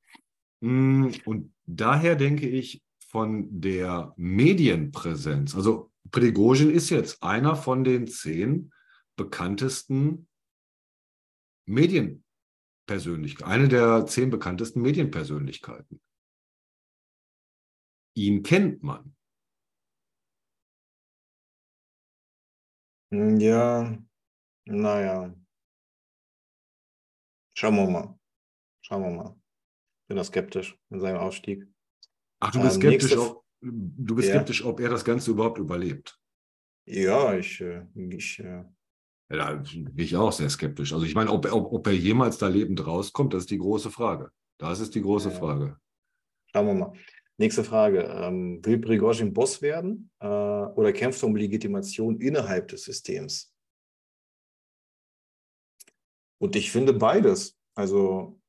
Und 1.25 1.53
daher 1.65 2.15
denke 2.15 2.47
ich, 2.47 2.81
von 3.13 3.61
der 3.61 4.11
Medienpräsenz, 4.17 5.55
also 5.55 5.91
Prigozhin 6.13 6.69
ist 6.69 6.91
jetzt 6.91 7.21
einer 7.23 7.55
von 7.55 7.83
den 7.83 8.07
zehn 8.07 8.71
bekanntesten 9.17 10.29
Medienpersönlichkeiten, 11.65 13.51
eine 13.51 13.67
der 13.67 14.05
zehn 14.05 14.29
bekanntesten 14.29 14.81
Medienpersönlichkeiten. 14.83 15.99
Ihn 18.15 18.43
kennt 18.43 18.83
man. 18.83 19.15
Hm, 23.11 23.39
ja, 23.39 23.97
naja. 24.65 25.35
Schauen 27.57 27.75
wir 27.75 27.89
mal. 27.89 28.19
Schauen 28.81 29.01
wir 29.01 29.09
mal. 29.09 29.41
Bin 30.07 30.17
da 30.17 30.23
skeptisch 30.23 30.77
in 30.91 30.99
seinem 30.99 31.17
Ausstieg. 31.17 31.67
Ach, 32.39 32.51
du 32.51 32.61
bist 32.61 32.75
ähm, 32.75 32.81
skeptisch, 32.81 33.17
ob, 33.17 33.42
du 33.63 34.15
bist 34.15 34.29
ja. 34.29 34.35
skeptisch, 34.35 34.63
ob 34.63 34.79
er 34.79 34.89
das 34.89 35.05
Ganze 35.05 35.31
überhaupt 35.31 35.57
überlebt. 35.57 36.19
Ja, 36.85 37.33
ich, 37.35 37.61
äh, 37.61 37.85
ich 37.95 38.37
ja, 38.37 38.69
da 39.29 39.53
bin 39.53 39.93
ich 39.95 40.15
auch 40.15 40.31
sehr 40.31 40.49
skeptisch. 40.49 40.93
Also 40.93 41.05
ich 41.05 41.15
meine, 41.15 41.31
ob, 41.31 41.51
ob, 41.51 41.71
ob, 41.71 41.87
er 41.87 41.93
jemals 41.93 42.37
da 42.37 42.47
lebend 42.47 42.85
rauskommt, 42.85 43.33
das 43.33 43.43
ist 43.43 43.51
die 43.51 43.57
große 43.57 43.89
Frage. 43.89 44.31
Das 44.59 44.79
ist 44.79 44.93
die 44.95 45.01
große 45.01 45.29
ja. 45.29 45.35
Frage. 45.35 45.77
Schauen 46.51 46.67
wir 46.67 46.73
mal. 46.73 46.93
Nächste 47.37 47.63
Frage. 47.63 48.03
Ähm, 48.03 48.63
will 48.63 48.79
Prigozhin 48.79 49.33
Boss 49.33 49.61
werden 49.61 50.11
äh, 50.19 50.27
oder 50.27 50.93
kämpft 50.93 51.23
er 51.23 51.27
um 51.27 51.35
Legitimation 51.35 52.19
innerhalb 52.19 52.67
des 52.67 52.83
Systems? 52.83 53.51
Und 56.39 56.55
ich 56.55 56.71
finde 56.71 56.93
beides. 56.93 57.57
Also 57.75 58.39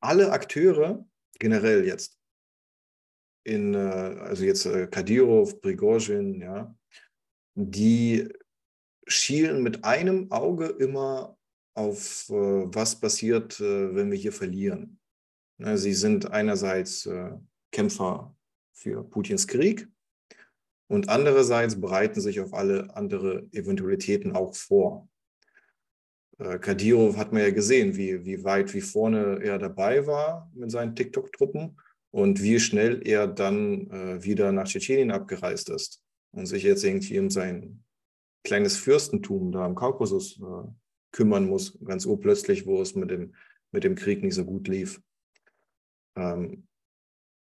alle 0.00 0.30
Akteure 0.30 1.04
generell 1.38 1.84
jetzt, 1.86 2.19
in, 3.44 3.74
äh, 3.74 3.78
also 3.78 4.44
jetzt 4.44 4.66
äh, 4.66 4.86
Kadyrov, 4.86 5.60
Prigozhin, 5.60 6.40
ja, 6.40 6.74
die 7.54 8.28
schielen 9.06 9.62
mit 9.62 9.84
einem 9.84 10.30
Auge 10.30 10.66
immer 10.66 11.36
auf, 11.74 12.28
äh, 12.30 12.32
was 12.32 13.00
passiert, 13.00 13.60
wenn 13.60 14.10
wir 14.10 14.18
hier 14.18 14.32
verlieren. 14.32 14.98
Ne, 15.58 15.76
sie 15.78 15.94
sind 15.94 16.30
einerseits 16.30 17.08
Kämpfer 17.70 18.34
für 18.72 19.04
Putins 19.04 19.46
Krieg 19.46 19.88
und 20.88 21.08
andererseits 21.08 21.78
bereiten 21.80 22.20
sich 22.20 22.40
auf 22.40 22.54
alle 22.54 22.94
andere 22.96 23.46
Eventualitäten 23.52 24.34
auch 24.34 24.54
vor. 24.54 25.08
Kadyrov 26.38 27.18
hat 27.18 27.34
man 27.34 27.42
ja 27.42 27.50
gesehen, 27.50 27.94
wie, 27.96 28.24
wie 28.24 28.42
weit, 28.42 28.72
wie 28.72 28.80
vorne 28.80 29.40
er 29.42 29.58
dabei 29.58 30.06
war 30.06 30.50
mit 30.54 30.70
seinen 30.70 30.96
TikTok-Truppen 30.96 31.76
und 32.10 32.42
wie 32.42 32.58
schnell 32.58 33.06
er 33.06 33.26
dann 33.26 33.90
äh, 33.90 34.24
wieder 34.24 34.52
nach 34.52 34.66
Tschetschenien 34.66 35.10
abgereist 35.10 35.70
ist 35.70 36.02
und 36.32 36.46
sich 36.46 36.62
jetzt 36.62 36.84
irgendwie 36.84 37.18
um 37.18 37.30
sein 37.30 37.84
kleines 38.44 38.76
Fürstentum 38.76 39.52
da 39.52 39.66
im 39.66 39.74
Kaukasus 39.74 40.40
äh, 40.40 40.68
kümmern 41.12 41.46
muss, 41.46 41.78
ganz 41.84 42.06
urplötzlich, 42.06 42.66
wo 42.66 42.80
es 42.80 42.94
mit 42.94 43.10
dem, 43.10 43.34
mit 43.72 43.84
dem 43.84 43.94
Krieg 43.94 44.22
nicht 44.22 44.34
so 44.34 44.44
gut 44.44 44.68
lief. 44.68 45.00
Ähm, 46.16 46.66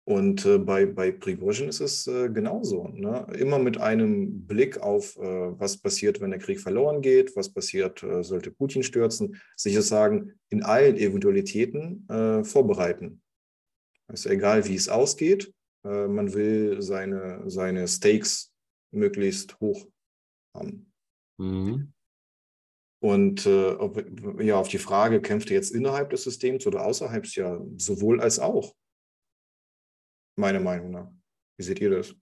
und 0.06 0.46
äh, 0.46 0.58
bei, 0.58 0.86
bei 0.86 1.12
Prigozhin 1.12 1.70
ist 1.70 1.80
es 1.80 2.08
äh, 2.08 2.30
genauso. 2.30 2.90
Ne? 2.90 3.26
Immer 3.38 3.58
mit 3.58 3.80
einem 3.80 4.46
Blick 4.46 4.78
auf, 4.80 5.16
äh, 5.18 5.60
was 5.60 5.78
passiert, 5.78 6.20
wenn 6.20 6.32
der 6.32 6.40
Krieg 6.40 6.60
verloren 6.60 7.02
geht, 7.02 7.36
was 7.38 7.54
passiert, 7.54 8.04
äh, 8.04 8.22
sollte 8.22 8.52
Putin 8.52 8.84
stürzen, 8.84 9.38
sich 9.56 9.76
das 9.76 9.88
sagen, 9.88 10.34
in 10.50 10.62
allen 10.62 10.98
Eventualitäten 10.98 12.06
äh, 12.10 12.44
vorbereiten. 12.44 13.22
Ist 14.14 14.28
egal, 14.28 14.66
wie 14.68 14.76
es 14.76 14.90
ausgeht, 14.90 15.52
äh, 15.86 16.08
man 16.08 16.34
will 16.34 16.82
seine, 16.82 17.50
seine 17.50 17.88
Stakes 17.88 18.54
möglichst 18.94 19.60
hoch 19.60 19.88
haben. 20.56 20.94
Mhm. 21.40 21.92
Und 23.02 23.46
äh, 23.46 24.46
ja, 24.46 24.58
auf 24.60 24.70
die 24.70 24.78
Frage, 24.78 25.20
kämpft 25.20 25.50
er 25.50 25.56
jetzt 25.56 25.72
innerhalb 25.72 26.12
des 26.12 26.24
Systems 26.24 26.66
oder 26.68 26.86
außerhalb, 26.86 27.26
ja 27.36 27.60
sowohl 27.76 28.22
als 28.22 28.40
auch. 28.40 28.76
Meiner 30.38 30.60
Meinung 30.60 30.92
nach. 30.92 31.12
Wie 31.58 31.64
seht 31.64 31.82
ihr 31.82 31.90
das? 31.90 32.16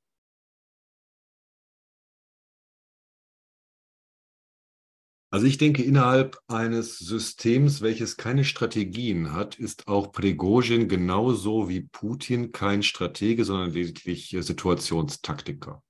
Also 5.34 5.45
ich 5.45 5.57
denke, 5.57 5.82
innerhalb 5.82 6.38
eines 6.47 6.97
Systems, 6.97 7.79
welches 7.79 8.17
keine 8.17 8.43
Strategien 8.43 9.32
hat, 9.32 9.57
ist 9.57 9.88
auch 9.88 10.11
Prigozhin 10.11 10.89
genauso 10.89 11.69
wie 11.69 11.84
Putin 11.84 12.51
kein 12.51 12.84
Stratege, 12.84 13.45
sondern 13.45 13.71
lediglich 13.71 14.36
Situationstaktiker. 14.38 15.82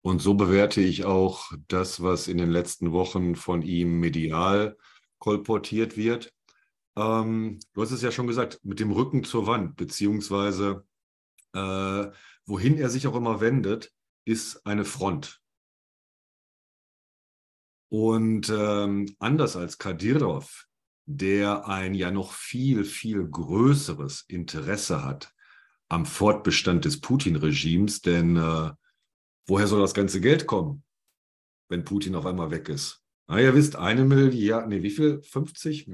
Und 0.00 0.22
so 0.22 0.34
bewerte 0.34 0.80
ich 0.80 1.04
auch 1.04 1.52
das, 1.68 2.02
was 2.02 2.28
in 2.28 2.38
den 2.38 2.50
letzten 2.50 2.92
Wochen 2.92 3.36
von 3.36 3.60
ihm 3.60 4.00
medial 4.00 4.78
kolportiert 5.18 5.98
wird. 5.98 6.32
Ähm, 6.96 7.58
du 7.74 7.82
hast 7.82 7.90
es 7.90 8.00
ja 8.00 8.10
schon 8.10 8.26
gesagt, 8.26 8.60
mit 8.62 8.80
dem 8.80 8.90
Rücken 8.90 9.22
zur 9.22 9.46
Wand, 9.46 9.76
beziehungsweise 9.76 10.86
äh, 11.52 12.06
wohin 12.46 12.78
er 12.78 12.88
sich 12.88 13.06
auch 13.06 13.16
immer 13.16 13.42
wendet, 13.42 13.92
ist 14.24 14.64
eine 14.64 14.86
Front. 14.86 15.42
Und 17.88 18.48
ähm, 18.48 19.14
anders 19.18 19.56
als 19.56 19.78
Kadyrov, 19.78 20.66
der 21.06 21.68
ein 21.68 21.94
ja 21.94 22.10
noch 22.10 22.32
viel, 22.32 22.84
viel 22.84 23.24
größeres 23.24 24.24
Interesse 24.28 25.04
hat 25.04 25.32
am 25.88 26.04
Fortbestand 26.04 26.84
des 26.84 27.00
Putin-Regimes, 27.00 28.00
denn 28.00 28.36
äh, 28.36 28.70
woher 29.46 29.66
soll 29.68 29.80
das 29.80 29.94
ganze 29.94 30.20
Geld 30.20 30.46
kommen, 30.46 30.82
wenn 31.68 31.84
Putin 31.84 32.16
auf 32.16 32.26
einmal 32.26 32.50
weg 32.50 32.68
ist? 32.68 33.02
Na, 33.28 33.40
ihr 33.40 33.54
wisst, 33.54 33.76
eine 33.76 34.04
Milliarde, 34.04 34.68
nee, 34.68 34.82
wie 34.82 34.90
viel? 34.90 35.22
50? 35.22 35.88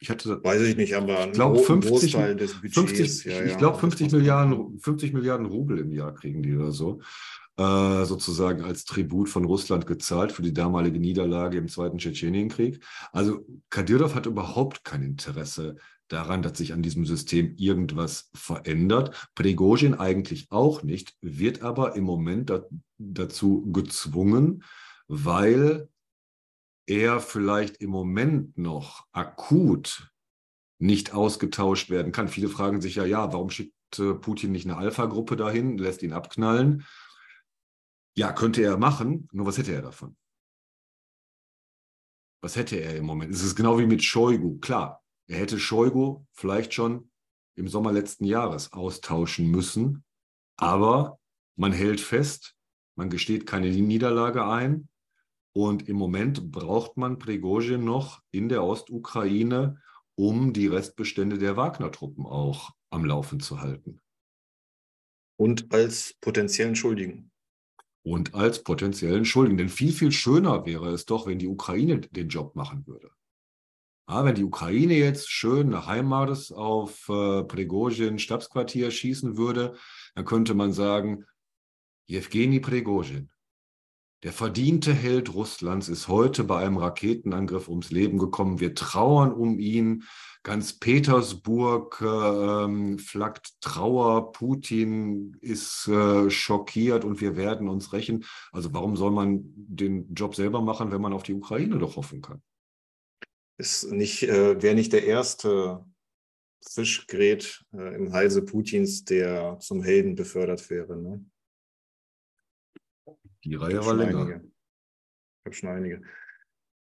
Ich 0.00 0.10
hatte, 0.10 0.42
Weiß 0.42 0.62
ich 0.62 0.76
nicht, 0.76 0.94
aber 0.94 1.26
ich 1.26 1.32
glaube 1.32 1.60
50, 1.60 2.12
50, 2.16 3.24
ja, 3.24 3.44
ich 3.44 3.56
glaube 3.56 3.78
50 3.78 4.12
Milliarden, 4.12 4.78
50 4.78 5.12
Milliarden 5.12 5.46
Rubel 5.46 5.78
im 5.78 5.92
Jahr 5.92 6.12
kriegen 6.12 6.42
die 6.42 6.54
oder 6.54 6.72
so, 6.72 7.00
äh, 7.56 8.04
sozusagen 8.04 8.62
als 8.62 8.84
Tribut 8.84 9.28
von 9.28 9.44
Russland 9.44 9.86
gezahlt 9.86 10.32
für 10.32 10.42
die 10.42 10.52
damalige 10.52 10.98
Niederlage 10.98 11.58
im 11.58 11.68
Zweiten 11.68 11.98
Tschetschenienkrieg. 11.98 12.84
Also 13.12 13.46
Kadyrov 13.70 14.14
hat 14.14 14.26
überhaupt 14.26 14.84
kein 14.84 15.02
Interesse 15.02 15.76
daran, 16.08 16.42
dass 16.42 16.58
sich 16.58 16.72
an 16.72 16.82
diesem 16.82 17.06
System 17.06 17.54
irgendwas 17.56 18.30
verändert. 18.34 19.28
Prigozhin 19.34 19.94
eigentlich 19.94 20.50
auch 20.50 20.82
nicht, 20.82 21.14
wird 21.20 21.62
aber 21.62 21.96
im 21.96 22.04
Moment 22.04 22.50
da, 22.50 22.64
dazu 22.98 23.70
gezwungen, 23.72 24.64
weil 25.06 25.88
er 26.86 27.20
vielleicht 27.20 27.78
im 27.78 27.90
Moment 27.90 28.58
noch 28.58 29.06
akut 29.12 30.10
nicht 30.78 31.14
ausgetauscht 31.14 31.88
werden 31.88 32.12
kann. 32.12 32.28
Viele 32.28 32.48
fragen 32.48 32.80
sich 32.80 32.96
ja, 32.96 33.04
ja, 33.04 33.32
warum 33.32 33.48
schickt 33.48 33.72
äh, 33.98 34.14
Putin 34.14 34.52
nicht 34.52 34.66
eine 34.66 34.76
Alpha-Gruppe 34.76 35.36
dahin, 35.36 35.78
lässt 35.78 36.02
ihn 36.02 36.12
abknallen? 36.12 36.84
Ja, 38.16 38.32
könnte 38.32 38.62
er 38.62 38.76
machen, 38.76 39.28
nur 39.32 39.46
was 39.46 39.58
hätte 39.58 39.72
er 39.72 39.82
davon? 39.82 40.16
Was 42.40 42.56
hätte 42.56 42.76
er 42.76 42.96
im 42.96 43.06
Moment? 43.06 43.34
Es 43.34 43.42
ist 43.42 43.56
genau 43.56 43.78
wie 43.78 43.86
mit 43.86 44.04
Shoigu. 44.04 44.58
Klar, 44.60 45.02
er 45.26 45.38
hätte 45.38 45.58
Shoigu 45.58 46.24
vielleicht 46.32 46.74
schon 46.74 47.10
im 47.56 47.68
Sommer 47.68 47.92
letzten 47.92 48.24
Jahres 48.24 48.72
austauschen 48.72 49.50
müssen, 49.50 50.04
aber 50.56 51.18
man 51.56 51.72
hält 51.72 52.00
fest, 52.00 52.54
man 52.96 53.10
gesteht 53.10 53.46
keine 53.46 53.70
Niederlage 53.70 54.46
ein 54.46 54.88
und 55.52 55.88
im 55.88 55.96
Moment 55.96 56.50
braucht 56.50 56.96
man 56.96 57.18
Prigozhin 57.18 57.84
noch 57.84 58.22
in 58.30 58.48
der 58.48 58.64
Ostukraine, 58.64 59.80
um 60.16 60.52
die 60.52 60.66
Restbestände 60.66 61.38
der 61.38 61.56
Wagner-Truppen 61.56 62.26
auch 62.26 62.70
am 62.90 63.04
Laufen 63.04 63.40
zu 63.40 63.60
halten. 63.60 64.00
Und 65.36 65.72
als 65.72 66.14
potenziellen 66.20 66.76
Schuldigen. 66.76 67.32
Und 68.04 68.34
als 68.34 68.62
potenziellen 68.62 69.24
Schuldigen. 69.24 69.56
Denn 69.56 69.70
viel, 69.70 69.92
viel 69.92 70.12
schöner 70.12 70.66
wäre 70.66 70.90
es 70.90 71.06
doch, 71.06 71.26
wenn 71.26 71.38
die 71.38 71.48
Ukraine 71.48 72.00
den 72.00 72.28
Job 72.28 72.54
machen 72.54 72.86
würde. 72.86 73.10
Ja, 74.06 74.24
wenn 74.26 74.34
die 74.34 74.44
Ukraine 74.44 74.94
jetzt 74.94 75.30
schön 75.30 75.70
nach 75.70 75.86
Heimates 75.86 76.52
auf 76.52 77.08
äh, 77.08 77.42
Prigozhin 77.44 78.18
Stabsquartier 78.18 78.90
schießen 78.90 79.38
würde, 79.38 79.76
dann 80.14 80.26
könnte 80.26 80.52
man 80.52 80.72
sagen, 80.72 81.24
Jewgeni 82.06 82.60
Prigozhin, 82.60 83.30
Der 84.24 84.32
verdiente 84.32 84.94
Held 84.94 85.34
Russlands 85.34 85.90
ist 85.90 86.08
heute 86.08 86.44
bei 86.44 86.56
einem 86.64 86.78
Raketenangriff 86.78 87.68
ums 87.68 87.90
Leben 87.90 88.16
gekommen. 88.16 88.58
Wir 88.58 88.74
trauern 88.74 89.34
um 89.34 89.58
ihn. 89.58 90.04
Ganz 90.42 90.78
Petersburg 90.78 92.00
äh, 92.00 92.96
flaggt 92.96 93.60
Trauer. 93.60 94.32
Putin 94.32 95.36
ist 95.42 95.88
äh, 95.88 96.30
schockiert 96.30 97.04
und 97.04 97.20
wir 97.20 97.36
werden 97.36 97.68
uns 97.68 97.92
rächen. 97.92 98.24
Also 98.50 98.72
warum 98.72 98.96
soll 98.96 99.10
man 99.10 99.42
den 99.54 100.14
Job 100.14 100.34
selber 100.34 100.62
machen, 100.62 100.90
wenn 100.90 101.02
man 101.02 101.12
auf 101.12 101.22
die 101.22 101.34
Ukraine 101.34 101.76
doch 101.76 101.96
hoffen 101.96 102.22
kann? 102.22 102.40
Ist 103.58 103.92
nicht, 103.92 104.22
äh, 104.22 104.62
wäre 104.62 104.74
nicht 104.74 104.94
der 104.94 105.04
erste 105.04 105.84
Fischgrät 106.66 107.62
äh, 107.74 107.94
im 107.94 108.14
Halse 108.14 108.40
Putins, 108.40 109.04
der 109.04 109.58
zum 109.60 109.82
Helden 109.82 110.14
befördert 110.14 110.70
wäre. 110.70 110.96
Ne? 110.96 111.26
Die 113.44 113.54
Reihe 113.54 113.84
war 113.84 113.94
länger. 113.94 114.20
Einige. 114.20 114.44
Ich 114.44 115.46
habe 115.46 115.54
schon 115.54 115.68
einige. 115.68 116.02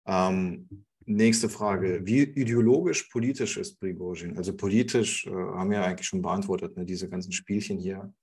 Ähm, 0.06 0.86
nächste 1.06 1.50
Frage. 1.50 2.02
Wie 2.04 2.22
ideologisch 2.22 3.04
politisch 3.04 3.58
ist 3.58 3.80
Prigozhin? 3.80 4.38
Also 4.38 4.56
politisch 4.56 5.26
äh, 5.28 5.32
haben 5.32 5.70
wir 5.70 5.80
ja 5.80 5.86
eigentlich 5.86 6.08
schon 6.08 6.22
beantwortet, 6.22 6.78
ne, 6.78 6.86
diese 6.86 7.10
ganzen 7.10 7.32
Spielchen 7.32 7.78
hier. 7.78 8.14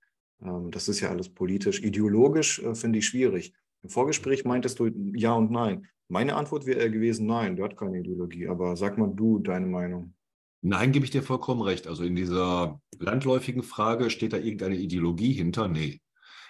Ähm, 0.41 0.71
das 0.71 0.87
ist 0.87 0.99
ja 0.99 1.09
alles 1.09 1.33
politisch. 1.33 1.81
Ideologisch 1.81 2.59
äh, 2.59 2.75
finde 2.75 2.99
ich 2.99 3.07
schwierig. 3.07 3.53
Im 3.83 3.89
Vorgespräch 3.89 4.45
meintest 4.45 4.79
du 4.79 4.87
ja 5.13 5.33
und 5.33 5.51
nein. 5.51 5.87
Meine 6.09 6.35
Antwort 6.35 6.65
wäre 6.65 6.89
gewesen, 6.89 7.25
nein, 7.25 7.55
der 7.55 7.65
hat 7.65 7.77
keine 7.77 7.99
Ideologie. 7.99 8.47
Aber 8.47 8.75
sag 8.77 8.97
mal 8.97 9.11
du 9.13 9.39
deine 9.39 9.67
Meinung. 9.67 10.13
Nein, 10.61 10.91
gebe 10.91 11.05
ich 11.05 11.11
dir 11.11 11.23
vollkommen 11.23 11.61
recht. 11.61 11.87
Also 11.87 12.03
in 12.03 12.15
dieser 12.15 12.81
landläufigen 12.99 13.63
Frage 13.63 14.09
steht 14.09 14.33
da 14.33 14.37
irgendeine 14.37 14.77
Ideologie 14.77 15.33
hinter? 15.33 15.67
Nee. 15.67 16.01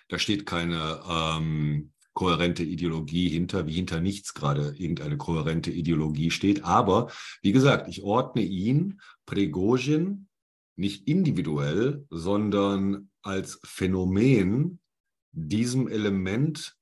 Da 0.10 0.20
steht 0.20 0.46
keine 0.46 1.02
ähm, 1.10 1.92
kohärente 2.14 2.64
Ideologie 2.64 3.30
hinter, 3.30 3.68
wie 3.68 3.74
hinter 3.74 4.02
nichts 4.02 4.34
gerade 4.34 4.74
irgendeine 4.78 5.18
kohärente 5.18 5.72
Ideologie 5.72 6.32
steht. 6.32 6.64
Aber 6.64 7.12
wie 7.42 7.52
gesagt, 7.52 7.88
ich 7.88 8.02
ordne 8.02 8.42
ihn, 8.42 9.02
Prigozhin, 9.26 10.28
nicht 10.76 11.08
individuell, 11.08 12.06
sondern 12.10 13.10
als 13.22 13.60
Phänomen 13.64 14.80
diesem 15.32 15.88
Element 15.88 16.76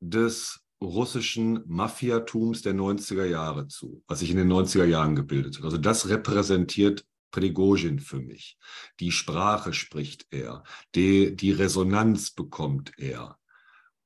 des 0.00 0.60
russischen 0.82 1.62
Mafiatums 1.66 2.62
der 2.62 2.74
90er 2.74 3.24
Jahre 3.24 3.68
zu, 3.68 4.02
was 4.06 4.20
sich 4.20 4.30
in 4.30 4.36
den 4.36 4.52
90er 4.52 4.84
Jahren 4.84 5.14
gebildet 5.14 5.58
hat. 5.58 5.64
Also 5.64 5.76
das 5.76 6.08
repräsentiert 6.08 7.04
Prigozhin 7.30 8.00
für 8.00 8.20
mich. 8.20 8.58
Die 8.98 9.12
Sprache 9.12 9.72
spricht 9.72 10.26
er, 10.30 10.64
die, 10.94 11.34
die 11.36 11.52
Resonanz 11.52 12.30
bekommt 12.32 12.92
er. 12.98 13.38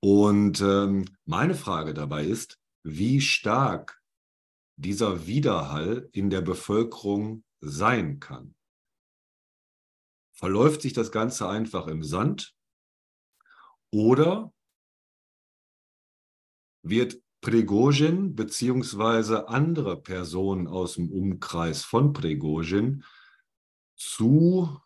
Und 0.01 0.61
ähm, 0.61 1.05
meine 1.25 1.55
Frage 1.55 1.95
dabei 1.95 2.25
ist, 2.25 2.59
wie 2.83 3.20
stark 3.20 4.03
dieser 4.77 5.27
Widerhall 5.27 6.09
in 6.12 6.31
der 6.31 6.43
Bevölkerung 6.43 7.45
sein 7.61 8.20
kann. 8.20 8.55
Verläuft 10.33 10.83
sich 10.83 10.93
das 10.93 11.11
Ganze 11.12 11.49
einfach 11.49 11.87
im 11.87 12.03
Sand 12.03 12.55
oder 13.91 14.53
wird 16.83 17.22
Prigozhin 17.41 18.35
beziehungsweise 18.35 19.49
andere 19.49 20.01
Personen 20.01 20.66
aus 20.66 20.95
dem 20.95 21.11
Umkreis 21.11 21.85
von 21.85 22.12
Prigozhin 22.12 23.05
zu 23.97 24.80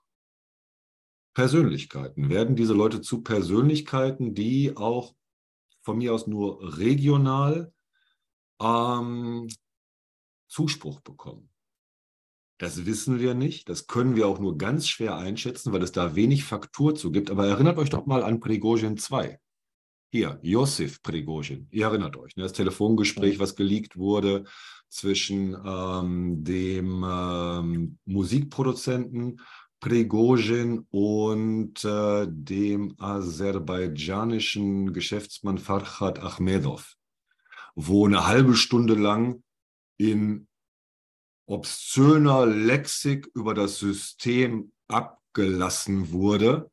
Persönlichkeiten. 1.35 2.31
Werden 2.31 2.57
diese 2.57 2.75
Leute 2.75 3.01
zu 3.01 3.23
Persönlichkeiten, 3.23 4.35
die 4.35 4.77
auch 4.77 5.15
von 5.83 5.99
mir 5.99 6.13
aus 6.13 6.27
nur 6.27 6.79
regional 6.79 7.73
ähm, 8.61 9.49
Zuspruch 10.49 11.01
bekommen? 11.01 11.51
Das 12.59 12.87
wissen 12.87 13.21
wir 13.21 13.35
nicht. 13.35 13.69
Das 13.69 13.87
können 13.87 14.17
wir 14.17 14.27
auch 14.27 14.41
nur 14.41 14.59
ganz 14.59 14.89
schwer 14.89 15.17
einschätzen, 15.17 15.73
weil 15.73 15.83
es 15.83 15.93
da 15.93 16.17
wenig 16.17 16.43
Faktur 16.45 16.97
zu 16.97 17.13
gibt. 17.13 17.31
Aber 17.31 17.47
erinnert 17.47 17.79
euch 17.79 17.91
doch 17.91 18.07
mal 18.07 18.25
an 18.25 18.41
Prigozhin 18.41 18.99
2. 18.99 19.39
Hier, 20.11 20.39
Josif 20.41 21.03
Prigozhin. 21.03 21.69
Ihr 21.71 21.85
erinnert 21.85 22.17
euch, 22.17 22.35
ne? 22.35 22.45
das 22.45 22.55
Telefongespräch, 22.55 23.39
was 23.39 23.57
geleakt 23.57 23.99
wurde 23.99 24.45
zwischen 24.89 25.55
ähm, 25.67 26.43
dem 26.43 27.05
ähm, 27.07 27.99
Musikproduzenten 28.07 29.43
Prigozhin 29.81 30.87
und 30.91 31.85
äh, 31.85 32.27
dem 32.27 32.95
aserbaidschanischen 32.99 34.95
Geschäftsmann 34.95 35.59
Farhad 35.59 36.21
Ahmedov, 36.21 36.95
wo 37.75 38.07
eine 38.07 38.27
halbe 38.27 38.55
Stunde 38.55 38.95
lang 38.95 39.43
in 39.99 40.49
obszöner 41.45 42.47
Lexik 42.47 43.29
über 43.35 43.53
das 43.53 43.79
System 43.79 44.73
abgelassen 44.89 46.13
wurde 46.13 46.71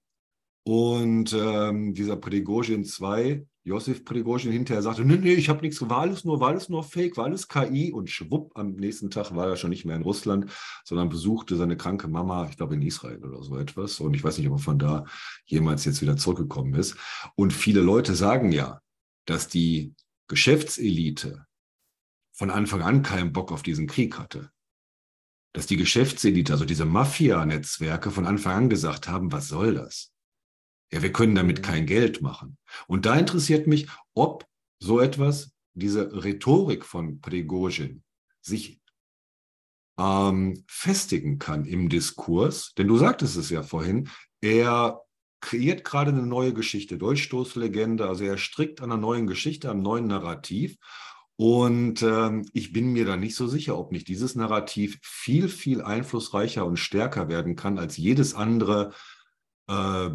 und 0.65 1.33
ähm, 1.33 1.93
dieser 1.93 2.17
Prigozhin 2.17 2.83
2 2.83 3.45
Josef 3.65 4.05
Prigozhin 4.05 4.51
hinterher 4.51 4.83
sagte, 4.83 5.03
nee, 5.03 5.17
nee, 5.17 5.33
ich 5.33 5.49
habe 5.49 5.61
nichts, 5.61 5.81
war 5.81 6.01
alles 6.01 6.23
nur, 6.23 6.39
war 6.39 6.49
alles 6.49 6.69
nur 6.69 6.83
Fake, 6.83 7.17
war 7.17 7.25
alles 7.25 7.47
KI 7.47 7.91
und 7.91 8.11
schwupp, 8.11 8.51
am 8.55 8.73
nächsten 8.75 9.09
Tag 9.09 9.35
war 9.35 9.47
er 9.47 9.55
schon 9.55 9.71
nicht 9.71 9.85
mehr 9.85 9.95
in 9.95 10.03
Russland, 10.03 10.51
sondern 10.83 11.09
besuchte 11.09 11.55
seine 11.55 11.75
kranke 11.75 12.07
Mama, 12.07 12.47
ich 12.47 12.57
glaube 12.57 12.75
in 12.75 12.83
Israel 12.83 13.25
oder 13.25 13.41
so 13.41 13.57
etwas 13.57 13.99
und 13.99 14.13
ich 14.13 14.23
weiß 14.23 14.37
nicht, 14.37 14.47
ob 14.47 14.53
er 14.53 14.59
von 14.59 14.77
da 14.77 15.05
jemals 15.45 15.83
jetzt 15.83 16.03
wieder 16.03 16.15
zurückgekommen 16.15 16.75
ist. 16.75 16.95
Und 17.35 17.53
viele 17.53 17.81
Leute 17.81 18.13
sagen 18.13 18.51
ja, 18.51 18.81
dass 19.25 19.47
die 19.47 19.95
Geschäftselite 20.27 21.47
von 22.33 22.51
Anfang 22.51 22.83
an 22.83 23.01
keinen 23.01 23.33
Bock 23.33 23.51
auf 23.51 23.63
diesen 23.63 23.87
Krieg 23.87 24.19
hatte. 24.19 24.51
Dass 25.53 25.65
die 25.65 25.77
Geschäftselite, 25.77 26.53
also 26.53 26.65
diese 26.65 26.85
Mafia-Netzwerke 26.85 28.11
von 28.11 28.27
Anfang 28.27 28.53
an 28.53 28.69
gesagt 28.69 29.07
haben, 29.07 29.31
was 29.31 29.47
soll 29.47 29.73
das? 29.73 30.14
Ja, 30.91 31.01
wir 31.01 31.11
können 31.11 31.35
damit 31.35 31.63
kein 31.63 31.85
Geld 31.85 32.21
machen. 32.21 32.57
Und 32.87 33.05
da 33.05 33.15
interessiert 33.15 33.67
mich, 33.67 33.87
ob 34.13 34.45
so 34.79 34.99
etwas, 34.99 35.53
diese 35.73 36.23
Rhetorik 36.23 36.85
von 36.85 37.21
Prigozhin, 37.21 38.03
sich 38.41 38.79
ähm, 39.97 40.63
festigen 40.67 41.39
kann 41.39 41.65
im 41.65 41.89
Diskurs. 41.89 42.73
Denn 42.77 42.87
du 42.87 42.97
sagtest 42.97 43.35
es 43.37 43.49
ja 43.49 43.63
vorhin, 43.63 44.09
er 44.41 45.01
kreiert 45.41 45.83
gerade 45.83 46.11
eine 46.11 46.25
neue 46.25 46.53
Geschichte, 46.53 46.97
Durchstoßlegende, 46.97 48.07
also 48.07 48.23
er 48.23 48.37
strickt 48.37 48.81
an 48.81 48.91
einer 48.91 49.01
neuen 49.01 49.27
Geschichte, 49.27 49.69
einem 49.69 49.81
neuen 49.81 50.07
Narrativ. 50.07 50.77
Und 51.37 52.01
ähm, 52.01 52.47
ich 52.53 52.71
bin 52.71 52.93
mir 52.93 53.05
da 53.05 53.17
nicht 53.17 53.35
so 53.35 53.47
sicher, 53.47 53.77
ob 53.77 53.91
nicht 53.91 54.07
dieses 54.07 54.35
Narrativ 54.35 54.97
viel, 55.01 55.49
viel 55.49 55.81
einflussreicher 55.81 56.65
und 56.65 56.77
stärker 56.77 57.27
werden 57.27 57.55
kann 57.55 57.77
als 57.77 57.97
jedes 57.97 58.33
andere 58.33 58.93
äh, 59.67 60.09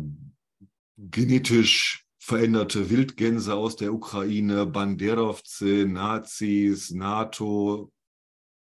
genetisch 1.10 2.04
veränderte 2.18 2.90
Wildgänse 2.90 3.54
aus 3.54 3.76
der 3.76 3.92
Ukraine, 3.92 4.66
Banderovцы, 4.66 5.86
Nazis, 5.88 6.90
NATO, 6.90 7.90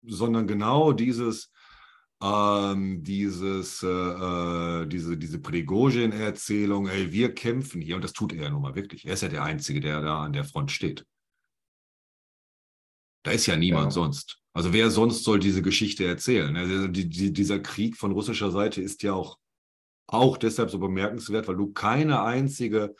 sondern 0.02 0.48
genau 0.48 0.94
dieses, 0.94 1.52
ähm, 2.22 3.04
dieses, 3.04 3.84
äh, 3.84 3.88
äh, 3.88 4.88
diese, 4.88 5.18
diese 5.18 5.40
Prigozhin-Erzählung, 5.40 6.88
ey, 6.88 7.12
wir 7.12 7.34
kämpfen 7.34 7.82
hier, 7.82 7.96
und 7.96 8.04
das 8.04 8.14
tut 8.14 8.34
er 8.34 8.44
ja 8.44 8.50
nun 8.50 8.62
mal 8.62 8.76
wirklich. 8.76 9.06
Er 9.06 9.14
ist 9.14 9.22
ja 9.22 9.30
der 9.30 9.44
Einzige, 9.44 9.80
der 9.80 10.02
da 10.02 10.24
an 10.24 10.34
der 10.34 10.46
Front 10.46 10.72
steht. 10.72 11.06
Da 13.24 13.32
ist 13.32 13.46
ja 13.46 13.56
niemand 13.58 13.88
ja. 13.88 13.92
sonst. 13.92 14.40
Also 14.54 14.74
wer 14.74 14.90
sonst 14.90 15.24
soll 15.24 15.40
diese 15.40 15.62
Geschichte 15.62 16.06
erzählen? 16.06 16.56
Also 16.56 16.88
die, 16.88 17.10
die, 17.10 17.32
dieser 17.32 17.60
Krieg 17.60 17.98
von 17.98 18.12
russischer 18.12 18.52
Seite 18.52 18.82
ist 18.82 19.04
ja 19.04 19.14
auch 19.14 19.38
auch 20.14 20.38
deshalb 20.38 20.70
so 20.70 20.80
bemerkenswert, 20.80 21.47
weil 21.47 21.55
du 21.55 21.72
keine 21.72 22.22
einzige 22.24 22.95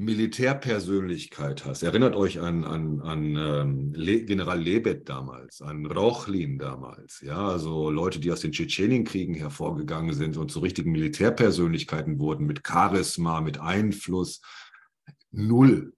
Militärpersönlichkeit 0.00 1.66
hast. 1.66 1.82
Erinnert 1.82 2.16
euch 2.16 2.40
an, 2.40 2.64
an, 2.64 3.00
an 3.02 3.36
ähm, 3.36 3.92
Le 3.94 4.24
General 4.24 4.58
Lebed 4.58 5.08
damals, 5.08 5.60
an 5.60 5.84
Rochlin 5.84 6.58
damals, 6.58 7.20
ja, 7.20 7.48
also 7.48 7.90
Leute, 7.90 8.18
die 8.18 8.32
aus 8.32 8.40
den 8.40 8.52
Tschetschenienkriegen 8.52 9.34
hervorgegangen 9.34 10.14
sind 10.14 10.38
und 10.38 10.50
zu 10.50 10.60
richtigen 10.60 10.92
Militärpersönlichkeiten 10.92 12.18
wurden, 12.18 12.46
mit 12.46 12.66
Charisma, 12.66 13.42
mit 13.42 13.60
Einfluss. 13.60 14.40
Null. 15.32 15.92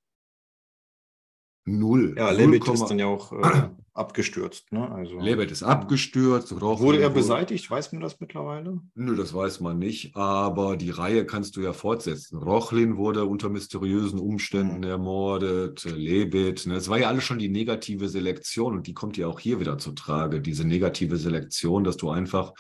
Null. 1.65 2.17
Ja, 2.19 2.33
Lebed 2.33 2.67
ist 2.67 2.87
dann 2.87 2.99
ja 2.99 3.07
auch 3.07 3.33
äh, 3.33 3.69
abgestürzt. 3.95 4.73
Ne? 4.73 4.91
Also, 4.91 5.19
Lebed 5.19 5.51
ist 5.51 5.63
abgestürzt. 5.63 6.59
Wurde 6.61 7.01
er 7.01 7.11
beseitigt? 7.11 7.71
Weiß 7.71 7.93
man 7.93 8.01
das 8.01 8.21
mittlerweile? 8.21 8.81
Nö, 8.95 9.17
das 9.17 9.35
weiß 9.35 9.61
man 9.61 9.79
nicht. 9.79 10.17
Aber 10.17 10.77
die 10.77 10.91
Reihe 10.91 11.27
kannst 11.27 11.57
du 11.57 11.61
ja 11.61 11.73
fortsetzen. 11.73 12.39
Rochlin 12.39 12.97
wurde 12.97 13.27
unter 13.27 13.49
mysteriösen 13.51 14.19
Umständen 14.19 14.79
mhm. 14.79 14.85
ermordet. 14.85 15.85
Lebed. 15.85 16.67
Ne? 16.67 16.77
Es 16.77 16.89
war 16.89 16.99
ja 16.99 17.09
alles 17.09 17.25
schon 17.25 17.39
die 17.39 17.51
negative 17.51 18.09
Selektion 18.09 18.75
und 18.75 18.87
die 18.87 18.95
kommt 18.95 19.17
ja 19.17 19.27
auch 19.27 19.41
hier 19.41 19.61
wieder 19.61 19.79
zu 19.79 19.93
Trage. 19.93 20.41
Diese 20.41 20.67
negative 20.67 21.17
Selektion, 21.17 21.85
dass 21.85 21.97
du 21.97 22.11
einfach 22.11 22.53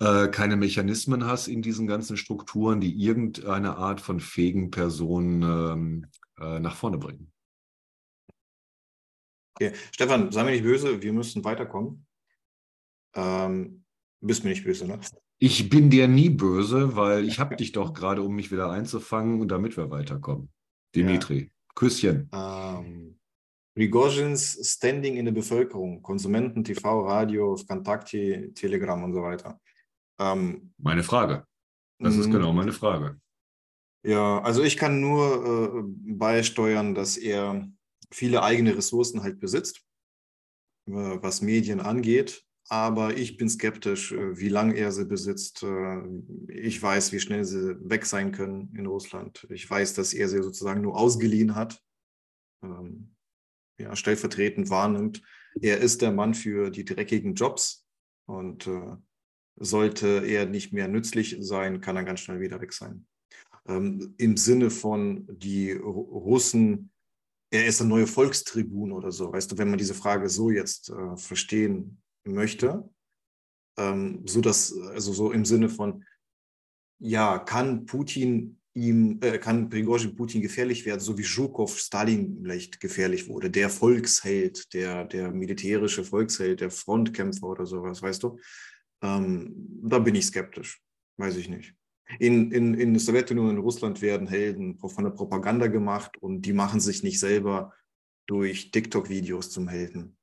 äh, 0.00 0.28
keine 0.28 0.56
Mechanismen 0.56 1.26
hast 1.26 1.48
in 1.48 1.60
diesen 1.60 1.86
ganzen 1.86 2.16
Strukturen, 2.16 2.80
die 2.80 3.02
irgendeine 3.02 3.76
Art 3.76 4.00
von 4.00 4.20
fähigen 4.20 4.70
Personen 4.70 5.42
ähm, 5.42 6.06
äh, 6.40 6.60
nach 6.60 6.76
vorne 6.76 6.98
bringen. 6.98 7.32
Okay. 9.60 9.72
Stefan, 9.92 10.30
sei 10.30 10.44
mir 10.44 10.52
nicht 10.52 10.62
böse, 10.62 11.02
wir 11.02 11.12
müssen 11.12 11.42
weiterkommen. 11.42 12.06
Ähm, 13.14 13.84
bist 14.20 14.44
mir 14.44 14.50
nicht 14.50 14.64
böse, 14.64 14.86
ne? 14.86 15.00
Ich 15.40 15.68
bin 15.68 15.90
dir 15.90 16.06
nie 16.06 16.30
böse, 16.30 16.96
weil 16.96 17.26
ich 17.26 17.38
habe 17.38 17.56
dich 17.56 17.72
doch 17.72 17.92
gerade, 17.92 18.22
um 18.22 18.34
mich 18.34 18.52
wieder 18.52 18.70
einzufangen 18.70 19.40
und 19.40 19.48
damit 19.48 19.76
wir 19.76 19.90
weiterkommen. 19.90 20.50
Dimitri, 20.94 21.38
ja. 21.38 21.46
Küsschen. 21.74 22.28
Ähm, 22.32 23.18
Prigozhins 23.74 24.58
Standing 24.62 25.16
in 25.16 25.24
der 25.24 25.32
Bevölkerung, 25.32 26.02
Konsumenten, 26.02 26.64
TV, 26.64 27.06
Radio, 27.06 27.56
Kontakte, 27.66 28.52
Telegram 28.54 29.02
und 29.04 29.12
so 29.12 29.22
weiter. 29.22 29.60
Ähm, 30.18 30.72
meine 30.78 31.02
Frage. 31.02 31.44
Das 32.00 32.16
ist 32.16 32.30
genau 32.30 32.52
meine 32.52 32.72
Frage. 32.72 33.20
Ja, 34.04 34.40
also 34.42 34.62
ich 34.62 34.76
kann 34.76 35.00
nur 35.00 35.44
äh, 35.44 35.82
beisteuern, 35.84 36.94
dass 36.94 37.16
er 37.16 37.68
viele 38.10 38.42
eigene 38.42 38.76
Ressourcen 38.76 39.22
halt 39.22 39.40
besitzt, 39.40 39.84
äh, 40.86 40.92
was 40.92 41.42
Medien 41.42 41.80
angeht. 41.80 42.44
Aber 42.70 43.16
ich 43.16 43.38
bin 43.38 43.48
skeptisch, 43.48 44.12
äh, 44.12 44.38
wie 44.38 44.50
lange 44.50 44.76
er 44.76 44.92
sie 44.92 45.06
besitzt. 45.06 45.62
Äh, 45.62 46.02
ich 46.48 46.82
weiß, 46.82 47.12
wie 47.12 47.20
schnell 47.20 47.44
sie 47.44 47.76
weg 47.80 48.04
sein 48.04 48.32
können 48.32 48.74
in 48.76 48.86
Russland. 48.86 49.46
Ich 49.50 49.68
weiß, 49.68 49.94
dass 49.94 50.12
er 50.12 50.28
sie 50.28 50.42
sozusagen 50.42 50.82
nur 50.82 50.96
ausgeliehen 50.96 51.54
hat, 51.54 51.82
ähm, 52.62 53.14
ja, 53.78 53.96
stellvertretend 53.96 54.70
wahrnimmt. 54.70 55.22
Er 55.60 55.78
ist 55.78 56.02
der 56.02 56.12
Mann 56.12 56.34
für 56.34 56.70
die 56.70 56.84
dreckigen 56.84 57.34
Jobs 57.34 57.86
und 58.26 58.68
sollte 59.56 60.24
er 60.26 60.46
nicht 60.46 60.72
mehr 60.72 60.88
nützlich 60.88 61.36
sein, 61.40 61.80
kann 61.80 61.96
er 61.96 62.04
ganz 62.04 62.20
schnell 62.20 62.40
wieder 62.40 62.60
weg 62.60 62.72
sein. 62.72 63.06
Ähm, 63.66 64.14
Im 64.18 64.36
Sinne 64.36 64.70
von 64.70 65.26
die 65.30 65.72
Russen 65.72 66.90
er 67.50 67.66
ist 67.66 67.80
ein 67.80 67.88
neuer 67.88 68.06
Volkstribun 68.06 68.92
oder 68.92 69.10
so, 69.10 69.32
weißt 69.32 69.52
du, 69.52 69.58
wenn 69.58 69.70
man 69.70 69.78
diese 69.78 69.94
Frage 69.94 70.28
so 70.28 70.50
jetzt 70.50 70.90
äh, 70.90 71.16
verstehen 71.16 72.02
möchte, 72.24 72.88
ähm, 73.78 74.22
so 74.26 74.40
dass, 74.40 74.76
also 74.76 75.12
so 75.12 75.32
im 75.32 75.44
Sinne 75.44 75.68
von, 75.68 76.04
ja, 77.00 77.38
kann 77.38 77.86
Putin 77.86 78.60
ihm, 78.74 79.18
äh, 79.22 79.38
kann 79.38 79.68
Prigozhin 79.68 80.14
Putin 80.14 80.42
gefährlich 80.42 80.84
werden, 80.84 81.00
so 81.00 81.16
wie 81.16 81.22
Zhukov 81.22 81.78
Stalin 81.78 82.38
vielleicht 82.42 82.80
gefährlich 82.80 83.28
wurde, 83.28 83.50
der 83.50 83.70
Volksheld, 83.70 84.72
der, 84.74 85.04
der 85.04 85.30
militärische 85.30 86.04
Volksheld, 86.04 86.60
der 86.60 86.70
Frontkämpfer 86.70 87.46
oder 87.46 87.66
sowas, 87.66 88.02
weißt 88.02 88.22
du? 88.22 88.38
Ähm, 89.02 89.54
da 89.82 89.98
bin 89.98 90.14
ich 90.14 90.26
skeptisch, 90.26 90.82
weiß 91.16 91.36
ich 91.36 91.48
nicht. 91.48 91.77
In, 92.18 92.50
in, 92.52 92.74
in 92.74 92.94
der 92.94 93.00
Sowjetunion, 93.00 93.50
in 93.50 93.58
Russland 93.58 94.00
werden 94.00 94.26
Helden 94.26 94.78
von 94.78 95.04
der 95.04 95.10
Propaganda 95.10 95.66
gemacht 95.66 96.16
und 96.20 96.42
die 96.42 96.54
machen 96.54 96.80
sich 96.80 97.02
nicht 97.02 97.20
selber 97.20 97.74
durch 98.26 98.70
TikTok-Videos 98.70 99.50
zum 99.50 99.68
Helden. 99.68 100.16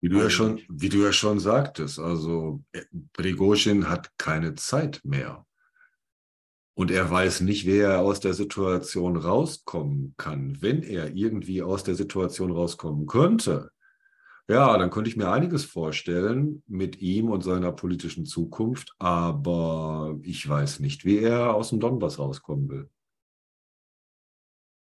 Wie 0.00 0.10
du, 0.10 0.18
ja 0.18 0.28
schon, 0.28 0.60
wie 0.68 0.90
du 0.90 1.02
ja 1.02 1.12
schon 1.12 1.40
sagtest, 1.40 1.98
also 1.98 2.62
äh, 2.72 2.82
Prigozhin 3.14 3.88
hat 3.88 4.10
keine 4.18 4.54
Zeit 4.54 5.00
mehr. 5.02 5.46
Und 6.76 6.90
er 6.90 7.10
weiß 7.10 7.40
nicht, 7.40 7.64
wer 7.64 7.88
er 7.88 8.00
aus 8.00 8.20
der 8.20 8.34
Situation 8.34 9.16
rauskommen 9.16 10.14
kann. 10.18 10.60
Wenn 10.60 10.82
er 10.82 11.14
irgendwie 11.14 11.62
aus 11.62 11.84
der 11.84 11.94
Situation 11.94 12.50
rauskommen 12.50 13.06
könnte, 13.06 13.70
ja, 14.48 14.76
dann 14.76 14.90
könnte 14.90 15.08
ich 15.08 15.16
mir 15.16 15.30
einiges 15.30 15.64
vorstellen 15.64 16.62
mit 16.66 17.00
ihm 17.00 17.30
und 17.30 17.42
seiner 17.42 17.72
politischen 17.72 18.26
Zukunft, 18.26 18.94
aber 18.98 20.18
ich 20.22 20.46
weiß 20.48 20.80
nicht, 20.80 21.04
wie 21.04 21.18
er 21.18 21.54
aus 21.54 21.70
dem 21.70 21.80
Donbass 21.80 22.18
rauskommen 22.18 22.68
will. 22.68 22.90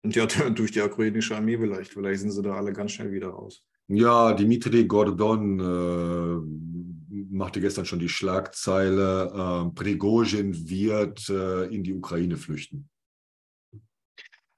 Und 0.03 0.15
ja, 0.15 0.25
durch 0.49 0.71
die 0.71 0.81
ukrainische 0.81 1.35
Armee 1.35 1.57
vielleicht. 1.57 1.93
Vielleicht 1.93 2.21
sind 2.21 2.31
sie 2.31 2.41
da 2.41 2.55
alle 2.55 2.73
ganz 2.73 2.91
schnell 2.91 3.11
wieder 3.11 3.29
raus. 3.29 3.63
Ja, 3.87 4.33
Dimitri 4.33 4.85
Gordon 4.85 5.59
äh, 5.59 7.13
machte 7.29 7.61
gestern 7.61 7.85
schon 7.85 7.99
die 7.99 8.09
Schlagzeile, 8.09 9.31
äh, 9.33 9.75
Prigozhin 9.75 10.69
wird 10.69 11.29
äh, 11.29 11.65
in 11.65 11.83
die 11.83 11.93
Ukraine 11.93 12.37
flüchten. 12.37 12.89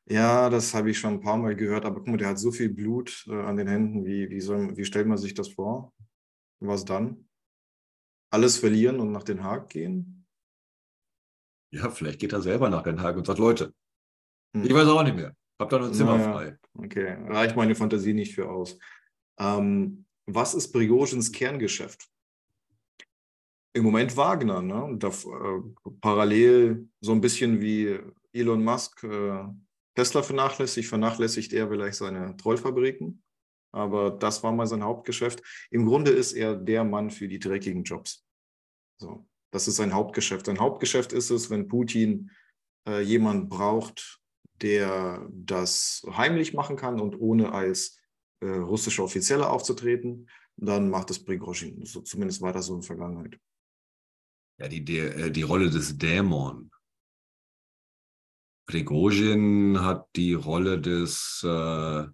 Ja, 0.08 0.50
das 0.50 0.74
habe 0.74 0.92
ich 0.92 1.00
schon 1.00 1.14
ein 1.14 1.22
paar 1.22 1.38
Mal 1.38 1.56
gehört, 1.56 1.84
aber 1.84 1.96
guck 1.96 2.08
mal, 2.08 2.18
der 2.18 2.30
hat 2.30 2.40
so 2.40 2.52
viel 2.52 2.70
Blut 2.70 3.26
äh, 3.28 3.34
an 3.34 3.58
den 3.58 3.68
Händen. 3.68 4.06
Wie, 4.06 4.30
wie, 4.30 4.40
soll, 4.40 4.78
wie 4.78 4.86
stellt 4.86 5.08
man 5.08 5.18
sich 5.18 5.34
das 5.34 5.50
vor? 5.50 5.94
Was 6.60 6.86
dann? 6.86 7.28
Alles 8.32 8.58
verlieren 8.58 9.00
und 9.00 9.12
nach 9.12 9.24
Den 9.24 9.44
Haag 9.44 9.70
gehen? 9.70 10.28
Ja, 11.72 11.90
vielleicht 11.90 12.20
geht 12.20 12.34
er 12.34 12.42
selber 12.42 12.70
nach 12.70 12.84
Den 12.84 13.02
Haag 13.02 13.18
und 13.18 13.26
sagt, 13.26 13.40
Leute, 13.40 13.74
hm. 14.56 14.64
ich 14.64 14.74
weiß 14.74 14.88
auch 14.88 15.04
nicht 15.04 15.16
mehr. 15.16 15.36
Hab 15.60 15.70
da 15.70 15.80
noch 15.80 15.88
ein 15.88 15.94
Zimmer 15.94 16.18
naja, 16.18 16.34
frei. 16.34 16.58
Okay, 16.74 17.18
reicht 17.28 17.56
meine 17.56 17.76
Fantasie 17.76 18.14
nicht 18.14 18.36
für 18.36 18.50
aus. 18.50 18.78
Ähm, 19.40 20.06
was 20.28 20.54
ist 20.54 20.72
Prigozhins 20.72 21.32
Kerngeschäft? 21.32 22.08
Im 23.74 23.84
Moment 23.84 24.16
Wagner, 24.16 24.62
ne? 24.62 24.96
Da, 24.98 25.08
äh, 25.08 25.92
parallel 26.02 26.90
so 27.02 27.12
ein 27.12 27.22
bisschen 27.22 27.62
wie 27.62 28.00
Elon 28.34 28.64
Musk 28.64 29.04
äh, 29.04 29.46
Tesla 29.96 30.22
vernachlässigt, 30.22 30.90
vernachlässigt 30.90 31.54
er 31.54 31.70
vielleicht 31.70 31.98
seine 31.98 32.36
Trollfabriken. 32.38 33.24
Aber 33.72 34.12
das 34.12 34.44
war 34.44 34.52
mal 34.52 34.68
sein 34.68 34.84
Hauptgeschäft. 34.84 35.42
Im 35.70 35.86
Grunde 35.86 36.12
ist 36.12 36.34
er 36.34 36.56
der 36.56 36.84
Mann 36.84 37.12
für 37.12 37.28
die 37.28 37.40
dreckigen 37.40 37.84
Jobs. 37.84 38.26
So, 38.98 39.28
das 39.52 39.68
ist 39.68 39.76
sein 39.76 39.94
Hauptgeschäft. 39.94 40.46
Sein 40.46 40.60
Hauptgeschäft 40.60 41.12
ist 41.12 41.30
es, 41.30 41.50
wenn 41.50 41.68
Putin 41.68 42.32
äh, 42.88 43.02
jemand 43.02 43.50
braucht, 43.50 44.22
der 44.62 45.28
das 45.32 46.06
heimlich 46.10 46.54
machen 46.54 46.78
kann 46.78 47.02
und 47.02 47.20
ohne 47.20 47.52
als 47.52 48.00
äh, 48.40 48.48
russischer 48.48 49.04
Offizieller 49.04 49.52
aufzutreten, 49.52 50.30
dann 50.56 50.90
macht 50.90 51.12
es 51.12 51.24
Prigozhin. 51.24 51.86
So, 51.86 52.02
zumindest 52.02 52.42
war 52.42 52.54
das 52.54 52.68
so 52.68 52.76
in 52.76 52.80
der 52.80 52.88
Vergangenheit. 52.88 53.38
Ja, 54.58 54.70
die, 54.70 54.86
die, 54.86 55.00
äh, 55.00 55.32
die 55.32 55.42
Rolle 55.42 55.70
des 55.70 55.98
Dämon 55.98 56.72
Prigozhin 58.66 59.82
hat 59.82 60.08
die 60.16 60.34
Rolle 60.34 60.80
des, 60.80 61.44
äh, 61.44 62.06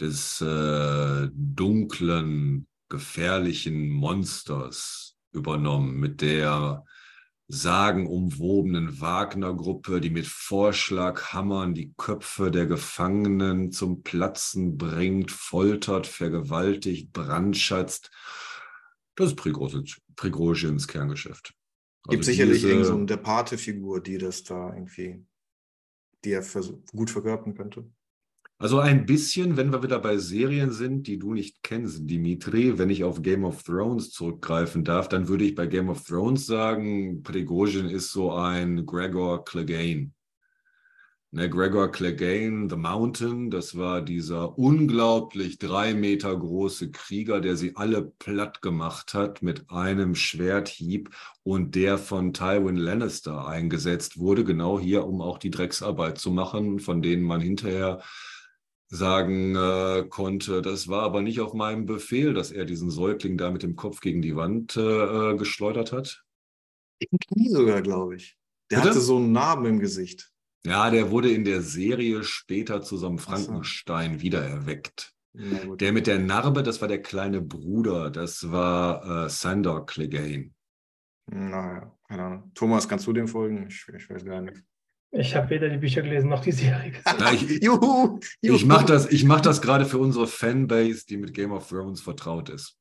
des 0.00 0.40
äh, 0.40 1.28
dunklen, 1.32 2.66
gefährlichen 2.88 3.90
Monsters 3.90 5.16
übernommen, 5.32 5.98
mit 5.98 6.20
der 6.20 6.84
sagenumwobenen 7.48 9.00
Wagner-Gruppe, 9.00 10.00
die 10.00 10.10
mit 10.10 10.26
Vorschlaghammern 10.26 11.74
die 11.74 11.92
Köpfe 11.98 12.50
der 12.50 12.66
Gefangenen 12.66 13.72
zum 13.72 14.02
Platzen 14.02 14.78
bringt, 14.78 15.30
foltert, 15.30 16.06
vergewaltigt, 16.06 17.12
brandschatzt. 17.12 18.10
Das 19.16 19.28
ist 19.28 19.36
Prigozhins 20.16 20.88
Kerngeschäft. 20.88 21.52
Also 22.04 22.10
Gibt 22.10 22.24
sicherlich 22.24 22.62
diese, 22.62 22.84
so 22.84 22.94
eine 22.94 23.06
der 23.06 23.18
Pate-Figur, 23.18 24.00
die 24.02 24.18
das 24.18 24.42
da 24.42 24.72
irgendwie 24.74 25.24
die 26.24 26.32
er 26.32 26.44
gut 26.92 27.10
verkörpern 27.10 27.54
könnte? 27.54 27.84
Also 28.58 28.78
ein 28.78 29.06
bisschen, 29.06 29.56
wenn 29.56 29.72
wir 29.72 29.82
wieder 29.82 29.98
bei 29.98 30.18
Serien 30.18 30.70
sind, 30.70 31.08
die 31.08 31.18
du 31.18 31.34
nicht 31.34 31.64
kennst, 31.64 32.08
Dimitri, 32.08 32.78
wenn 32.78 32.90
ich 32.90 33.02
auf 33.02 33.20
Game 33.20 33.44
of 33.44 33.64
Thrones 33.64 34.10
zurückgreifen 34.12 34.84
darf, 34.84 35.08
dann 35.08 35.26
würde 35.26 35.42
ich 35.42 35.56
bei 35.56 35.66
Game 35.66 35.88
of 35.88 36.04
Thrones 36.04 36.46
sagen, 36.46 37.24
Prigozhin 37.24 37.88
ist 37.88 38.12
so 38.12 38.32
ein 38.32 38.86
Gregor 38.86 39.44
Clegane. 39.44 40.12
Ne, 41.34 41.48
Gregor 41.48 41.90
Clegane, 41.90 42.68
The 42.68 42.76
Mountain, 42.76 43.50
das 43.50 43.74
war 43.74 44.02
dieser 44.02 44.58
unglaublich 44.58 45.56
drei 45.56 45.94
Meter 45.94 46.36
große 46.38 46.90
Krieger, 46.90 47.40
der 47.40 47.56
sie 47.56 47.74
alle 47.74 48.02
platt 48.02 48.60
gemacht 48.60 49.14
hat 49.14 49.40
mit 49.40 49.70
einem 49.70 50.14
Schwerthieb 50.14 51.08
und 51.42 51.74
der 51.74 51.96
von 51.96 52.34
Tywin 52.34 52.76
Lannister 52.76 53.46
eingesetzt 53.46 54.18
wurde, 54.18 54.44
genau 54.44 54.78
hier, 54.78 55.06
um 55.06 55.22
auch 55.22 55.38
die 55.38 55.50
Drecksarbeit 55.50 56.18
zu 56.18 56.32
machen, 56.32 56.80
von 56.80 57.00
denen 57.00 57.22
man 57.22 57.40
hinterher 57.40 58.02
sagen 58.88 59.56
äh, 59.56 60.04
konnte, 60.10 60.60
das 60.60 60.88
war 60.88 61.00
aber 61.00 61.22
nicht 61.22 61.40
auf 61.40 61.54
meinem 61.54 61.86
Befehl, 61.86 62.34
dass 62.34 62.50
er 62.50 62.66
diesen 62.66 62.90
Säugling 62.90 63.38
da 63.38 63.50
mit 63.50 63.62
dem 63.62 63.74
Kopf 63.74 64.00
gegen 64.02 64.20
die 64.20 64.36
Wand 64.36 64.76
äh, 64.76 65.34
geschleudert 65.36 65.92
hat. 65.92 66.22
Im 66.98 67.18
Knie 67.18 67.48
sogar, 67.48 67.80
glaube 67.80 68.16
ich. 68.16 68.36
Der 68.70 68.76
Bitte? 68.76 68.90
hatte 68.90 69.00
so 69.00 69.16
einen 69.16 69.32
Narben 69.32 69.64
im 69.64 69.80
Gesicht. 69.80 70.31
Ja, 70.64 70.90
der 70.90 71.10
wurde 71.10 71.30
in 71.30 71.44
der 71.44 71.60
Serie 71.62 72.22
später 72.22 72.82
zu 72.82 72.96
so 72.96 73.08
einem 73.08 73.18
Frankenstein 73.18 74.14
so. 74.14 74.22
wiedererweckt. 74.22 75.12
Der 75.34 75.92
mit 75.92 76.06
der 76.06 76.18
Narbe, 76.18 76.62
das 76.62 76.80
war 76.80 76.88
der 76.88 77.00
kleine 77.00 77.40
Bruder, 77.40 78.10
das 78.10 78.50
war 78.50 79.24
äh, 79.24 79.30
Sandor 79.30 79.86
Clegane. 79.86 80.50
Naja, 81.26 81.96
keine 82.06 82.22
Ahnung. 82.22 82.52
Thomas, 82.54 82.86
kannst 82.86 83.06
du 83.06 83.12
dem 83.12 83.26
folgen? 83.26 83.66
Ich, 83.68 83.86
ich 83.96 84.10
weiß 84.10 84.24
gar 84.24 84.42
nicht. 84.42 84.62
Ich 85.14 85.34
habe 85.34 85.50
weder 85.50 85.68
die 85.68 85.78
Bücher 85.78 86.02
gelesen 86.02 86.28
noch 86.28 86.42
die 86.42 86.52
Serie 86.52 86.90
gesehen. 87.04 87.18
Ja, 87.18 87.32
ich 87.32 87.62
juhu, 87.62 88.18
juhu. 88.42 88.56
ich 88.56 88.66
mache 88.66 88.86
das, 88.86 89.22
mach 89.24 89.40
das 89.40 89.62
gerade 89.62 89.86
für 89.86 89.98
unsere 89.98 90.26
Fanbase, 90.26 91.06
die 91.06 91.16
mit 91.16 91.32
Game 91.32 91.52
of 91.52 91.68
Thrones 91.68 92.00
vertraut 92.00 92.50
ist. 92.50 92.78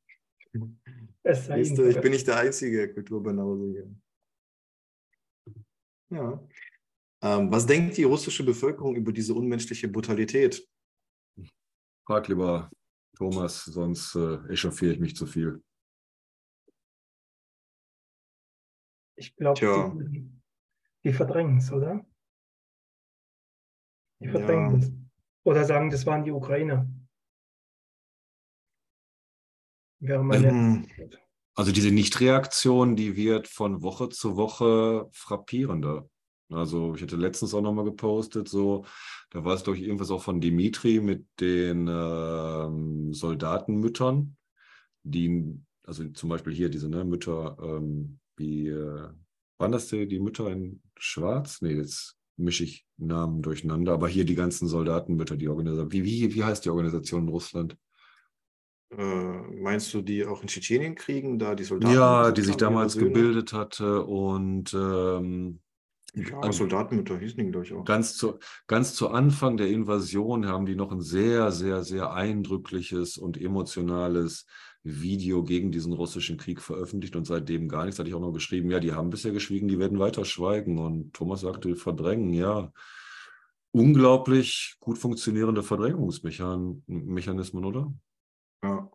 Weißt 1.24 1.78
du, 1.78 1.88
ich 1.88 2.02
bin 2.02 2.12
nicht 2.12 2.28
der 2.28 2.38
einzige 2.38 2.94
Kulturbanause 2.94 3.72
hier. 3.72 3.96
Ja. 6.10 6.44
Ähm, 7.24 7.52
was 7.52 7.66
denkt 7.66 7.98
die 7.98 8.04
russische 8.04 8.44
Bevölkerung 8.44 8.96
über 8.96 9.12
diese 9.12 9.34
unmenschliche 9.34 9.88
Brutalität? 9.88 10.68
Frag 12.06 12.28
lieber 12.28 12.72
Thomas, 13.16 13.64
sonst 13.66 14.16
äh, 14.16 14.38
echauffiere 14.52 14.94
ich 14.94 15.00
mich 15.00 15.16
zu 15.16 15.28
viel. 15.28 15.64
Ich 19.16 19.36
glaube, 19.36 20.10
die, 20.10 20.32
die 21.04 21.14
verdrängen 21.14 21.58
es, 21.58 21.72
oder? 21.72 22.04
Die 24.20 24.30
verdrängen 24.30 24.80
es. 24.80 24.88
Ja. 24.88 24.96
Oder 25.44 25.66
sagen, 25.66 25.92
das 25.92 26.06
waren 26.08 26.24
die 26.24 26.32
Ukrainer. 26.32 26.88
Ähm, 30.02 30.88
also 31.54 31.72
diese 31.72 31.92
Nichtreaktion, 31.92 32.96
die 32.96 33.16
wird 33.16 33.48
von 33.48 33.84
Woche 33.84 34.10
zu 34.10 34.36
Woche 34.36 35.08
frappierender. 35.12 36.10
Also 36.52 36.96
ich 36.96 37.02
hatte 37.02 37.16
letztens 37.16 37.54
auch 37.54 37.62
nochmal 37.62 37.86
gepostet, 37.86 38.50
so, 38.50 38.86
da 39.30 39.46
war 39.46 39.56
es 39.56 39.64
doch 39.64 39.76
irgendwas 39.76 40.12
auch 40.12 40.22
von 40.22 40.42
Dimitri 40.42 41.00
mit 41.00 41.26
den 41.40 41.88
ähm, 41.90 43.14
Soldatenmüttern, 43.14 44.36
die, 45.04 45.60
also 45.84 46.08
zum 46.10 46.30
Beispiel 46.30 46.54
hier 46.54 46.70
diese 46.70 46.90
ne, 46.90 47.06
Mütter, 47.06 47.58
ähm, 47.62 48.20
wie, 48.38 48.68
äh, 48.68 49.10
waren 49.58 49.72
das 49.72 49.88
die, 49.88 50.08
die 50.08 50.20
Mütter 50.20 50.52
in 50.52 50.82
Schwarz? 50.98 51.62
Nee, 51.62 51.76
jetzt 51.76 52.18
mische 52.36 52.64
ich 52.64 52.86
Namen 52.98 53.42
durcheinander, 53.42 53.94
aber 53.94 54.08
hier 54.08 54.26
die 54.26 54.36
ganzen 54.36 54.68
Soldatenmütter, 54.68 55.38
die 55.38 55.48
Organisation. 55.48 55.92
Wie, 55.92 56.04
wie, 56.04 56.34
wie 56.34 56.44
heißt 56.44 56.66
die 56.66 56.70
Organisation 56.70 57.24
in 57.24 57.30
Russland? 57.30 57.78
Äh, 58.90 59.32
meinst 59.62 59.94
du 59.94 60.02
die 60.02 60.26
auch 60.26 60.42
in 60.42 60.48
Tschetschenien 60.48 60.96
kriegen, 60.96 61.40
da 61.40 61.56
die 61.56 61.64
Soldaten? 61.64 61.94
Ja, 61.94 62.32
die 62.32 62.42
sich 62.42 62.58
damals 62.58 62.98
gebildet 62.98 63.54
hatte 63.54 64.04
und 64.04 64.74
ähm, 64.74 65.62
ja, 66.14 66.52
Soldatenmütter 66.52 67.18
hießen 67.18 67.38
die, 67.38 67.52
glaube 67.52 67.66
ich, 67.66 67.74
auch. 67.74 67.86
Ganz 67.86 68.18
zu, 68.18 68.38
ganz 68.68 68.96
zu 68.96 69.10
Anfang 69.10 69.56
der 69.56 69.70
Invasion 69.70 70.46
haben 70.46 70.66
die 70.66 70.76
noch 70.76 70.92
ein 70.92 71.02
sehr, 71.02 71.52
sehr, 71.52 71.84
sehr 71.84 72.14
eindrückliches 72.14 73.18
und 73.18 73.40
emotionales 73.40 74.46
Video 74.84 75.44
gegen 75.44 75.72
diesen 75.72 75.94
russischen 75.94 76.38
Krieg 76.38 76.60
veröffentlicht 76.60 77.16
und 77.16 77.26
seitdem 77.26 77.70
gar 77.70 77.86
nichts. 77.86 78.00
Hatte 78.00 78.10
ich 78.10 78.16
auch 78.16 78.20
noch 78.20 78.34
geschrieben, 78.34 78.70
ja, 78.72 78.82
die 78.82 78.92
haben 78.92 79.10
bisher 79.10 79.32
geschwiegen, 79.32 79.70
die 79.70 79.80
werden 79.80 80.00
weiter 80.00 80.26
schweigen. 80.26 80.80
Und 80.80 81.14
Thomas 81.14 81.42
sagte, 81.42 81.76
verdrängen, 81.76 82.34
ja. 82.34 82.74
Unglaublich 83.74 84.76
gut 84.82 84.98
funktionierende 84.98 85.64
Verdrängungsmechanismen, 85.64 87.64
oder? 87.64 87.94
Ja. 88.64 88.92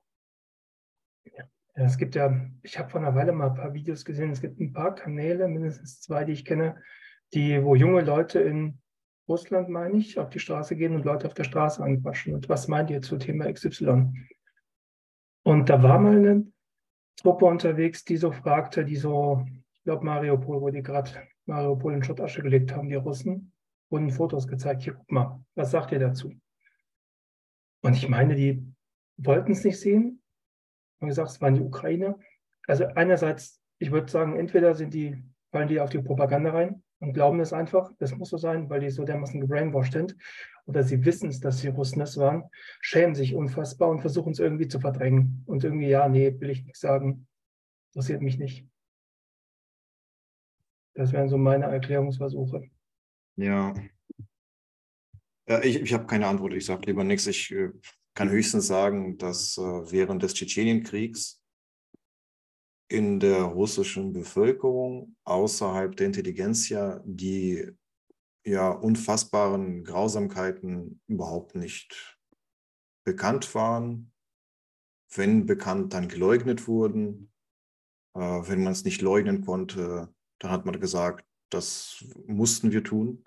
ja. 1.25 1.45
Es 1.73 1.97
gibt 1.97 2.15
ja, 2.15 2.47
ich 2.63 2.79
habe 2.79 2.91
vor 2.91 3.01
einer 3.01 3.15
Weile 3.15 3.33
mal 3.33 3.49
ein 3.49 3.55
paar 3.55 3.73
Videos 3.73 4.05
gesehen, 4.05 4.33
es 4.33 4.43
gibt 4.43 4.61
ein 4.61 4.75
paar 4.75 4.95
Kanäle, 4.95 5.49
mindestens 5.49 6.03
zwei, 6.03 6.25
die 6.25 6.33
ich 6.33 6.45
kenne, 6.45 6.77
die, 7.35 7.63
wo 7.63 7.75
junge 7.75 8.03
Leute 8.03 8.41
in 8.41 8.79
Russland, 9.29 9.69
meine 9.69 9.99
ich, 9.99 10.19
auf 10.19 10.31
die 10.31 10.39
Straße 10.39 10.77
gehen 10.77 10.95
und 10.95 11.05
Leute 11.05 11.27
auf 11.27 11.35
der 11.35 11.45
Straße 11.45 11.83
anquatschen. 11.83 12.35
Und 12.35 12.49
was 12.49 12.69
meint 12.69 12.91
ihr 12.91 13.03
zu 13.03 13.17
Thema 13.17 13.53
XY? 13.53 14.13
Und 15.43 15.69
da 15.69 15.83
war 15.83 15.99
mal 15.99 16.17
eine 16.17 16.47
Truppe 17.17 17.47
unterwegs, 17.47 18.05
die 18.05 18.17
so 18.17 18.31
fragte, 18.31 18.85
die 18.85 18.97
so, 18.97 19.45
ich 19.75 19.83
glaube 19.83 20.05
Mariupol, 20.05 20.61
wo 20.61 20.71
die 20.71 20.83
gerade 20.83 21.11
Mariupol 21.47 21.95
in 21.95 22.05
Schottasche 22.05 22.43
gelegt 22.43 22.75
haben, 22.75 22.89
die 22.89 22.95
Russen, 22.95 23.53
wurden 23.91 24.11
Fotos 24.11 24.47
gezeigt. 24.47 24.83
Hier, 24.83 24.95
guck 24.95 25.11
mal, 25.11 25.45
was 25.55 25.71
sagt 25.71 25.93
ihr 25.93 25.99
dazu? 25.99 26.33
Und 27.83 27.97
ich 27.97 28.09
meine, 28.09 28.35
die 28.35 28.65
wollten 29.17 29.53
es 29.53 29.65
nicht 29.65 29.81
sehen. 29.81 30.23
Haben 31.01 31.09
gesagt, 31.09 31.31
es 31.31 31.41
waren 31.41 31.55
die 31.55 31.61
Ukrainer. 31.61 32.19
Also 32.67 32.87
einerseits, 32.87 33.61
ich 33.79 33.91
würde 33.91 34.11
sagen, 34.11 34.37
entweder 34.37 34.75
sind 34.75 34.95
die, 34.95 35.23
fallen 35.53 35.69
die 35.69 35.81
auf 35.81 35.91
die 35.91 36.03
Propaganda 36.03 36.51
rein 36.51 36.83
und 37.01 37.13
glauben 37.13 37.41
es 37.41 37.53
einfach, 37.53 37.93
das 37.99 38.17
muss 38.17 38.31
so 38.31 38.39
sein, 38.39 38.71
weil 38.71 38.81
die 38.81 38.91
so 38.91 39.05
dermaßen 39.05 39.41
gebrainwashed 39.41 39.93
sind, 39.93 40.17
oder 40.67 40.83
sie 40.83 41.05
wissen 41.05 41.29
es, 41.29 41.41
dass 41.41 41.61
sie 41.61 41.69
Russen 41.69 42.03
es 42.03 42.17
waren, 42.17 42.45
schämen 42.81 43.15
sich 43.15 43.35
unfassbar 43.35 43.89
und 43.89 44.01
versuchen 44.01 44.33
es 44.33 44.39
irgendwie 44.39 44.69
zu 44.69 44.81
verdrängen. 44.81 45.45
Und 45.47 45.63
irgendwie, 45.63 45.89
ja, 45.89 46.09
nee, 46.09 46.35
will 46.41 46.51
ich 46.51 46.65
nichts 46.65 46.81
sagen, 46.81 47.29
interessiert 47.91 48.21
mich 48.21 48.39
nicht. 48.39 48.67
Das 50.95 51.13
wären 51.13 51.29
so 51.29 51.39
meine 51.39 51.67
Erklärungsversuche. 51.67 52.69
Ja. 53.37 53.75
ja 55.47 55.63
ich 55.63 55.83
ich 55.83 55.93
habe 55.93 56.07
keine 56.07 56.27
Antwort, 56.27 56.55
ich 56.55 56.65
sage 56.65 56.87
lieber 56.87 57.05
nichts. 57.05 57.27
Ich 57.27 57.53
äh, 57.53 57.71
kann 58.15 58.31
höchstens 58.31 58.67
sagen, 58.67 59.19
dass 59.19 59.59
äh, 59.59 59.61
während 59.61 60.23
des 60.23 60.35
Tschetschenienkriegs 60.35 61.43
in 62.89 63.19
der 63.21 63.43
russischen 63.43 64.13
Bevölkerung 64.13 65.17
außerhalb 65.25 65.97
der 65.97 66.07
Intelligenzia 66.07 67.03
die 67.05 67.73
ja 68.45 68.71
unfassbaren 68.71 69.83
Grausamkeiten 69.85 71.01
überhaupt 71.09 71.57
nicht 71.57 72.19
bekannt 73.05 73.55
waren. 73.55 74.13
Wenn 75.13 75.47
bekannt, 75.47 75.95
dann 75.95 76.09
geleugnet 76.09 76.69
wurden. 76.69 77.33
Äh, 78.15 78.21
wenn 78.21 78.63
man 78.63 78.73
es 78.73 78.85
nicht 78.85 79.03
leugnen 79.03 79.45
konnte, 79.45 80.15
dann 80.39 80.51
hat 80.51 80.65
man 80.65 80.79
gesagt, 80.81 81.27
das 81.51 82.05
mussten 82.27 82.73
wir 82.73 82.85
tun. 82.85 83.25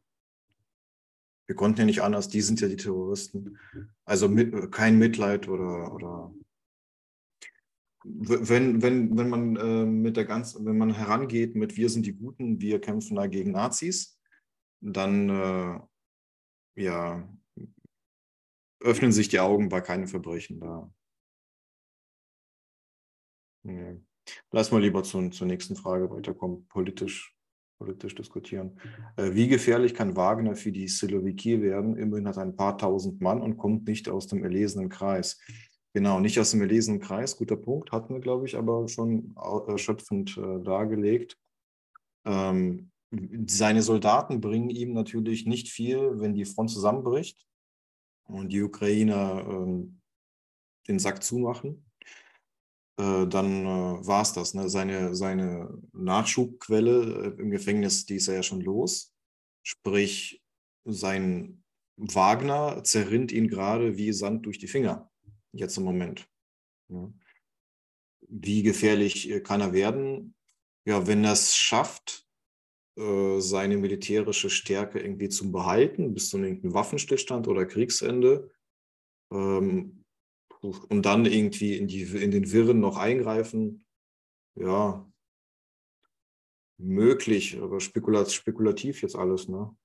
Wir 1.47 1.55
konnten 1.55 1.79
ja 1.79 1.85
nicht 1.85 2.01
anders, 2.01 2.29
die 2.29 2.41
sind 2.41 2.61
ja 2.61 2.67
die 2.67 2.77
Terroristen. 2.77 3.57
Also 4.05 4.29
mit, 4.29 4.71
kein 4.71 4.99
Mitleid 4.99 5.47
oder, 5.47 5.93
oder 5.93 6.33
wenn, 8.11 8.81
wenn, 8.81 9.17
wenn 9.17 9.29
man 9.29 9.55
äh, 9.55 9.85
mit 9.85 10.17
der 10.17 10.25
ganzen, 10.25 10.65
wenn 10.65 10.77
man 10.77 10.93
herangeht 10.93 11.55
mit 11.55 11.77
wir 11.77 11.89
sind 11.89 12.05
die 12.05 12.13
Guten, 12.13 12.59
wir 12.59 12.81
kämpfen 12.81 13.15
da 13.15 13.27
gegen 13.27 13.51
Nazis, 13.51 14.19
dann 14.81 15.29
äh, 15.29 15.79
ja, 16.81 17.29
öffnen 18.81 19.11
sich 19.11 19.27
die 19.27 19.39
Augen 19.39 19.69
bei 19.69 19.81
keinem 19.81 20.07
Verbrechen 20.07 20.59
da. 20.59 20.91
Nee. 23.63 24.01
Lass 24.51 24.71
mal 24.71 24.81
lieber 24.81 25.03
zu, 25.03 25.29
zur 25.29 25.47
nächsten 25.47 25.75
Frage 25.75 26.09
weiterkommen, 26.09 26.67
politisch, 26.67 27.35
politisch 27.77 28.15
diskutieren. 28.15 28.79
Äh, 29.17 29.33
wie 29.33 29.47
gefährlich 29.47 29.93
kann 29.93 30.15
Wagner 30.15 30.55
für 30.55 30.71
die 30.71 30.87
Silowiki 30.87 31.61
werden? 31.61 31.97
Immerhin 31.97 32.27
hat 32.27 32.37
er 32.37 32.43
ein 32.43 32.55
paar 32.55 32.77
tausend 32.77 33.21
Mann 33.21 33.41
und 33.41 33.57
kommt 33.57 33.87
nicht 33.87 34.07
aus 34.07 34.27
dem 34.27 34.43
erlesenen 34.43 34.89
Kreis. 34.89 35.39
Genau, 35.93 36.19
nicht 36.19 36.39
aus 36.39 36.51
dem 36.51 36.61
erlesenen 36.61 36.99
Kreis, 36.99 37.37
guter 37.37 37.55
Punkt, 37.55 37.91
hatten 37.91 38.13
wir, 38.13 38.21
glaube 38.21 38.45
ich, 38.45 38.55
aber 38.55 38.87
schon 38.87 39.35
erschöpfend 39.67 40.37
äh, 40.37 40.61
dargelegt. 40.61 41.37
Ähm, 42.25 42.91
seine 43.47 43.81
Soldaten 43.81 44.39
bringen 44.39 44.69
ihm 44.69 44.93
natürlich 44.93 45.47
nicht 45.47 45.69
viel, 45.69 46.19
wenn 46.19 46.35
die 46.35 46.45
Front 46.45 46.69
zusammenbricht 46.69 47.47
und 48.25 48.49
die 48.49 48.61
Ukrainer 48.61 49.43
ähm, 49.49 49.99
den 50.87 50.99
Sack 50.99 51.23
zumachen. 51.23 51.89
Äh, 52.99 53.25
dann 53.25 53.65
äh, 53.65 54.07
war 54.07 54.21
es 54.21 54.33
das. 54.33 54.53
Ne? 54.53 54.69
Seine, 54.69 55.15
seine 55.15 55.75
Nachschubquelle 55.93 57.35
äh, 57.35 57.41
im 57.41 57.49
Gefängnis, 57.49 58.05
die 58.05 58.15
ist 58.15 58.27
er 58.27 58.35
ja 58.35 58.43
schon 58.43 58.61
los. 58.61 59.11
Sprich, 59.63 60.43
sein 60.85 61.63
Wagner 61.97 62.83
zerrinnt 62.83 63.31
ihn 63.31 63.47
gerade 63.47 63.97
wie 63.97 64.13
Sand 64.13 64.45
durch 64.45 64.59
die 64.59 64.67
Finger 64.67 65.08
jetzt 65.53 65.77
im 65.77 65.83
Moment. 65.83 66.29
Ja. 66.89 67.11
Wie 68.21 68.63
gefährlich 68.63 69.29
äh, 69.29 69.41
kann 69.41 69.61
er 69.61 69.73
werden? 69.73 70.35
Ja, 70.85 71.07
wenn 71.07 71.23
er 71.23 71.33
es 71.33 71.55
schafft, 71.55 72.27
äh, 72.97 73.39
seine 73.39 73.77
militärische 73.77 74.49
Stärke 74.49 74.99
irgendwie 74.99 75.29
zu 75.29 75.51
behalten, 75.51 76.13
bis 76.13 76.29
zu 76.29 76.37
einem 76.37 76.73
Waffenstillstand 76.73 77.47
oder 77.47 77.65
Kriegsende, 77.65 78.51
ähm, 79.31 80.03
und 80.61 81.05
dann 81.05 81.25
irgendwie 81.25 81.77
in, 81.77 81.87
die, 81.87 82.01
in 82.01 82.31
den 82.31 82.51
Wirren 82.51 82.79
noch 82.79 82.97
eingreifen, 82.97 83.85
ja, 84.55 85.09
möglich, 86.77 87.57
aber 87.61 87.79
spekulativ 87.79 89.01
jetzt 89.01 89.15
alles, 89.15 89.47
ne? 89.47 89.75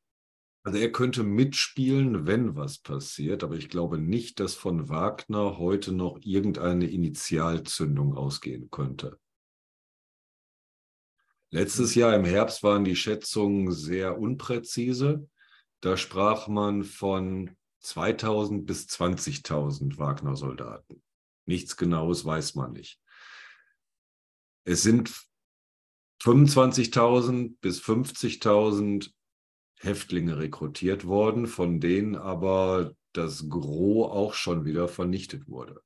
Also 0.67 0.79
er 0.79 0.91
könnte 0.91 1.25
mitspielen, 1.25 2.27
wenn 2.27 2.57
was 2.57 2.79
passiert, 2.79 3.45
aber 3.45 3.55
ich 3.55 3.69
glaube 3.69 3.99
nicht, 3.99 4.41
dass 4.41 4.55
von 4.55 4.89
Wagner 4.89 5.59
heute 5.59 5.93
noch 5.93 6.19
irgendeine 6.23 6.89
Initialzündung 6.89 8.17
ausgehen 8.17 8.71
könnte. 8.71 9.21
Letztes 11.51 11.95
hm. 11.95 12.01
Jahr 12.01 12.17
im 12.17 12.25
Herbst 12.25 12.63
waren 12.63 12.85
die 12.85 12.97
Schätzungen 12.97 13.73
sehr 13.73 14.19
unpräzise. 14.19 15.29
Da 15.81 15.99
sprach 15.99 16.49
man 16.49 16.83
von 16.83 17.55
2000 17.81 18.65
bis 18.65 18.87
20.000 18.87 19.99
Wagner-Soldaten. 19.99 21.03
Nichts 21.45 21.77
Genaues 21.77 22.25
weiß 22.25 22.55
man 22.55 22.73
nicht. 22.73 22.99
Es 24.65 24.83
sind 24.83 25.13
25.000 26.23 27.57
bis 27.61 27.83
50.000 27.83 29.13
Häftlinge 29.81 30.39
rekrutiert 30.39 31.07
worden, 31.07 31.47
von 31.47 31.81
denen 31.81 32.17
aber 32.17 32.95
das 33.13 33.49
Gros 33.49 34.11
auch 34.11 34.35
schon 34.35 34.65
wieder 34.65 34.89
vernichtet 34.89 35.49
wurde. 35.49 35.81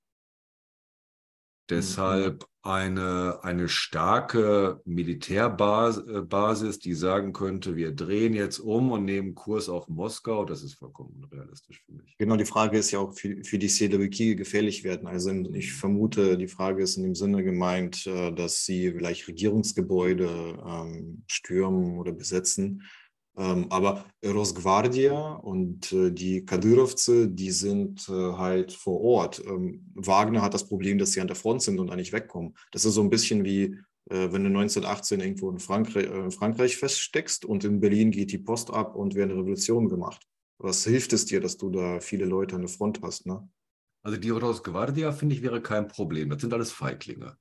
Deshalb 1.71 2.47
eine, 2.63 3.41
eine 3.43 3.69
starke 3.69 4.81
Militärbasis, 4.85 6.79
die 6.79 6.95
sagen 6.95 7.33
könnte, 7.33 7.77
wir 7.77 7.93
drehen 7.93 8.33
jetzt 8.33 8.59
um 8.59 8.91
und 8.91 9.05
nehmen 9.05 9.35
Kurs 9.35 9.69
auf 9.69 9.89
Moskau, 9.89 10.47
das 10.47 10.63
ist 10.63 10.75
vollkommen 10.75 11.23
unrealistisch 11.23 11.83
für 11.85 11.93
mich. 11.93 12.17
Genau, 12.19 12.37
die 12.37 12.47
Frage 12.47 12.79
ist 12.79 12.91
ja 12.91 13.01
auch, 13.01 13.15
für, 13.15 13.45
für 13.45 13.59
die 13.59 13.69
Sedewiki 13.69 14.35
gefährlich 14.35 14.83
werden. 14.83 15.07
Also 15.07 15.31
ich 15.31 15.75
vermute, 15.75 16.39
die 16.39 16.49
Frage 16.49 16.83
ist 16.83 16.97
in 16.97 17.03
dem 17.03 17.15
Sinne 17.15 17.45
gemeint, 17.45 18.07
äh, 18.07 18.33
dass 18.33 18.65
sie 18.65 18.93
vielleicht 18.93 19.29
Regierungsgebäude 19.29 20.63
ähm, 20.67 21.25
stürmen 21.27 21.99
oder 21.99 22.13
besetzen 22.13 22.83
aber 23.71 24.05
Rosgvardia 24.25 25.35
und 25.35 25.93
äh, 25.93 26.11
die 26.11 26.45
Kadyrovцы, 26.45 27.29
die 27.29 27.53
sind 27.53 28.09
äh, 28.09 28.13
halt 28.13 28.73
vor 28.73 29.01
Ort. 29.01 29.41
Ähm, 29.47 29.91
Wagner 29.95 30.43
hat 30.43 30.55
das 30.55 30.67
Problem, 30.67 30.99
dass 30.99 31.13
sie 31.13 31.21
an 31.21 31.29
der 31.29 31.37
Front 31.37 31.63
sind 31.63 31.79
und 31.79 31.95
nicht 31.95 32.13
wegkommen. 32.13 32.57
Das 32.73 32.85
ist 32.85 32.95
so 32.95 33.01
ein 33.01 33.11
bisschen 33.11 33.45
wie, 33.45 33.77
äh, 34.11 34.33
wenn 34.33 34.43
du 34.43 34.49
1918 34.49 35.21
irgendwo 35.21 35.51
in 35.51 35.61
Frankreich, 35.61 36.09
Frankreich 36.35 36.77
feststeckst 36.77 37.45
und 37.45 37.63
in 37.65 37.81
Berlin 37.81 38.11
geht 38.11 38.33
die 38.33 38.39
Post 38.39 38.73
ab 38.73 38.97
und 38.97 39.15
wird 39.15 39.31
eine 39.31 39.39
Revolution 39.39 39.89
gemacht. 39.89 40.27
Was 40.59 40.85
hilft 40.85 41.13
es 41.13 41.25
dir, 41.25 41.41
dass 41.41 41.57
du 41.57 41.71
da 41.71 42.01
viele 42.01 42.25
Leute 42.25 42.57
an 42.57 42.63
der 42.63 42.71
Front 42.71 43.01
hast? 43.03 43.27
Ne? 43.27 43.49
Also 44.03 44.19
die 44.19 44.31
Rosgvardia, 44.31 45.13
finde 45.13 45.37
ich, 45.37 45.43
wäre 45.43 45.63
kein 45.63 45.87
Problem. 45.87 46.31
Das 46.31 46.41
sind 46.41 46.53
alles 46.53 46.73
Feiglinge. 46.73 47.37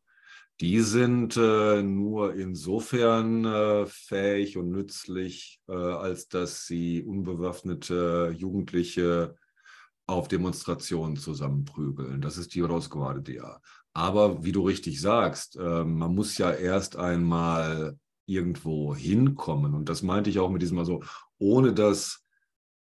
Die 0.60 0.82
sind 0.82 1.38
äh, 1.38 1.84
nur 1.84 2.34
insofern 2.34 3.46
äh, 3.46 3.86
fähig 3.86 4.58
und 4.58 4.72
nützlich, 4.72 5.62
äh, 5.68 5.74
als 5.74 6.30
dass 6.30 6.66
sie 6.66 7.04
unbewaffnete 7.04 8.34
Jugendliche 8.36 9.36
auf 10.08 10.28
Demonstrationen 10.28 11.18
zusammenprügeln. 11.18 12.22
Das 12.22 12.38
ist 12.38 12.56
die 12.56 12.62
Rosguardia. 12.62 13.62
Aber 13.94 14.44
wie 14.44 14.52
du 14.52 14.66
richtig 14.66 15.00
sagst, 15.00 15.58
ähm, 15.62 15.96
man 15.98 16.16
muss 16.16 16.38
ja 16.40 16.52
erst 16.52 16.96
einmal 16.96 18.00
irgendwo 18.26 18.96
hinkommen. 18.96 19.76
Und 19.76 19.90
das 19.90 20.02
meinte 20.02 20.30
ich 20.30 20.40
auch 20.40 20.50
mit 20.50 20.62
diesem, 20.62 20.80
also 20.80 21.04
ohne 21.38 21.74
dass 21.74 22.26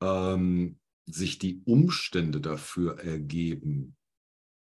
ähm, 0.03 0.79
sich 1.07 1.39
die 1.39 1.63
Umstände 1.67 2.41
dafür 2.41 3.01
ergeben. 3.01 3.97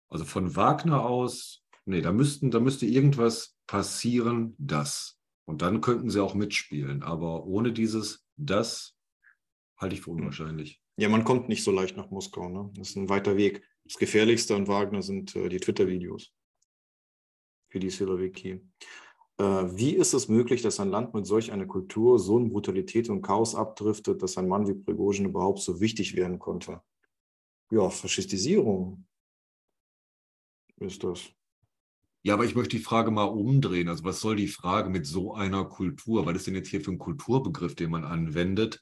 Also 0.10 0.26
von 0.26 0.56
Wagner 0.56 1.06
aus 1.06 1.64
Nee, 1.90 2.02
da, 2.02 2.12
müssten, 2.12 2.52
da 2.52 2.60
müsste 2.60 2.86
irgendwas 2.86 3.58
passieren, 3.66 4.54
das. 4.60 5.20
Und 5.46 5.64
dann 5.64 5.82
könnten 5.82 6.12
sie 6.12 6.22
auch 6.22 6.36
mitspielen. 6.36 7.02
Aber 7.02 7.46
ohne 7.48 7.74
dieses 7.74 8.28
das 8.38 8.96
halte 9.76 9.96
ich 9.96 10.02
für 10.02 10.12
hm. 10.12 10.18
unwahrscheinlich. 10.18 10.84
Ja, 10.98 11.10
man 11.10 11.24
kommt 11.24 11.50
nicht 11.50 11.64
so 11.64 11.72
leicht 11.72 11.98
nach 11.98 12.12
Moskau. 12.12 12.48
Ne? 12.48 12.70
Das 12.76 12.90
ist 12.90 12.96
ein 12.96 13.10
weiter 13.10 13.38
Weg. 13.38 13.68
Das 13.86 13.96
Gefährlichste 13.96 14.56
an 14.56 14.68
Wagner 14.68 15.02
sind 15.02 15.36
äh, 15.36 15.50
die 15.50 15.60
Twitter-Videos 15.60 16.32
für 17.70 17.80
die 17.80 17.90
Siloviki. 17.90 18.62
Äh, 19.40 19.44
wie 19.44 19.96
ist 19.96 20.14
es 20.14 20.28
möglich, 20.28 20.62
dass 20.62 20.80
ein 20.80 20.90
Land 20.90 21.16
mit 21.16 21.26
solch 21.26 21.52
einer 21.52 21.66
Kultur 21.66 22.20
so 22.20 22.38
in 22.38 22.50
Brutalität 22.50 23.10
und 23.10 23.24
Chaos 23.24 23.56
abdriftet, 23.56 24.22
dass 24.22 24.38
ein 24.38 24.48
Mann 24.48 24.68
wie 24.68 24.76
Prigozhin 24.76 25.26
überhaupt 25.26 25.60
so 25.60 25.82
wichtig 25.82 26.16
werden 26.16 26.38
konnte? 26.38 26.84
Ja, 27.72 27.90
Faschistisierung 27.90 29.08
ist 30.78 31.04
das. 31.04 31.32
Ja, 32.22 32.34
aber 32.34 32.46
ich 32.46 32.56
möchte 32.56 32.76
die 32.76 32.84
Frage 32.84 33.12
mal 33.12 33.24
umdrehen. 33.24 33.88
Also 33.88 34.04
was 34.04 34.20
soll 34.20 34.36
die 34.36 34.48
Frage 34.48 34.90
mit 34.90 35.06
so 35.08 35.34
einer 35.34 35.66
Kultur? 35.66 36.26
Was 36.26 36.36
ist 36.36 36.48
denn 36.48 36.56
jetzt 36.56 36.70
hier 36.70 36.82
für 36.82 36.92
ein 36.92 36.98
Kulturbegriff, 36.98 37.76
den 37.76 37.92
man 37.92 38.04
anwendet? 38.04 38.82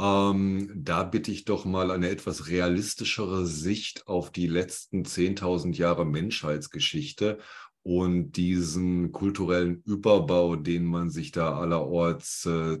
Ähm, 0.00 0.70
da 0.74 1.02
bitte 1.02 1.32
ich 1.32 1.44
doch 1.44 1.64
mal 1.64 1.90
eine 1.90 2.08
etwas 2.08 2.46
realistischere 2.46 3.46
Sicht 3.46 4.06
auf 4.06 4.30
die 4.30 4.46
letzten 4.46 5.04
10.000 5.04 5.76
Jahre 5.76 6.06
Menschheitsgeschichte 6.06 7.38
und 7.82 8.32
diesen 8.32 9.10
kulturellen 9.10 9.82
Überbau, 9.84 10.54
den 10.54 10.84
man 10.84 11.10
sich 11.10 11.32
da 11.32 11.58
allerorts 11.58 12.46
äh, 12.46 12.78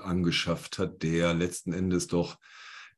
angeschafft 0.00 0.78
hat, 0.78 1.04
der 1.04 1.34
letzten 1.34 1.72
Endes 1.72 2.08
doch 2.08 2.36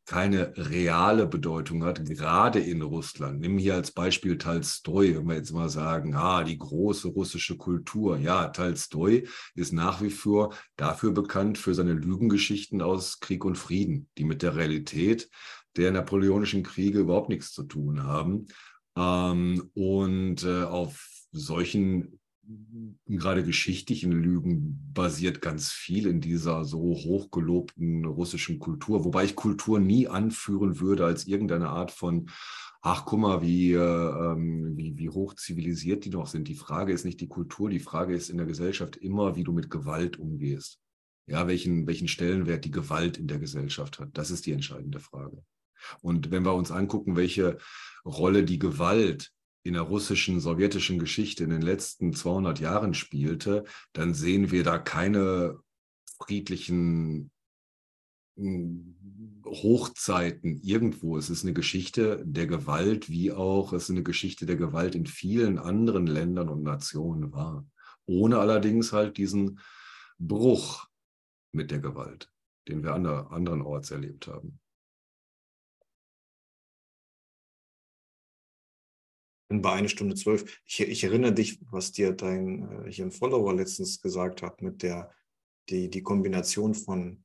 keine 0.04 0.52
reale 0.56 1.26
Bedeutung 1.26 1.84
hat, 1.84 2.04
gerade 2.04 2.58
in 2.58 2.82
Russland. 2.82 3.40
Nimm 3.40 3.58
hier 3.58 3.74
als 3.74 3.92
Beispiel 3.92 4.36
Tolstoi, 4.36 5.16
wenn 5.16 5.28
wir 5.28 5.36
jetzt 5.36 5.52
mal 5.52 5.68
sagen, 5.68 6.14
ah, 6.14 6.42
die 6.42 6.58
große 6.58 7.08
russische 7.08 7.56
Kultur. 7.56 8.18
Ja, 8.18 8.48
Tolstoi 8.48 9.26
ist 9.54 9.72
nach 9.72 10.02
wie 10.02 10.10
vor 10.10 10.54
dafür 10.76 11.12
bekannt 11.12 11.56
für 11.58 11.74
seine 11.74 11.92
Lügengeschichten 11.92 12.82
aus 12.82 13.20
Krieg 13.20 13.44
und 13.44 13.56
Frieden, 13.56 14.08
die 14.18 14.24
mit 14.24 14.42
der 14.42 14.56
Realität 14.56 15.30
der 15.76 15.92
napoleonischen 15.92 16.62
Kriege 16.62 17.00
überhaupt 17.00 17.28
nichts 17.28 17.52
zu 17.52 17.62
tun 17.62 18.02
haben. 18.02 18.46
Ähm, 18.96 19.70
und 19.74 20.44
äh, 20.44 20.64
auf 20.64 21.08
solchen 21.30 22.18
gerade 23.06 23.44
geschichtlichen 23.44 24.12
Lügen 24.12 24.90
basiert 24.92 25.40
ganz 25.40 25.70
viel 25.70 26.06
in 26.06 26.20
dieser 26.20 26.64
so 26.64 26.80
hochgelobten 26.80 28.04
russischen 28.04 28.58
Kultur, 28.58 29.04
wobei 29.04 29.24
ich 29.24 29.36
Kultur 29.36 29.78
nie 29.78 30.08
anführen 30.08 30.80
würde 30.80 31.04
als 31.04 31.26
irgendeine 31.26 31.68
Art 31.68 31.92
von, 31.92 32.30
ach 32.80 33.04
guck 33.04 33.20
mal, 33.20 33.42
wie, 33.42 33.72
äh, 33.72 33.78
wie, 33.78 34.98
wie 34.98 35.10
hoch 35.10 35.34
zivilisiert 35.34 36.04
die 36.04 36.10
noch 36.10 36.26
sind. 36.26 36.48
Die 36.48 36.56
Frage 36.56 36.92
ist 36.92 37.04
nicht 37.04 37.20
die 37.20 37.28
Kultur, 37.28 37.70
die 37.70 37.78
Frage 37.78 38.14
ist 38.14 38.28
in 38.28 38.38
der 38.38 38.46
Gesellschaft 38.46 38.96
immer, 38.96 39.36
wie 39.36 39.44
du 39.44 39.52
mit 39.52 39.70
Gewalt 39.70 40.18
umgehst. 40.18 40.80
Ja, 41.26 41.46
welchen, 41.46 41.86
welchen 41.86 42.08
Stellenwert 42.08 42.64
die 42.64 42.72
Gewalt 42.72 43.16
in 43.16 43.28
der 43.28 43.38
Gesellschaft 43.38 44.00
hat. 44.00 44.10
Das 44.14 44.32
ist 44.32 44.44
die 44.46 44.52
entscheidende 44.52 44.98
Frage. 44.98 45.44
Und 46.00 46.32
wenn 46.32 46.44
wir 46.44 46.54
uns 46.54 46.72
angucken, 46.72 47.16
welche 47.16 47.58
Rolle 48.04 48.44
die 48.44 48.58
Gewalt 48.58 49.32
in 49.62 49.74
der 49.74 49.82
russischen, 49.82 50.40
sowjetischen 50.40 50.98
Geschichte 50.98 51.44
in 51.44 51.50
den 51.50 51.62
letzten 51.62 52.12
200 52.12 52.60
Jahren 52.60 52.94
spielte, 52.94 53.64
dann 53.92 54.14
sehen 54.14 54.50
wir 54.50 54.64
da 54.64 54.78
keine 54.78 55.58
friedlichen 56.18 57.30
hm, 58.36 59.42
Hochzeiten 59.46 60.56
irgendwo. 60.62 61.16
Es 61.16 61.30
ist 61.30 61.44
eine 61.44 61.52
Geschichte 61.52 62.22
der 62.24 62.46
Gewalt, 62.46 63.08
wie 63.08 63.32
auch 63.32 63.72
es 63.72 63.90
eine 63.90 64.02
Geschichte 64.02 64.46
der 64.46 64.56
Gewalt 64.56 64.94
in 64.94 65.06
vielen 65.06 65.58
anderen 65.58 66.06
Ländern 66.06 66.48
und 66.48 66.62
Nationen 66.62 67.32
war. 67.32 67.66
Ohne 68.06 68.38
allerdings 68.38 68.92
halt 68.92 69.16
diesen 69.16 69.60
Bruch 70.18 70.86
mit 71.52 71.70
der 71.70 71.78
Gewalt, 71.78 72.32
den 72.68 72.82
wir 72.82 72.94
ander, 72.94 73.30
anderenorts 73.30 73.90
erlebt 73.90 74.26
haben. 74.26 74.58
Bin 79.52 79.62
bei 79.62 79.72
einer 79.72 79.88
Stunde 79.88 80.14
zwölf. 80.14 80.60
Ich, 80.64 80.80
ich, 80.80 81.04
erinnere 81.04 81.32
dich, 81.32 81.60
was 81.70 81.92
dir 81.92 82.12
dein 82.12 82.86
äh, 82.86 82.90
hier 82.90 83.04
ein 83.04 83.12
Follower 83.12 83.54
letztens 83.54 84.00
gesagt 84.00 84.42
hat 84.42 84.62
mit 84.62 84.82
der 84.82 85.10
die, 85.68 85.90
die 85.90 86.02
Kombination 86.02 86.74
von 86.74 87.22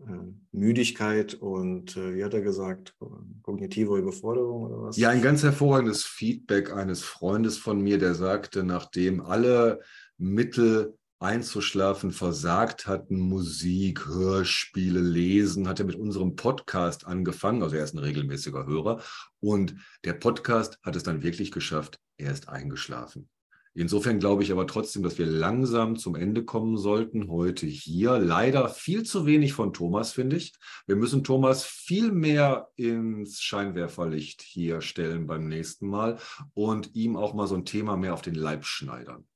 äh, 0.00 0.04
Müdigkeit 0.50 1.34
und 1.34 1.96
äh, 1.96 2.14
wie 2.14 2.24
hat 2.24 2.34
er 2.34 2.40
gesagt, 2.40 2.96
kognitive 3.42 3.98
Überforderung 3.98 4.64
oder 4.64 4.82
was? 4.82 4.96
Ja, 4.96 5.10
ein 5.10 5.22
ganz 5.22 5.42
hervorragendes 5.42 6.04
Feedback 6.04 6.72
eines 6.72 7.02
Freundes 7.02 7.58
von 7.58 7.80
mir, 7.80 7.98
der 7.98 8.14
sagte, 8.14 8.64
nachdem 8.64 9.20
alle 9.20 9.80
Mittel 10.16 10.97
einzuschlafen 11.18 12.12
versagt 12.12 12.86
hatten, 12.86 13.18
Musik, 13.18 14.06
Hörspiele, 14.06 15.00
Lesen, 15.00 15.68
hat 15.68 15.80
er 15.80 15.86
mit 15.86 15.96
unserem 15.96 16.36
Podcast 16.36 17.06
angefangen. 17.06 17.62
Also 17.62 17.76
er 17.76 17.84
ist 17.84 17.94
ein 17.94 17.98
regelmäßiger 17.98 18.66
Hörer. 18.66 19.02
Und 19.40 19.74
der 20.04 20.14
Podcast 20.14 20.78
hat 20.82 20.96
es 20.96 21.02
dann 21.02 21.22
wirklich 21.22 21.50
geschafft. 21.50 21.98
Er 22.16 22.32
ist 22.32 22.48
eingeschlafen. 22.48 23.28
Insofern 23.74 24.18
glaube 24.18 24.42
ich 24.42 24.50
aber 24.50 24.66
trotzdem, 24.66 25.04
dass 25.04 25.18
wir 25.18 25.26
langsam 25.26 25.94
zum 25.94 26.16
Ende 26.16 26.44
kommen 26.44 26.76
sollten 26.76 27.28
heute 27.28 27.66
hier. 27.66 28.18
Leider 28.18 28.68
viel 28.68 29.04
zu 29.04 29.24
wenig 29.24 29.52
von 29.52 29.72
Thomas, 29.72 30.10
finde 30.10 30.36
ich. 30.36 30.54
Wir 30.86 30.96
müssen 30.96 31.22
Thomas 31.22 31.64
viel 31.64 32.10
mehr 32.10 32.70
ins 32.74 33.40
Scheinwerferlicht 33.40 34.42
hier 34.42 34.80
stellen 34.80 35.28
beim 35.28 35.46
nächsten 35.46 35.86
Mal 35.86 36.18
und 36.54 36.96
ihm 36.96 37.16
auch 37.16 37.34
mal 37.34 37.46
so 37.46 37.54
ein 37.54 37.64
Thema 37.64 37.96
mehr 37.96 38.14
auf 38.14 38.22
den 38.22 38.34
Leib 38.34 38.64
schneidern. 38.64 39.28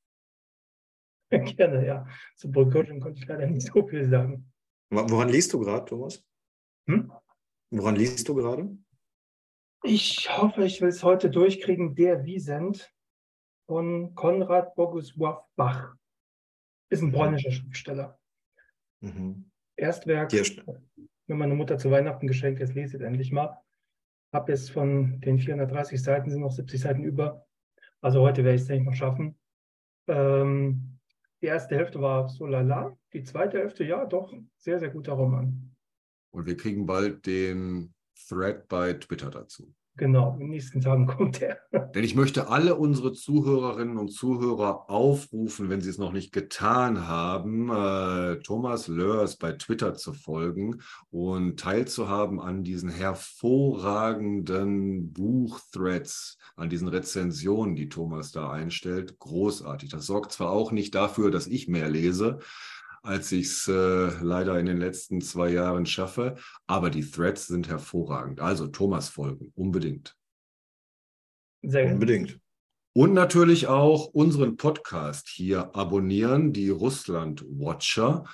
Gerne, 1.57 1.87
ja. 1.87 2.07
Zu 2.37 2.53
Coaching 2.53 3.01
konnte 3.01 3.21
ich 3.21 3.27
leider 3.27 3.47
nicht 3.47 3.67
so 3.67 3.87
viel 3.87 4.09
sagen. 4.09 4.53
Woran 4.91 5.31
liest 5.31 5.53
du 5.53 5.61
gerade, 5.61 5.87
Thomas? 5.87 6.23
Hm? 6.87 7.11
Woran 7.71 7.97
liest 7.97 8.29
du 8.29 8.35
gerade? 8.35 8.77
Ich 9.83 10.29
hoffe, 10.37 10.65
ich 10.65 10.81
will 10.81 10.91
es 10.91 11.03
heute 11.03 11.31
durchkriegen. 11.31 11.95
Der 11.95 12.25
Wiesent 12.25 12.93
von 13.67 14.15
Konrad 14.15 14.77
Bogusław 14.77 15.45
Bach. 15.57 15.97
Ist 16.91 17.03
ein 17.03 17.13
polnischer 17.13 17.51
Schriftsteller. 17.51 18.19
Mhm. 19.01 19.51
Erstwerk, 19.77 20.31
wenn 21.27 21.39
meine 21.39 21.55
Mutter 21.55 21.79
zu 21.79 21.91
Weihnachten 21.91 22.27
geschenkt 22.27 22.61
ist, 22.61 22.75
lese 22.75 22.97
ich 22.97 23.03
es 23.03 23.07
endlich 23.07 23.33
mal. 23.33 23.59
Habe 24.35 24.53
jetzt 24.53 24.71
von 24.71 25.21
den 25.21 25.39
430 25.39 26.03
Seiten 26.03 26.31
sind 26.31 26.43
noch 26.43 26.53
70 26.53 26.79
Seiten 26.79 27.03
über. 27.03 27.47
Also 28.03 28.21
heute 28.21 28.45
werde 28.45 28.57
ich 28.57 28.63
es 28.63 28.69
nicht 28.69 28.85
noch 28.85 28.95
schaffen. 28.95 29.39
Ähm, 30.09 30.92
die 31.43 31.47
erste 31.47 31.75
Hälfte 31.75 32.01
war 32.01 32.29
so 32.29 32.47
lala, 32.47 32.97
die 33.13 33.25
zweite 33.25 33.59
Hälfte, 33.59 33.85
ja, 33.85 34.07
doch, 34.07 34.33
sehr, 34.57 34.79
sehr 34.79 34.91
guter 34.91 35.13
Roman. 35.13 35.75
Und 36.31 36.47
wir 36.47 36.57
kriegen 36.57 36.87
bald 36.87 37.27
den 37.27 37.93
Thread 38.29 38.69
bei 38.69 38.95
Twitter 38.95 39.31
dazu. 39.31 39.75
Genau, 39.97 40.35
in 40.35 40.41
den 40.41 40.51
nächsten 40.51 40.81
Tagen 40.81 41.07
kommt 41.19 41.41
er. 41.43 41.59
Denn 41.95 42.03
ich 42.03 42.15
möchte 42.15 42.49
alle 42.49 42.77
unsere 42.77 43.13
Zuhörerinnen 43.13 43.99
und 43.99 44.09
Zuhörer 44.09 44.89
aufrufen, 44.89 45.69
wenn 45.69 45.83
sie 45.83 45.91
es 45.91 45.99
noch 45.99 46.13
nicht 46.13 46.33
getan 46.33 47.07
haben, 47.07 47.69
äh, 47.71 48.37
Thomas 48.41 48.89
Lörs 48.89 49.37
bei 49.37 49.53
Twitter 49.53 49.93
zu 49.95 50.15
folgen 50.15 50.81
und 51.11 51.61
teilzuhaben 51.61 52.41
an 52.41 52.65
diesen 52.65 52.89
hervorragenden 52.89 55.13
Buchthreads, 55.13 56.39
an 56.57 56.71
diesen 56.71 56.89
Rezensionen, 56.89 57.77
die 57.77 57.91
Thomas 57.91 58.33
da 58.33 58.51
einstellt. 58.51 59.19
Großartig. 59.19 59.91
Das 59.91 60.07
sorgt 60.07 60.33
zwar 60.33 60.49
auch 60.51 60.73
nicht 60.73 60.95
dafür, 60.95 61.31
dass 61.31 61.47
ich 61.47 61.69
mehr 61.69 61.91
lese, 61.91 62.39
als 63.03 63.33
ich 63.33 63.47
es 63.47 63.69
äh, 63.69 64.11
leider 64.23 64.59
in 64.59 64.67
den 64.67 64.79
letzten 64.79 65.21
zwei 65.21 65.51
Jahren 65.51 65.87
schaffe. 65.87 66.37
Aber 66.67 66.91
die 66.91 67.09
Threads 67.09 67.47
sind 67.47 67.69
hervorragend. 67.69 68.41
Also 68.41 68.69
Thomas 68.69 69.09
folgen, 69.09 69.53
unbedingt. 69.55 70.17
Sehr 71.63 71.93
unbedingt. 71.93 72.41
Und 72.95 73.15
natürlich 73.15 73.67
auch 73.69 74.07
unseren 74.07 74.57
Podcast 74.57 75.29
hier 75.29 75.75
abonnieren, 75.75 76.53
die 76.53 76.69
Russland 76.69 77.45
Watcher. 77.49 78.25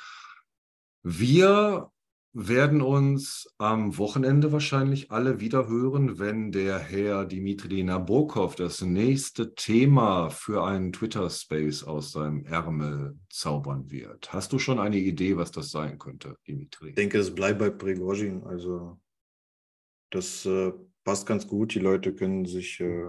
Wir 1.03 1.91
werden 2.33 2.83
uns 2.83 3.49
am 3.59 3.97
Wochenende 3.97 4.53
wahrscheinlich 4.53 5.11
alle 5.11 5.41
wieder 5.41 5.67
hören, 5.67 6.19
wenn 6.19 6.53
der 6.53 6.79
Herr 6.79 7.25
Dimitri 7.25 7.83
Nabokov 7.83 8.55
das 8.55 8.83
nächste 8.83 9.55
Thema 9.55 10.31
für 10.31 10.65
einen 10.65 10.93
Twitter-Space 10.93 11.85
aus 11.85 12.13
seinem 12.13 12.45
Ärmel 12.45 13.19
zaubern 13.31 13.91
wird. 13.91 14.33
Hast 14.33 14.53
du 14.53 14.59
schon 14.59 14.79
eine 14.79 14.99
Idee, 14.99 15.37
was 15.37 15.53
das 15.53 15.71
sein 15.71 15.99
könnte, 15.99 16.37
Dimitri? 16.47 16.91
Ich 16.91 16.95
denke, 16.97 17.19
es 17.19 17.35
bleibt 17.35 17.59
bei 17.59 17.71
Prigozhin. 17.71 18.45
Also 18.45 19.01
das 20.11 20.45
äh, 20.45 20.73
passt 21.05 21.27
ganz 21.27 21.47
gut. 21.47 21.75
Die 21.75 21.81
Leute 21.81 22.15
können 22.15 22.45
sich 22.45 22.79
äh, 22.81 23.09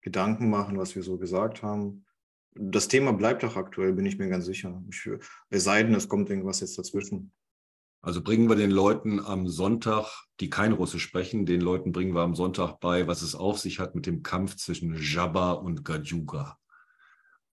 Gedanken 0.00 0.50
machen, 0.50 0.76
was 0.76 0.96
wir 0.96 1.02
so 1.02 1.18
gesagt 1.18 1.62
haben. 1.62 2.04
Das 2.54 2.88
Thema 2.88 3.12
bleibt 3.12 3.44
auch 3.44 3.54
aktuell, 3.54 3.92
bin 3.92 4.06
ich 4.06 4.18
mir 4.18 4.28
ganz 4.28 4.44
sicher. 4.44 4.82
Ich, 4.90 5.08
es 5.50 5.64
sei 5.64 5.84
denn, 5.84 5.94
es 5.94 6.08
kommt 6.08 6.30
irgendwas 6.30 6.60
jetzt 6.60 6.76
dazwischen. 6.76 7.32
Also 8.02 8.22
bringen 8.22 8.48
wir 8.48 8.56
den 8.56 8.70
Leuten 8.70 9.20
am 9.20 9.46
Sonntag, 9.46 10.06
die 10.40 10.48
kein 10.48 10.72
Russisch 10.72 11.02
sprechen, 11.02 11.44
den 11.44 11.60
Leuten 11.60 11.92
bringen 11.92 12.14
wir 12.14 12.22
am 12.22 12.34
Sonntag 12.34 12.80
bei, 12.80 13.06
was 13.06 13.20
es 13.20 13.34
auf 13.34 13.58
sich 13.58 13.78
hat 13.78 13.94
mit 13.94 14.06
dem 14.06 14.22
Kampf 14.22 14.56
zwischen 14.56 14.96
Jabba 14.98 15.52
und 15.52 15.84
Gadjuga. 15.84 16.58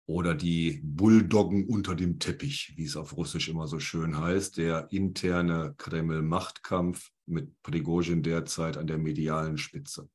Oder 0.06 0.34
die 0.34 0.82
Bulldoggen 0.84 1.66
unter 1.66 1.94
dem 1.94 2.18
Teppich, 2.18 2.74
wie 2.76 2.84
es 2.84 2.96
auf 2.96 3.16
Russisch 3.16 3.48
immer 3.48 3.66
so 3.66 3.78
schön 3.78 4.18
heißt, 4.18 4.58
der 4.58 4.88
interne 4.90 5.74
Kreml-Machtkampf 5.78 7.10
mit 7.24 7.62
Prigozhin 7.62 8.22
derzeit 8.22 8.76
an 8.76 8.86
der 8.86 8.98
medialen 8.98 9.56
Spitze. 9.56 10.10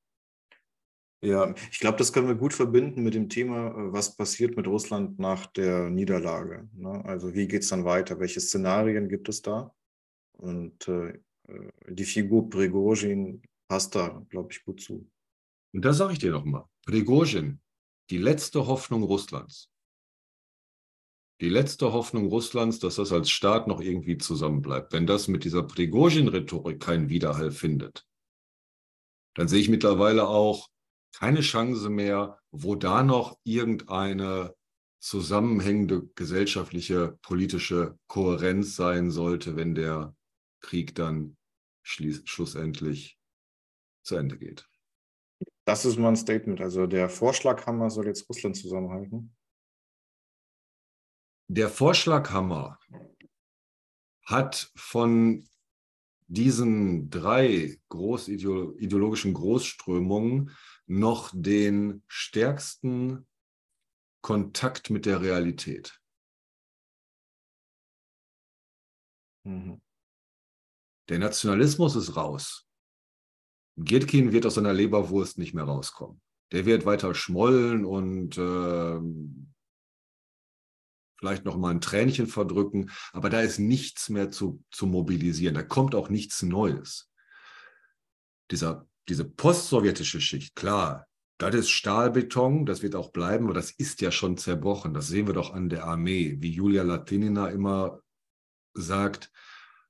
Ja, 1.22 1.54
ich 1.72 1.80
glaube, 1.80 1.98
das 1.98 2.14
können 2.14 2.28
wir 2.28 2.36
gut 2.36 2.54
verbinden 2.54 3.04
mit 3.04 3.14
dem 3.14 3.28
Thema, 3.28 3.70
äh, 3.70 3.92
was 3.92 4.16
passiert 4.16 4.56
mit 4.56 4.68
Russland 4.68 5.20
nach 5.20 5.48
der 5.48 5.90
Niederlage. 5.90 6.70
Ne? 6.74 7.04
Also 7.04 7.34
wie 7.34 7.48
geht 7.48 7.64
es 7.64 7.70
dann 7.70 7.84
weiter? 7.84 8.20
Welche 8.20 8.40
Szenarien 8.40 9.10
gibt 9.10 9.28
es 9.28 9.42
da? 9.42 9.74
Und 10.40 10.88
äh, 10.88 11.20
die 11.88 12.06
Figur 12.06 12.50
Prigozhin 12.50 13.42
passt 13.68 13.96
da, 13.96 14.26
glaube 14.30 14.52
ich, 14.52 14.64
gut 14.64 14.82
zu. 14.82 15.10
Und 15.74 15.86
da 15.86 15.94
sage 15.94 16.14
ich 16.14 16.20
dir 16.20 16.32
nochmal, 16.32 16.66
Prigozhin, 16.86 17.60
die 18.10 18.18
letzte 18.18 18.66
Hoffnung 18.68 19.04
Russlands. 19.04 19.70
Die 21.42 21.50
letzte 21.50 21.94
Hoffnung 21.94 22.28
Russlands, 22.28 22.80
dass 22.80 22.96
das 22.96 23.12
als 23.12 23.30
Staat 23.30 23.68
noch 23.68 23.80
irgendwie 23.80 24.18
zusammenbleibt. 24.18 24.92
Wenn 24.92 25.08
das 25.08 25.28
mit 25.28 25.44
dieser 25.44 25.64
Prigozhin-Rhetorik 25.64 26.80
keinen 26.82 27.10
Widerhall 27.10 27.52
findet, 27.52 28.06
dann 29.36 29.48
sehe 29.48 29.60
ich 29.60 29.70
mittlerweile 29.70 30.28
auch 30.28 30.70
keine 31.14 31.42
Chance 31.42 31.90
mehr, 31.90 32.40
wo 32.52 32.76
da 32.76 33.04
noch 33.04 33.38
irgendeine 33.44 34.54
zusammenhängende 35.00 36.10
gesellschaftliche, 36.16 37.18
politische 37.22 37.98
Kohärenz 38.08 38.76
sein 38.76 39.12
sollte, 39.12 39.56
wenn 39.56 39.76
der 39.76 40.16
Krieg 40.62 40.96
dann 40.96 41.38
schlussendlich 41.82 43.20
zu 44.04 44.16
Ende 44.16 44.38
geht. 44.38 44.68
Das 45.66 45.86
ist 45.86 45.98
mal 45.98 46.10
ein 46.10 46.16
Statement. 46.16 46.62
Also 46.62 46.88
der 46.88 47.10
Vorschlaghammer 47.10 47.90
soll 47.90 48.08
jetzt 48.08 48.28
Russland 48.30 48.58
zusammenhalten. 48.58 49.36
Der 51.48 51.70
Vorschlaghammer 51.70 52.80
hat 54.26 54.72
von 54.76 55.48
diesen 56.28 57.10
drei 57.10 57.80
großideologischen 57.90 59.34
Großströmungen 59.34 60.56
noch 60.86 61.32
den 61.34 62.04
stärksten 62.08 63.28
Kontakt 64.22 64.90
mit 64.92 65.06
der 65.06 65.22
Realität. 65.22 66.00
Mhm. 69.44 69.82
Der 71.10 71.20
Nationalismus 71.20 71.96
ist 71.96 72.16
raus. 72.16 72.68
Girkin 73.78 74.32
wird 74.32 74.46
aus 74.46 74.56
seiner 74.56 74.74
Leberwurst 74.74 75.38
nicht 75.38 75.54
mehr 75.54 75.64
rauskommen. 75.64 76.22
Der 76.52 76.66
wird 76.66 76.86
weiter 76.86 77.14
schmollen 77.16 77.86
und 77.86 78.38
äh, 78.38 79.00
vielleicht 81.20 81.46
noch 81.46 81.58
mal 81.58 81.72
ein 81.72 81.82
Tränchen 81.82 82.28
verdrücken, 82.28 82.92
aber 83.12 83.30
da 83.30 83.42
ist 83.42 83.60
nichts 83.60 84.10
mehr 84.10 84.32
zu, 84.32 84.64
zu 84.72 84.88
mobilisieren. 84.88 85.56
Da 85.56 85.64
kommt 85.64 85.96
auch 85.96 86.10
nichts 86.10 86.42
Neues. 86.44 87.12
Dieser, 88.52 88.88
diese 89.08 89.26
postsowjetische 89.26 90.22
Schicht, 90.22 90.56
klar, 90.56 91.08
das 91.38 91.56
ist 91.56 91.70
Stahlbeton, 91.70 92.66
das 92.66 92.82
wird 92.82 92.96
auch 92.96 93.12
bleiben, 93.12 93.46
aber 93.46 93.54
das 93.54 93.72
ist 93.72 94.02
ja 94.02 94.12
schon 94.12 94.38
zerbrochen. 94.38 94.94
Das 94.94 95.08
sehen 95.08 95.28
wir 95.28 95.34
doch 95.34 95.54
an 95.54 95.70
der 95.70 95.86
Armee, 95.86 96.38
wie 96.40 96.52
Julia 96.52 96.84
Latinina 96.84 97.50
immer 97.50 98.02
sagt, 98.74 99.32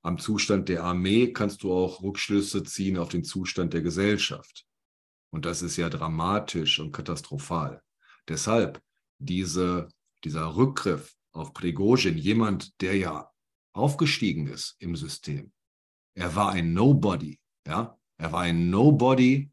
am 0.02 0.18
Zustand 0.18 0.68
der 0.68 0.84
Armee 0.84 1.32
kannst 1.32 1.62
du 1.62 1.72
auch 1.72 2.02
Rückschlüsse 2.02 2.62
ziehen 2.64 2.96
auf 2.96 3.08
den 3.08 3.24
Zustand 3.24 3.74
der 3.74 3.82
Gesellschaft. 3.82 4.66
Und 5.30 5.44
das 5.44 5.62
ist 5.62 5.76
ja 5.76 5.88
dramatisch 5.88 6.80
und 6.80 6.92
katastrophal. 6.92 7.82
Deshalb 8.28 8.82
diese, 9.18 9.88
dieser 10.24 10.56
Rückgriff 10.56 11.14
auf 11.32 11.52
Prigozhin, 11.52 12.18
jemand, 12.18 12.80
der 12.80 12.96
ja 12.96 13.30
aufgestiegen 13.72 14.48
ist 14.48 14.76
im 14.78 14.96
System. 14.96 15.52
Er 16.14 16.34
war 16.34 16.50
ein 16.50 16.72
Nobody, 16.72 17.38
ja. 17.66 17.96
Er 18.18 18.32
war 18.32 18.42
ein 18.42 18.68
Nobody, 18.68 19.50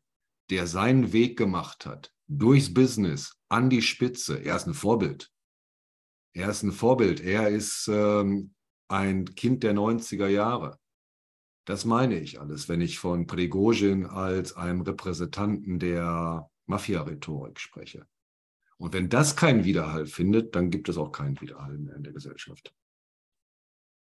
der 0.50 0.68
seinen 0.68 1.14
Weg 1.14 1.38
gemacht 1.38 1.86
hat, 1.86 2.14
durchs 2.28 2.74
Business, 2.74 3.38
an 3.50 3.70
die 3.70 3.82
Spitze. 3.82 4.38
Er 4.44 4.56
ist 4.56 4.68
ein 4.68 4.74
Vorbild. 4.74 5.32
Er 6.34 6.50
ist 6.50 6.64
ein 6.64 6.74
Vorbild. 6.74 7.22
Er 7.22 7.50
ist 7.50 7.88
ähm, 7.88 8.54
ein 8.88 9.26
Kind 9.36 9.64
der 9.64 9.74
90er 9.74 10.28
Jahre. 10.28 10.78
Das 11.66 11.84
meine 11.84 12.20
ich 12.20 12.40
alles, 12.40 12.70
wenn 12.70 12.82
ich 12.82 12.98
von 12.98 13.28
Prigozhin 13.28 14.06
als 14.06 14.56
einem 14.56 14.82
Repräsentanten 14.82 15.80
der 15.80 16.50
Mafia-Rhetorik 16.66 17.60
spreche. 17.60 18.08
Und 18.78 18.94
wenn 18.94 19.10
das 19.10 19.36
keinen 19.36 19.66
Widerhall 19.66 20.06
findet, 20.06 20.56
dann 20.56 20.70
gibt 20.70 20.88
es 20.88 20.98
auch 20.98 21.12
keinen 21.12 21.40
Widerhall 21.42 21.78
mehr 21.78 21.96
in 21.96 22.04
der 22.04 22.14
Gesellschaft. 22.14 22.74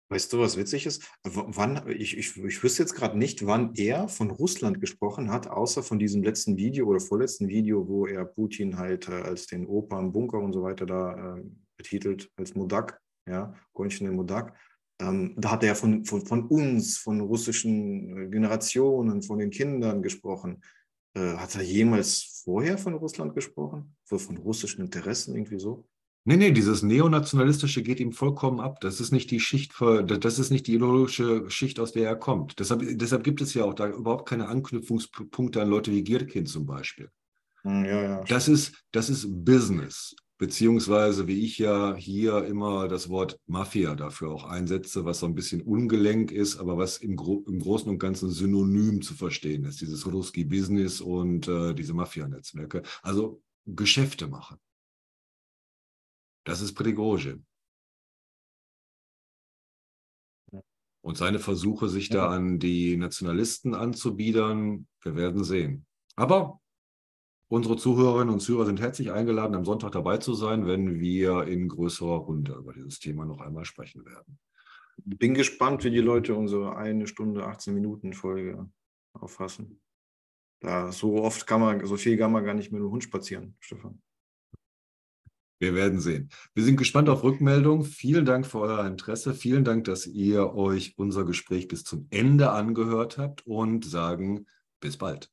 Weißt 0.09 0.33
du, 0.33 0.39
was 0.39 0.57
witzig 0.57 0.85
ist? 0.85 1.09
Wann, 1.23 1.87
ich, 1.87 2.17
ich, 2.17 2.35
ich 2.35 2.63
wüsste 2.63 2.83
jetzt 2.83 2.95
gerade 2.95 3.17
nicht, 3.17 3.45
wann 3.45 3.73
er 3.75 4.09
von 4.09 4.29
Russland 4.29 4.81
gesprochen 4.81 5.31
hat, 5.31 5.47
außer 5.47 5.83
von 5.83 5.99
diesem 5.99 6.21
letzten 6.21 6.57
Video 6.57 6.87
oder 6.87 6.99
vorletzten 6.99 7.47
Video, 7.47 7.87
wo 7.87 8.05
er 8.05 8.25
Putin 8.25 8.77
halt 8.77 9.07
äh, 9.07 9.13
als 9.13 9.47
den 9.47 9.65
Opa 9.65 9.97
im 9.99 10.11
Bunker 10.11 10.39
und 10.39 10.51
so 10.51 10.63
weiter 10.63 10.85
da 10.85 11.37
äh, 11.37 11.43
betitelt, 11.77 12.29
als 12.35 12.55
Mudak, 12.55 12.99
ja, 13.25 13.53
Konchine 13.71 14.11
Mudak. 14.11 14.53
Ähm, 15.01 15.33
da 15.35 15.51
hat 15.51 15.63
er 15.63 15.75
von, 15.75 16.05
von, 16.05 16.25
von, 16.25 16.43
uns, 16.47 16.97
von 16.97 17.21
russischen 17.21 18.17
äh, 18.17 18.27
Generationen, 18.29 19.23
von 19.23 19.39
den 19.39 19.49
Kindern 19.49 20.03
gesprochen. 20.03 20.61
Äh, 21.15 21.37
hat 21.37 21.55
er 21.55 21.63
jemals 21.63 22.43
vorher 22.43 22.77
von 22.77 22.93
Russland 22.93 23.33
gesprochen? 23.33 23.95
Von 24.05 24.37
russischen 24.37 24.81
Interessen 24.81 25.35
irgendwie 25.35 25.59
so? 25.59 25.87
Nee, 26.23 26.37
nee, 26.37 26.51
dieses 26.51 26.83
Neonationalistische 26.83 27.81
geht 27.81 27.99
ihm 27.99 28.11
vollkommen 28.11 28.59
ab. 28.59 28.79
Das 28.81 28.99
ist 28.99 29.11
nicht 29.11 29.31
die 29.31 29.39
Schicht, 29.39 29.73
für, 29.73 30.03
das 30.03 30.37
ist 30.37 30.51
nicht 30.51 30.67
die 30.67 30.75
ideologische 30.75 31.49
Schicht, 31.49 31.79
aus 31.79 31.93
der 31.93 32.07
er 32.07 32.15
kommt. 32.15 32.59
Deshalb, 32.59 32.83
deshalb 32.99 33.23
gibt 33.23 33.41
es 33.41 33.55
ja 33.55 33.63
auch 33.63 33.73
da 33.73 33.89
überhaupt 33.89 34.29
keine 34.29 34.47
Anknüpfungspunkte 34.47 35.63
an 35.63 35.69
Leute 35.69 35.91
wie 35.91 36.03
Gierkin 36.03 36.45
zum 36.45 36.67
Beispiel. 36.67 37.09
Hm, 37.63 37.85
ja, 37.85 38.03
ja. 38.03 38.23
Das 38.25 38.47
ist, 38.47 38.83
das 38.91 39.09
ist 39.09 39.25
Business 39.43 40.15
beziehungsweise 40.41 41.27
wie 41.27 41.45
ich 41.45 41.59
ja 41.59 41.93
hier 41.95 42.45
immer 42.45 42.87
das 42.87 43.09
Wort 43.09 43.39
Mafia 43.45 43.93
dafür 43.93 44.31
auch 44.31 44.43
einsetze, 44.43 45.05
was 45.05 45.19
so 45.19 45.27
ein 45.27 45.35
bisschen 45.35 45.61
ungelenk 45.61 46.31
ist, 46.31 46.57
aber 46.57 46.79
was 46.79 46.97
im, 46.97 47.15
Gro 47.15 47.43
im 47.45 47.59
Großen 47.59 47.87
und 47.87 47.99
Ganzen 47.99 48.31
synonym 48.31 49.03
zu 49.03 49.13
verstehen 49.13 49.65
ist, 49.65 49.81
dieses 49.81 50.03
Ruski 50.11 50.43
Business 50.43 50.99
und 50.99 51.47
äh, 51.47 51.75
diese 51.75 51.93
Mafia-Netzwerke. 51.93 52.81
Also 53.03 53.43
Geschäfte 53.67 54.27
machen. 54.27 54.57
Das 56.43 56.59
ist 56.61 56.73
Prigozhin. 56.73 57.45
Und 61.01 61.17
seine 61.17 61.37
Versuche, 61.37 61.87
sich 61.87 62.09
da 62.09 62.31
an 62.31 62.57
die 62.57 62.97
Nationalisten 62.97 63.75
anzubiedern, 63.75 64.87
wir 65.03 65.15
werden 65.15 65.43
sehen. 65.43 65.85
Aber 66.15 66.60
unsere 67.51 67.75
Zuhörerinnen 67.75 68.33
und 68.33 68.39
Zuhörer 68.39 68.65
sind 68.65 68.79
herzlich 68.79 69.11
eingeladen, 69.11 69.55
am 69.55 69.65
Sonntag 69.65 69.91
dabei 69.91 70.17
zu 70.17 70.33
sein, 70.33 70.67
wenn 70.67 71.01
wir 71.01 71.43
in 71.43 71.67
größerer 71.67 72.15
Runde 72.15 72.53
über 72.53 72.71
dieses 72.71 72.99
Thema 72.99 73.25
noch 73.25 73.41
einmal 73.41 73.65
sprechen 73.65 74.05
werden. 74.05 74.39
Bin 75.03 75.33
gespannt, 75.33 75.83
wie 75.83 75.91
die 75.91 75.99
Leute 75.99 76.33
unsere 76.33 76.77
eine 76.77 77.07
Stunde, 77.07 77.45
18 77.45 77.73
Minuten 77.73 78.13
Folge 78.13 78.69
auffassen. 79.13 79.81
Da 80.61 80.93
so 80.93 81.21
oft 81.21 81.45
kann 81.45 81.59
man, 81.59 81.85
so 81.85 81.97
viel 81.97 82.17
kann 82.17 82.31
man 82.31 82.45
gar 82.45 82.53
nicht 82.53 82.71
mit 82.71 82.81
dem 82.81 82.89
Hund 82.89 83.03
spazieren, 83.03 83.57
Stefan. 83.59 84.01
Wir 85.59 85.75
werden 85.75 85.99
sehen. 85.99 86.29
Wir 86.53 86.63
sind 86.63 86.77
gespannt 86.77 87.09
auf 87.09 87.23
Rückmeldung. 87.23 87.83
Vielen 87.83 88.25
Dank 88.25 88.47
für 88.47 88.59
euer 88.59 88.85
Interesse. 88.85 89.33
Vielen 89.33 89.65
Dank, 89.65 89.83
dass 89.83 90.07
ihr 90.07 90.53
euch 90.53 90.97
unser 90.97 91.25
Gespräch 91.25 91.67
bis 91.67 91.83
zum 91.83 92.07
Ende 92.11 92.51
angehört 92.51 93.17
habt 93.17 93.45
und 93.45 93.83
sagen 93.83 94.47
bis 94.79 94.97
bald. 94.97 95.29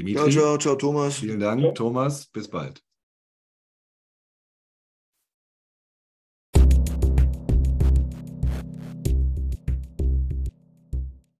Dimitri. 0.00 0.32
Ciao, 0.32 0.56
ciao, 0.56 0.58
ciao, 0.58 0.76
Thomas. 0.76 1.20
Vielen 1.20 1.40
Dank, 1.40 1.74
Thomas. 1.74 2.26
Bis 2.32 2.48
bald. 2.48 2.82